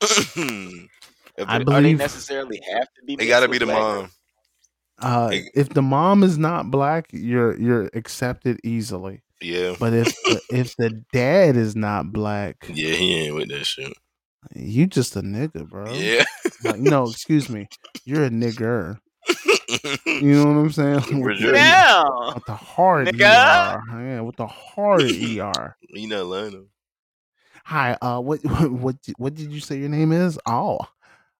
[1.38, 3.12] If I it- Are they necessarily have to be?
[3.12, 3.78] it mixed gotta be the black?
[3.78, 4.10] mom.
[5.00, 9.22] uh, It- if the mom is not black, you're you're accepted easily.
[9.42, 9.74] Yeah.
[9.78, 13.92] But if the, if the dad is not black, Yeah, he ain't with that shit.
[14.54, 15.92] You just a nigga, bro.
[15.92, 16.24] Yeah.
[16.64, 17.68] Like, no, excuse me,
[18.04, 18.98] you're a nigger.
[20.06, 20.94] You know what I'm saying?
[21.24, 21.52] With sure.
[21.52, 22.04] the- Yeah.
[22.34, 23.76] with the hard Nigga.
[23.76, 24.00] ER.
[24.00, 25.76] Yeah, with the hard ER.
[25.90, 26.66] you not lying though.
[27.64, 28.40] Hi, uh what
[28.70, 30.38] what di- what did you say your name is?
[30.46, 30.78] Oh.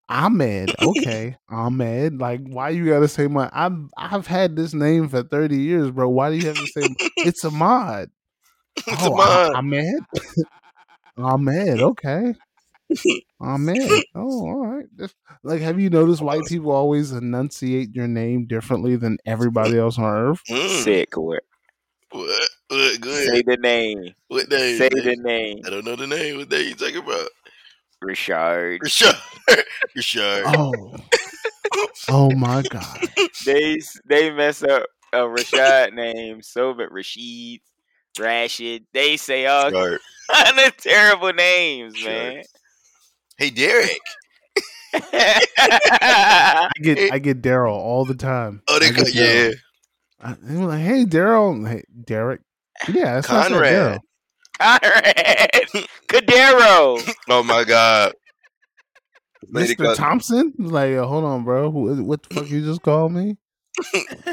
[0.09, 0.73] Ahmed.
[0.81, 1.37] Okay.
[1.49, 2.19] Ahmed.
[2.19, 6.09] Like why you gotta say my I've I've had this name for 30 years, bro.
[6.09, 8.09] Why do you have to say it's a mod?
[8.85, 9.19] It's oh, a mod.
[9.53, 10.03] Ah- Ahmed?
[11.17, 12.33] Ahmed, okay.
[13.39, 14.03] Ahmed.
[14.15, 14.85] Oh, all right.
[14.95, 19.97] That's- like have you noticed white people always enunciate your name differently than everybody else
[19.97, 20.41] on earth?
[20.49, 20.83] Mm.
[20.83, 21.15] Sick.
[21.17, 21.43] What?
[22.11, 22.49] What?
[22.69, 23.01] What?
[23.01, 24.13] Go Say the name.
[24.29, 24.77] What name?
[24.77, 25.59] Say the name.
[25.65, 26.37] I don't know the name.
[26.37, 27.29] What name you talking about?
[28.01, 28.81] Richard.
[28.81, 29.17] Rashard.
[29.97, 30.43] Rashard.
[30.45, 30.95] Oh.
[32.09, 32.99] Oh my god.
[33.45, 34.83] They they mess up
[35.13, 36.89] a Rashad name so bad.
[36.91, 37.59] Rashid,
[38.19, 38.85] Rashid.
[38.93, 39.99] They say all Rashard.
[40.31, 42.11] kind of terrible names, Sure.
[42.11, 42.43] man.
[43.37, 43.99] Hey, Derek.
[44.93, 48.61] I get I get Daryl all the time.
[48.67, 49.23] Oh, they I got yeah.
[49.23, 49.53] Daryl.
[50.19, 52.41] I, am like, "Hey, Daryl, hey, Derek."
[52.87, 54.01] Yeah, that's what I said, Conrad.
[54.59, 54.79] Daryl.
[54.81, 55.87] Conrad.
[56.09, 57.13] Cadero.
[57.29, 58.13] Oh my god.
[59.53, 59.77] Mr.
[59.77, 60.53] got- Thompson.
[60.57, 61.69] Like, uh, hold on, bro.
[61.71, 63.37] Who, what the fuck you just called me?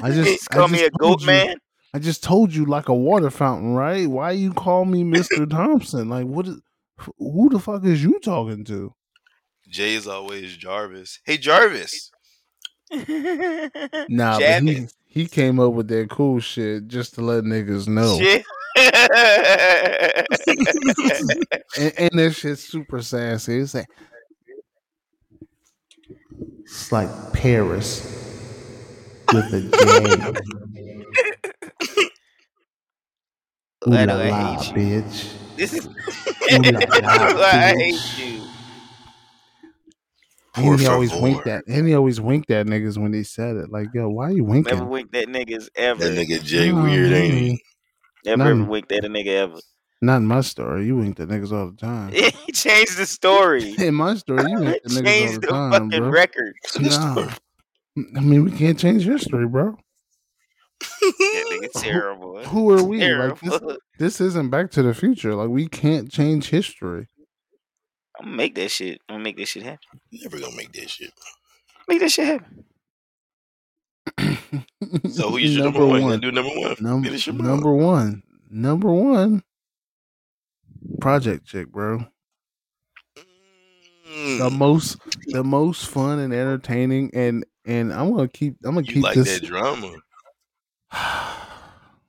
[0.03, 1.57] I just He's called I me just a told goat you- man.
[1.93, 4.09] I just told you like a water fountain, right?
[4.09, 5.49] Why you call me Mr.
[5.49, 6.09] Thompson?
[6.09, 6.49] Like, what?
[6.49, 6.61] Is,
[7.19, 8.95] who the fuck is you talking to?
[9.69, 11.19] Jay is always Jarvis.
[11.25, 12.11] Hey Jarvis.
[14.09, 18.21] Nah, but he, he came up with that cool shit just to let niggas know.
[21.77, 23.59] And, and that shit's super sassy.
[23.59, 23.87] It's like
[26.61, 28.01] it's like Paris
[29.33, 29.69] with a J.
[33.87, 34.17] Ooh la I la,
[34.63, 35.03] hate you.
[35.03, 35.19] bitch.
[35.57, 35.91] This is Ooh
[36.63, 38.43] la la, I hate you.
[40.57, 41.57] And he always winked favor.
[41.57, 43.71] at and he always winked at niggas when they said it.
[43.71, 44.73] Like, yo, why are you winking?
[44.77, 46.09] Never winked at niggas ever.
[46.09, 47.49] That nigga Jay No, weird, ain't he?
[47.51, 47.63] he-
[48.25, 48.61] Never None.
[48.63, 49.59] ever winked at a nigga ever.
[50.01, 50.87] Not in my story.
[50.87, 52.13] You winked at niggas all the time.
[52.13, 53.75] he changed the story.
[53.79, 56.09] In my story, you winked at niggas all changed the the time, fucking bro.
[56.11, 56.55] record.
[56.81, 57.31] Nah.
[58.17, 59.77] I mean, we can't change history, bro.
[60.81, 62.43] That nigga terrible.
[62.45, 63.05] Who are we?
[63.15, 63.61] Like this,
[63.99, 65.35] this isn't Back to the Future.
[65.35, 67.09] Like we can't change history.
[68.19, 69.01] I'm gonna make that shit.
[69.09, 70.01] I'm gonna make that shit happen.
[70.13, 71.13] Never gonna make that shit.
[71.89, 72.65] Make that shit happen.
[75.11, 76.03] So who you number, one?
[76.03, 76.77] You do number one?
[76.81, 78.23] Number, Finish number one.
[78.51, 79.43] Number one.
[81.01, 82.07] Project Chick, bro.
[83.17, 83.23] The
[84.49, 84.99] Mm, most,
[85.29, 88.57] the most fun and entertaining, and and I'm gonna keep.
[88.65, 89.41] I'm gonna you keep like this.
[89.41, 89.97] that drama.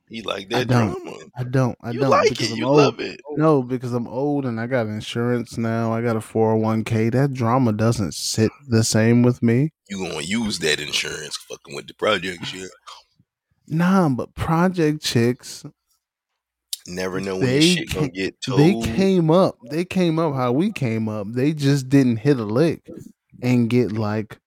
[0.08, 1.02] You like I that don't.
[1.02, 1.16] drama.
[1.36, 1.76] I don't.
[1.82, 2.52] I you don't like because it.
[2.52, 2.76] I'm You old.
[2.76, 3.20] love it.
[3.32, 5.92] No, because I'm old and I got insurance now.
[5.92, 7.10] I got a 401k.
[7.10, 9.72] That drama doesn't sit the same with me.
[9.88, 12.70] You gonna use that insurance fucking with the project shit.
[13.66, 15.64] Nah, but Project Chicks,
[16.86, 18.60] Never know when shit gonna get told.
[18.60, 19.56] they came up.
[19.72, 21.26] They came up how we came up.
[21.32, 22.88] They just didn't hit a lick
[23.42, 24.38] and get like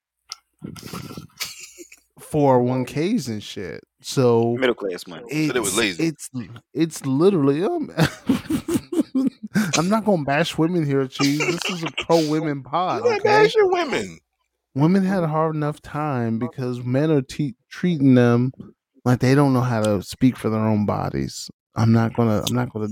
[2.22, 3.84] 401ks and shit.
[4.01, 5.23] So Middle class money.
[5.30, 6.05] it's, they was lazy.
[6.07, 6.30] It's
[6.73, 7.91] it's literally um
[9.77, 11.39] I'm not gonna bash women here, cheese.
[11.39, 13.03] This is a pro women pod.
[13.03, 13.43] you like Okay?
[13.45, 14.19] Asian women.
[14.76, 18.51] women had a hard enough time because men are te- treating them
[19.05, 21.49] like they don't know how to speak for their own bodies.
[21.76, 22.88] I'm not gonna I'm not gonna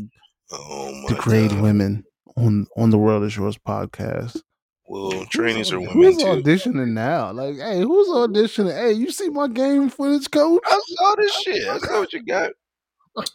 [0.51, 1.61] Oh degrade God.
[1.61, 2.03] women
[2.35, 4.41] on on the World is Yours podcast.
[4.87, 6.27] Well, trainees are women Who's too.
[6.29, 7.31] auditioning now?
[7.33, 8.73] Like, hey, who's auditioning?
[8.73, 10.61] Hey, you see my game footage, coach?
[10.65, 11.67] I saw this shit.
[11.67, 12.51] I saw what you got.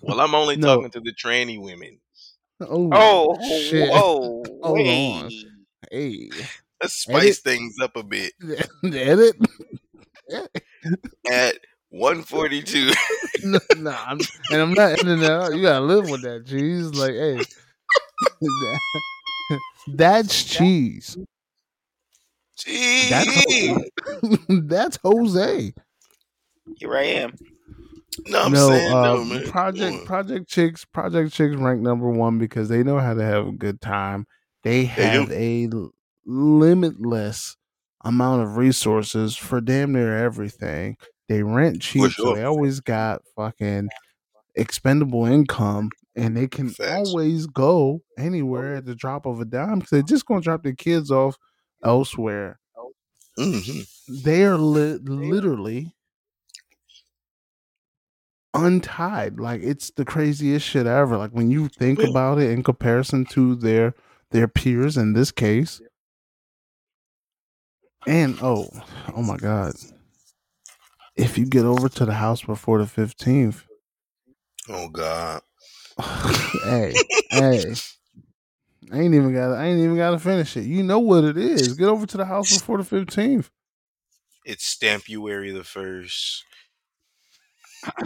[0.01, 0.77] Well, I'm only No.
[0.77, 1.99] talking to the tranny women.
[2.61, 3.91] Oh, Oh, shit.
[3.93, 4.87] whoa, Hold wait.
[4.89, 5.31] on.
[5.91, 6.31] Hey,
[6.81, 8.33] Let's spice things up a bit.
[8.85, 9.37] edit.
[11.31, 11.59] At
[11.91, 12.93] 142,
[13.45, 14.21] no, nah, I'm,
[14.51, 15.55] and I'm not editing that out.
[15.55, 16.87] You gotta live with that cheese.
[16.95, 17.45] Like, hey,
[19.95, 21.17] that's cheese.
[22.65, 23.85] That's Jeez.
[24.69, 25.73] that's Jose.
[26.77, 27.35] Here I am.
[28.27, 29.51] No, I'm no, saying uh, no, man.
[29.51, 33.53] Project Project Chicks Project Chicks rank number one because they know how to have a
[33.53, 34.27] good time.
[34.63, 35.91] They They have a l-
[36.27, 37.57] limitless
[38.05, 40.97] amount of resources for damn near everything.
[41.29, 43.89] They rent cheap, so they always got fucking
[44.55, 47.09] expendable income, and they can Facts.
[47.09, 50.75] always go anywhere at the drop of a dime because they're just gonna drop their
[50.75, 51.37] kids off
[51.85, 52.59] elsewhere.
[53.39, 53.87] Mhm.
[54.25, 55.95] They are li- literally
[58.55, 59.39] untied.
[59.41, 61.17] Like it's the craziest shit ever.
[61.17, 62.09] Like when you think Yeah.
[62.09, 63.95] about it in comparison to their
[64.31, 65.81] their peers in this case.
[68.07, 68.69] And oh,
[69.15, 69.75] oh my god.
[71.17, 73.65] If you get over to the house before the 15th,
[74.69, 75.43] Oh God.
[76.65, 76.95] hey,
[77.31, 77.75] hey.
[78.93, 80.65] I ain't even got I ain't even got to finish it.
[80.65, 81.73] You know what it is.
[81.75, 83.49] Get over to the house before the 15th.
[84.45, 86.45] It's Stampuary the first.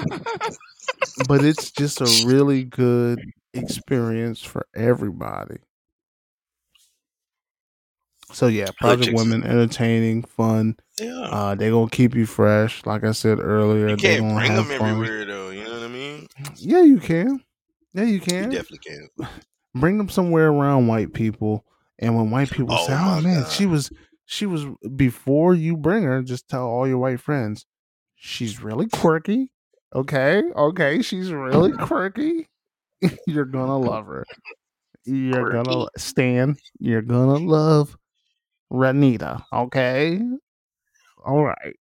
[1.29, 3.21] but it's just a really good
[3.53, 5.57] experience for everybody.
[8.33, 9.17] So yeah, Project.
[9.17, 10.77] Women, entertaining, fun.
[11.01, 11.21] Yeah.
[11.31, 13.89] Uh, they gonna keep you fresh, like I said earlier.
[13.89, 14.91] you can't gonna bring have them fun.
[14.91, 15.51] everywhere though.
[15.51, 16.27] You know what I mean?
[16.57, 17.41] Yeah, you can.
[17.93, 18.51] Yeah, you You can.
[18.51, 19.09] definitely can.
[19.81, 21.65] Bring them somewhere around white people,
[21.99, 23.51] and when white people Oh say, "Oh man, God.
[23.53, 23.91] she was,
[24.25, 24.65] she was,"
[24.97, 27.67] before you bring her, just tell all your white friends,
[28.15, 29.53] she's really quirky.
[29.95, 32.49] Okay, okay, she's really quirky.
[33.27, 34.25] You're gonna love her.
[35.05, 35.87] You're gonna Quirky.
[35.99, 36.57] Stan.
[36.81, 37.97] You're gonna love
[38.73, 39.43] Renita.
[39.53, 40.21] Okay,
[41.25, 41.77] all right.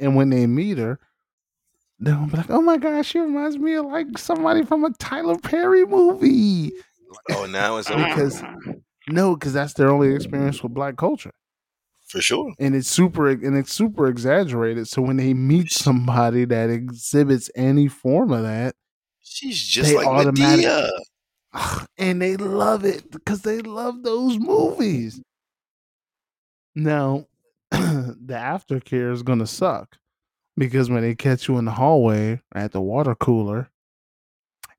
[0.00, 0.98] And when they meet her,
[1.98, 5.36] they'll be like, "Oh my gosh, she reminds me of like somebody from a Tyler
[5.38, 6.72] Perry movie."
[7.30, 8.42] Oh, now it's over Because
[9.08, 11.32] no, because that's their only experience with black culture.
[12.08, 12.52] for sure.
[12.58, 14.88] and it's super and it's super exaggerated.
[14.88, 18.74] So when they meet somebody that exhibits any form of that,
[19.20, 21.86] She's just like automatic- Madea.
[21.98, 25.20] and they love it because they love those movies.
[26.74, 27.26] Now,
[27.70, 29.96] the aftercare is gonna suck
[30.56, 33.70] because when they catch you in the hallway at the water cooler,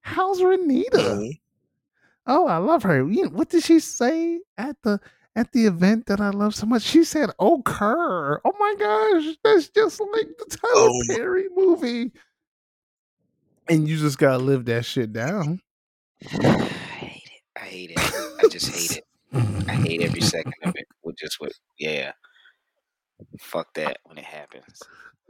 [0.01, 0.91] how's Renita?
[0.93, 1.29] Mm-hmm.
[2.27, 3.07] Oh, I love her.
[3.09, 4.99] You know, what did she say at the
[5.35, 6.81] at the event that I love so much?
[6.83, 8.41] She said, "Oh, Kerr.
[8.43, 12.11] Oh my gosh, that's just like the Tyler Oh Perry movie."
[13.69, 15.61] And you just gotta live that shit down.
[16.33, 17.41] I hate it.
[17.55, 17.99] I hate it.
[18.43, 19.03] I just hate it.
[19.67, 20.87] I hate every second of it.
[21.03, 22.11] With just what, yeah.
[23.39, 24.79] Fuck that when it happens.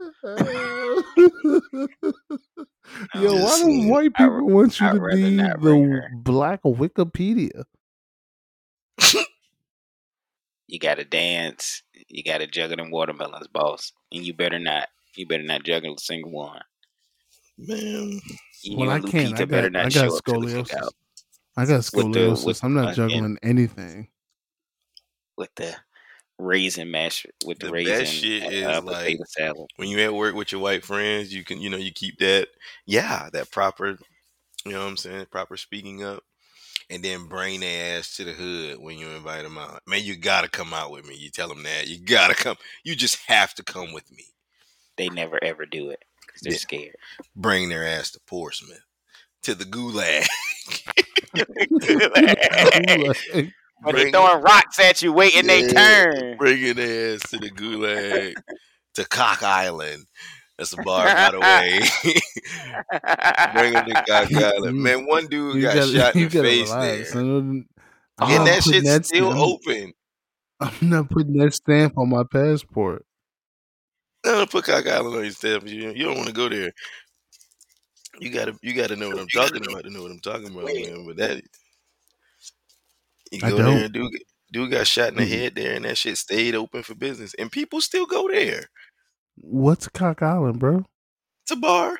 [3.14, 7.64] Yo, why do white I people want you I'd to be the black Wikipedia?
[10.66, 11.82] You gotta dance.
[12.08, 13.92] You gotta juggle them watermelons, boss.
[14.12, 14.88] And you better not.
[15.16, 16.60] You better not juggle a single one.
[17.56, 18.20] Man,
[18.62, 19.38] You Well, I can't.
[19.40, 20.88] I better got, I got the scoliosis.
[21.56, 22.46] I got the- scoliosis.
[22.46, 24.08] with- I'm not uh, juggling anything.
[25.36, 25.74] with the
[26.38, 29.70] raisin mash with the, The raisin best shit uh, is, uh, like, potato salad.
[29.76, 32.48] when you at work with your white friends, you can, you know, you keep that,
[32.86, 33.98] yeah, that proper,
[34.64, 36.22] you know what I'm saying, proper speaking up,
[36.90, 39.82] and then bring their ass to the hood when you invite them out.
[39.86, 41.16] Man, you gotta come out with me.
[41.16, 41.86] You tell them that.
[41.88, 42.56] You gotta come.
[42.84, 44.24] You just have to come with me.
[44.96, 46.58] They never ever do it because they're Yeah.
[46.58, 46.96] scared.
[47.36, 48.80] Bring their ass to Portsmouth,
[49.42, 50.26] to the gulag.
[53.82, 55.72] When they Bring- throwing rocks at you, waiting they Yeah.
[55.72, 56.36] turn.
[56.36, 58.34] bringing their ass to the gulag,
[58.94, 60.04] to Cock Island.
[60.56, 61.38] That's a bar, by the
[62.02, 62.12] way.
[63.54, 64.76] Bring them to Cock Island.
[64.82, 67.12] Man, one dude You got gotta- shot in you the face relax.
[67.12, 67.22] there.
[67.22, 67.68] I'm
[68.20, 69.92] I'm and not that putting shit's that still stamp- open.
[70.60, 73.04] I'm not putting that stamp on my passport.
[74.26, 75.68] No, put Cock Island on your stamp.
[75.68, 76.72] You, you don't want to go there.
[78.18, 80.64] You gotta, you gotta know what I'm talking about to know what I'm talking about,
[80.64, 81.06] man.
[81.06, 81.42] But that,
[83.32, 83.74] you I go don't.
[83.74, 84.12] there, and dude,
[84.52, 87.50] dude got shot in the head there, and that shit stayed open for business, and
[87.52, 88.66] people still go there.
[89.36, 90.84] What's Cock Island, bro?
[91.42, 91.98] It's a bar.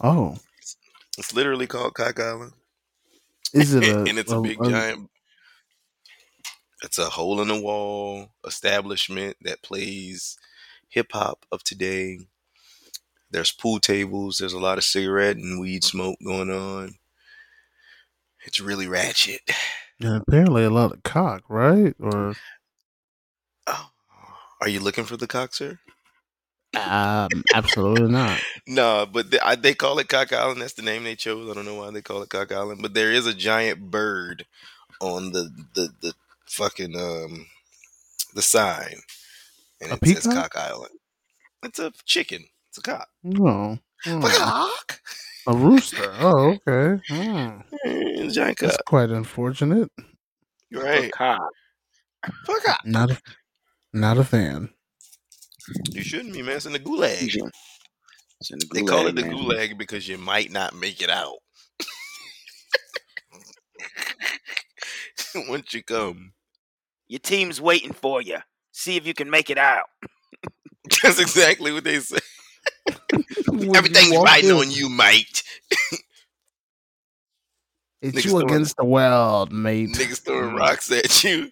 [0.00, 0.36] Oh,
[1.18, 2.52] It's literally called Cock Island.
[3.52, 4.00] is it a?
[4.00, 5.10] and it's a big a- giant
[6.82, 10.36] it's a hole in the wall establishment that plays
[10.88, 12.18] hip hop of today
[13.30, 16.94] there's pool tables there's a lot of cigarette and weed smoke going on
[18.44, 19.40] it's really ratchet
[20.04, 21.94] And apparently a lot of cock, right?
[21.98, 22.34] Or
[23.66, 23.90] oh,
[24.60, 25.78] are you looking for the cock sir?
[26.78, 28.38] Um, absolutely not.
[28.66, 30.60] no but they, I, they call it cock island.
[30.60, 31.50] That's the name they chose.
[31.50, 34.44] I don't know why they call it cock island but there is a giant bird
[35.00, 36.12] on the the, the
[36.48, 37.46] fucking um
[38.34, 38.96] the sign
[39.80, 40.92] and A it says cock island.
[41.62, 42.44] It's a chicken.
[42.68, 43.08] It's a cock.
[43.22, 45.00] No, oh, cock
[45.46, 46.12] a rooster.
[46.20, 47.02] Oh, okay.
[47.08, 47.60] Hmm.
[47.86, 49.90] Mm, giant That's quite unfortunate.
[50.72, 51.40] right Cock.
[52.46, 53.18] fuck cock Not a,
[53.92, 54.70] not a fan.
[55.90, 59.22] you shouldn't be man it's in the gulag It's in the they call it the
[59.22, 59.32] man.
[59.34, 61.36] gulag because you might not make it out
[65.48, 66.32] once you come
[67.08, 68.38] Your team's waiting for you.
[68.72, 69.84] See if you can make it out.
[71.02, 72.18] that's exactly what they say
[73.10, 73.23] When you
[73.74, 75.42] everything's walk riding in, on you mate
[78.02, 79.90] It's Niggas you throwing- against the world, mate.
[79.90, 81.50] niggas throwing rocks at you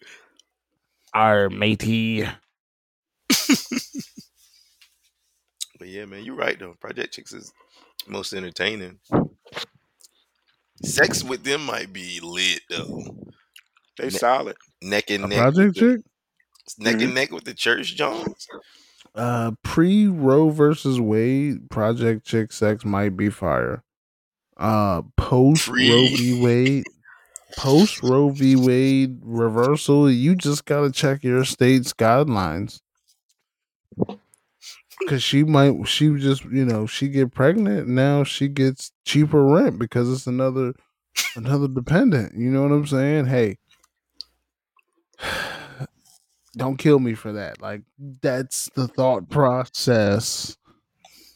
[1.14, 2.26] Our matey.
[5.78, 6.74] But yeah, man, you're right though.
[6.80, 7.52] Project Chicks is
[8.06, 8.98] most entertaining.
[10.84, 13.16] Sex with them might be lit though.
[13.98, 14.56] They Ne- solid.
[14.82, 16.00] Neck and A neck, project chick?
[16.78, 17.04] neck Mm-hmm.
[17.04, 18.46] and neck with the church Jones.
[19.14, 23.82] Uh, pre Roe versus Wade, Project Chick sex might be fire.
[24.56, 26.40] Uh, post Roe v.
[26.42, 26.84] Wade,
[27.56, 28.56] post Roe v.
[28.56, 32.80] Wade reversal, you just gotta check your state's guidelines.
[35.08, 39.78] Cause she might, she just, you know, she get pregnant now she gets cheaper rent
[39.78, 40.74] because it's another,
[41.34, 42.34] another dependent.
[42.36, 43.26] You know what I'm saying?
[43.26, 43.58] Hey,
[46.56, 47.60] don't kill me for that.
[47.60, 47.82] Like
[48.20, 50.56] that's the thought process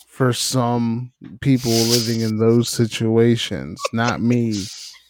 [0.08, 4.64] for some people living in those situations, not me.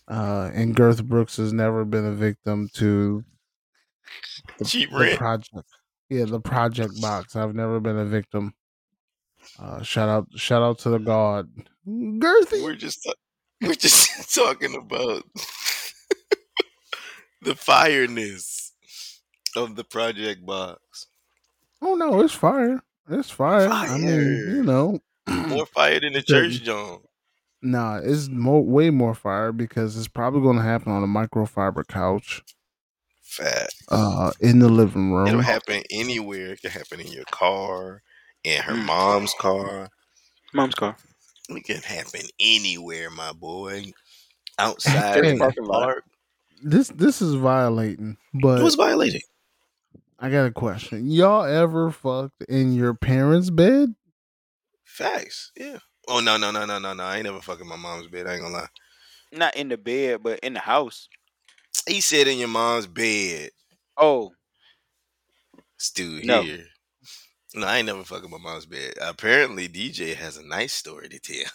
[0.09, 3.25] Uh, and Girth Brooks has never been a victim to
[4.65, 5.19] Cheap the rent.
[5.19, 5.69] project.
[6.09, 7.35] Yeah, the project box.
[7.35, 8.55] I've never been a victim.
[9.59, 11.49] Uh, shout out, shout out to the god,
[11.87, 12.63] Girthy.
[12.63, 13.09] We're just
[13.61, 15.25] we're just talking about
[17.43, 18.56] the fireness
[19.57, 21.07] of the project box.
[21.83, 22.83] Oh no, it's fire.
[23.09, 23.69] It's fire.
[23.69, 27.01] I mean, you know, More fire than the church John.
[27.63, 31.87] nah, it's more, way more fire because it's probably going to happen on a microfiber
[31.87, 32.43] couch,
[33.23, 33.71] Fat.
[33.91, 35.27] uh, in the living room.
[35.29, 36.53] It'll happen anywhere.
[36.53, 38.03] It can happen in your car,
[38.45, 38.87] in her Mm.
[38.87, 39.89] mom's car.
[40.55, 40.97] Mom's car.
[41.49, 43.93] It can happen anywhere, my boy.
[44.59, 45.31] Outside Hey.
[45.33, 46.05] in the park.
[46.63, 49.21] This this is violating, but It was violating.
[50.19, 51.11] I got a question.
[51.11, 53.95] Y'all ever fucked in your parents' bed?
[54.85, 55.53] Facts.
[55.57, 55.79] Yeah.
[56.09, 57.03] Oh no no no no no no!
[57.03, 58.27] I ain't never fucking my mom's bed.
[58.27, 58.69] I ain't gonna lie.
[59.33, 61.09] Not in the bed, but in the house.
[61.89, 63.51] He said in your mom's bed.
[63.97, 64.33] Oh,
[65.77, 66.43] Stu No.
[66.43, 66.65] here.
[67.55, 68.95] No, I ain't never fucking my mom's bed.
[69.01, 71.51] Apparently, DJ has a nice story to tell.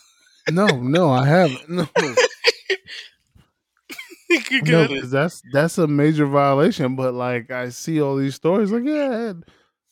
[0.49, 1.69] No, no, I haven't.
[1.69, 1.88] No,
[4.31, 6.95] Nigga no, that's that's a major violation.
[6.95, 8.71] But like, I see all these stories.
[8.71, 9.43] Like, yeah, I had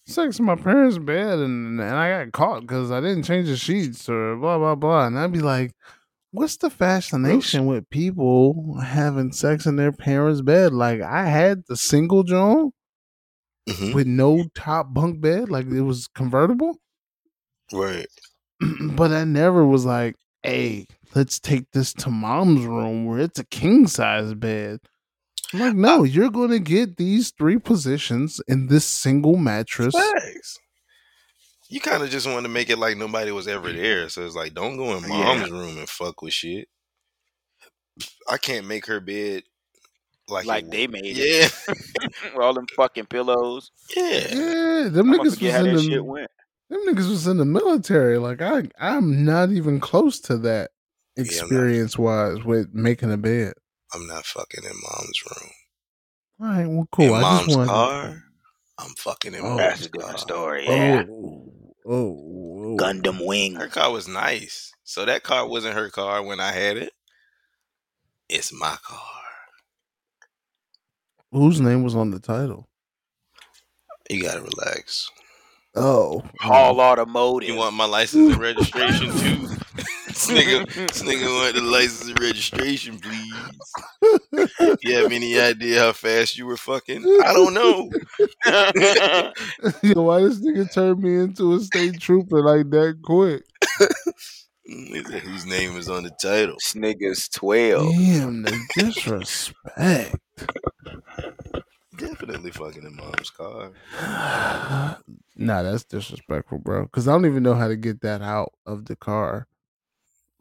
[0.06, 3.58] sex in my parents' bed, and and I got caught because I didn't change the
[3.58, 5.08] sheets or blah blah blah.
[5.08, 5.74] And I'd be like,
[6.32, 10.74] what's the fascination with people having sex in their parents' bed?
[10.74, 12.72] Like, I had the single John
[13.70, 13.94] Mhm.
[13.94, 16.78] with no top bunk bed, like it was convertible.
[17.72, 18.08] Right.
[18.96, 23.46] but I never was like, hey, let's take this to mom's room where it's a
[23.46, 24.80] king size bed.
[25.54, 29.96] I'm like, no, you're going to get these three positions in this single mattress.
[29.96, 30.60] Facts.
[31.70, 34.10] You kind of just want to make it like nobody was ever there.
[34.10, 35.10] So it's like, don't go in Yeah.
[35.10, 36.68] mom's room and fuck with shit.
[38.30, 39.44] I can't make her bed
[40.30, 41.52] like like they wa- made it.
[41.68, 41.74] Yeah.
[42.36, 43.72] With all them fucking pillows.
[43.96, 44.28] Yeah.
[44.30, 46.30] Yeah, them I niggas was how in that the shit went.
[46.70, 48.18] them niggas was in the military.
[48.20, 50.70] Like I, I'm not even close to that
[51.20, 53.54] I'm not- experience wise with making a bed.
[53.94, 55.52] I'm not fucking in mom's room.
[56.42, 57.06] All right, well, cool.
[57.06, 57.70] in I mom's just wanted.
[57.72, 58.24] car,
[58.78, 60.00] I'm fucking in Oh, mom's That's a car.
[60.02, 60.66] different story.
[60.68, 61.06] Oh, Yeah.
[61.10, 61.54] oh,
[61.86, 63.56] oh, Gundam Wing.
[63.56, 64.72] Her car was nice.
[64.84, 66.94] So that car wasn't her car when I had it.
[68.30, 69.00] It's my car.
[71.32, 72.68] Whose name was on the title?
[74.10, 75.12] You gotta relax.
[75.82, 77.48] Oh, Hall Automotive.
[77.50, 79.48] You want my license and registration too?
[80.08, 83.34] this nigga, this nigga want the license and registration, please.
[84.82, 87.04] You have any idea how fast you were fucking?
[87.26, 87.90] I don't know.
[89.82, 93.44] Yo, why this nigga turned me into a state trooper like that quick?
[94.64, 96.56] He Whose name is on the title?
[96.56, 97.92] this nigga's 12.
[97.92, 100.16] Damn, the disrespect.
[102.00, 103.72] Definitely fucking in mom's car.
[105.36, 106.84] nah, that's disrespectful, bro.
[106.84, 109.48] Because I don't even know how to get that out of the car.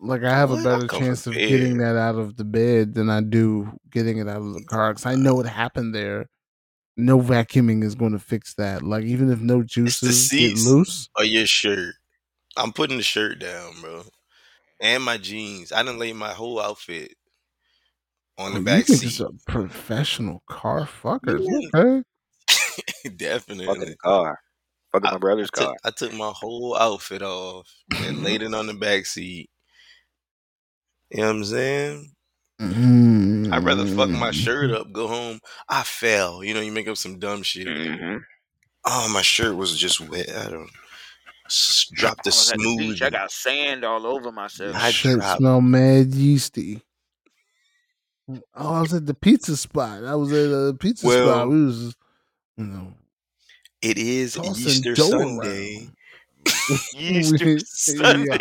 [0.01, 0.61] Like I have What?
[0.61, 1.51] a better chance of prepared.
[1.51, 4.93] getting that out of the bed than I do getting it out of the car
[4.93, 6.27] because I know what happened there.
[6.97, 8.83] No vacuuming is going to fix that.
[8.83, 11.95] Like even if no juices get loose, Or your shirt.
[12.57, 14.03] I'm putting the shirt down, bro.
[14.81, 15.73] And my jeans.
[15.73, 17.15] I didn't lay my whole outfit
[18.39, 19.21] on the you back niggas seat.
[19.21, 21.39] are professional car fucker.
[21.43, 21.81] Yeah.
[21.81, 23.67] Okay, Definitely.
[23.87, 24.39] the car.
[24.93, 25.77] Fucking my brother's I took, car.
[25.85, 27.69] I took my whole outfit off
[28.05, 29.51] and laid it on the back seat.
[31.11, 32.13] You know what I'm saying?
[33.53, 35.41] I'd rather fuck my shirt up, go home.
[35.69, 36.43] I fell.
[36.43, 37.67] You know, you make up some dumb shit.
[37.67, 38.17] Mm-hmm.
[38.87, 40.29] Oh, my shirt was just wet.
[40.31, 40.71] I don't
[41.47, 43.03] s- dropped the I was at the smooth.
[43.03, 44.75] I got sand all over myself.
[44.77, 46.83] I Shit dropped- smell mad yeasty.
[48.29, 50.05] Oh, I was at the pizza spot.
[50.05, 51.49] I was at the pizza Well, spot.
[51.49, 51.97] We was,
[52.57, 52.93] you know,
[53.81, 55.89] It is Easter Sunday.
[56.97, 58.39] Easter Sunday.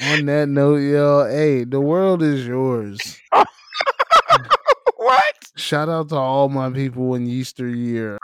[0.00, 2.98] On that note, y'all, hey, the world is yours.
[4.96, 5.34] what?
[5.56, 8.18] Shout out to all my people in Easter year.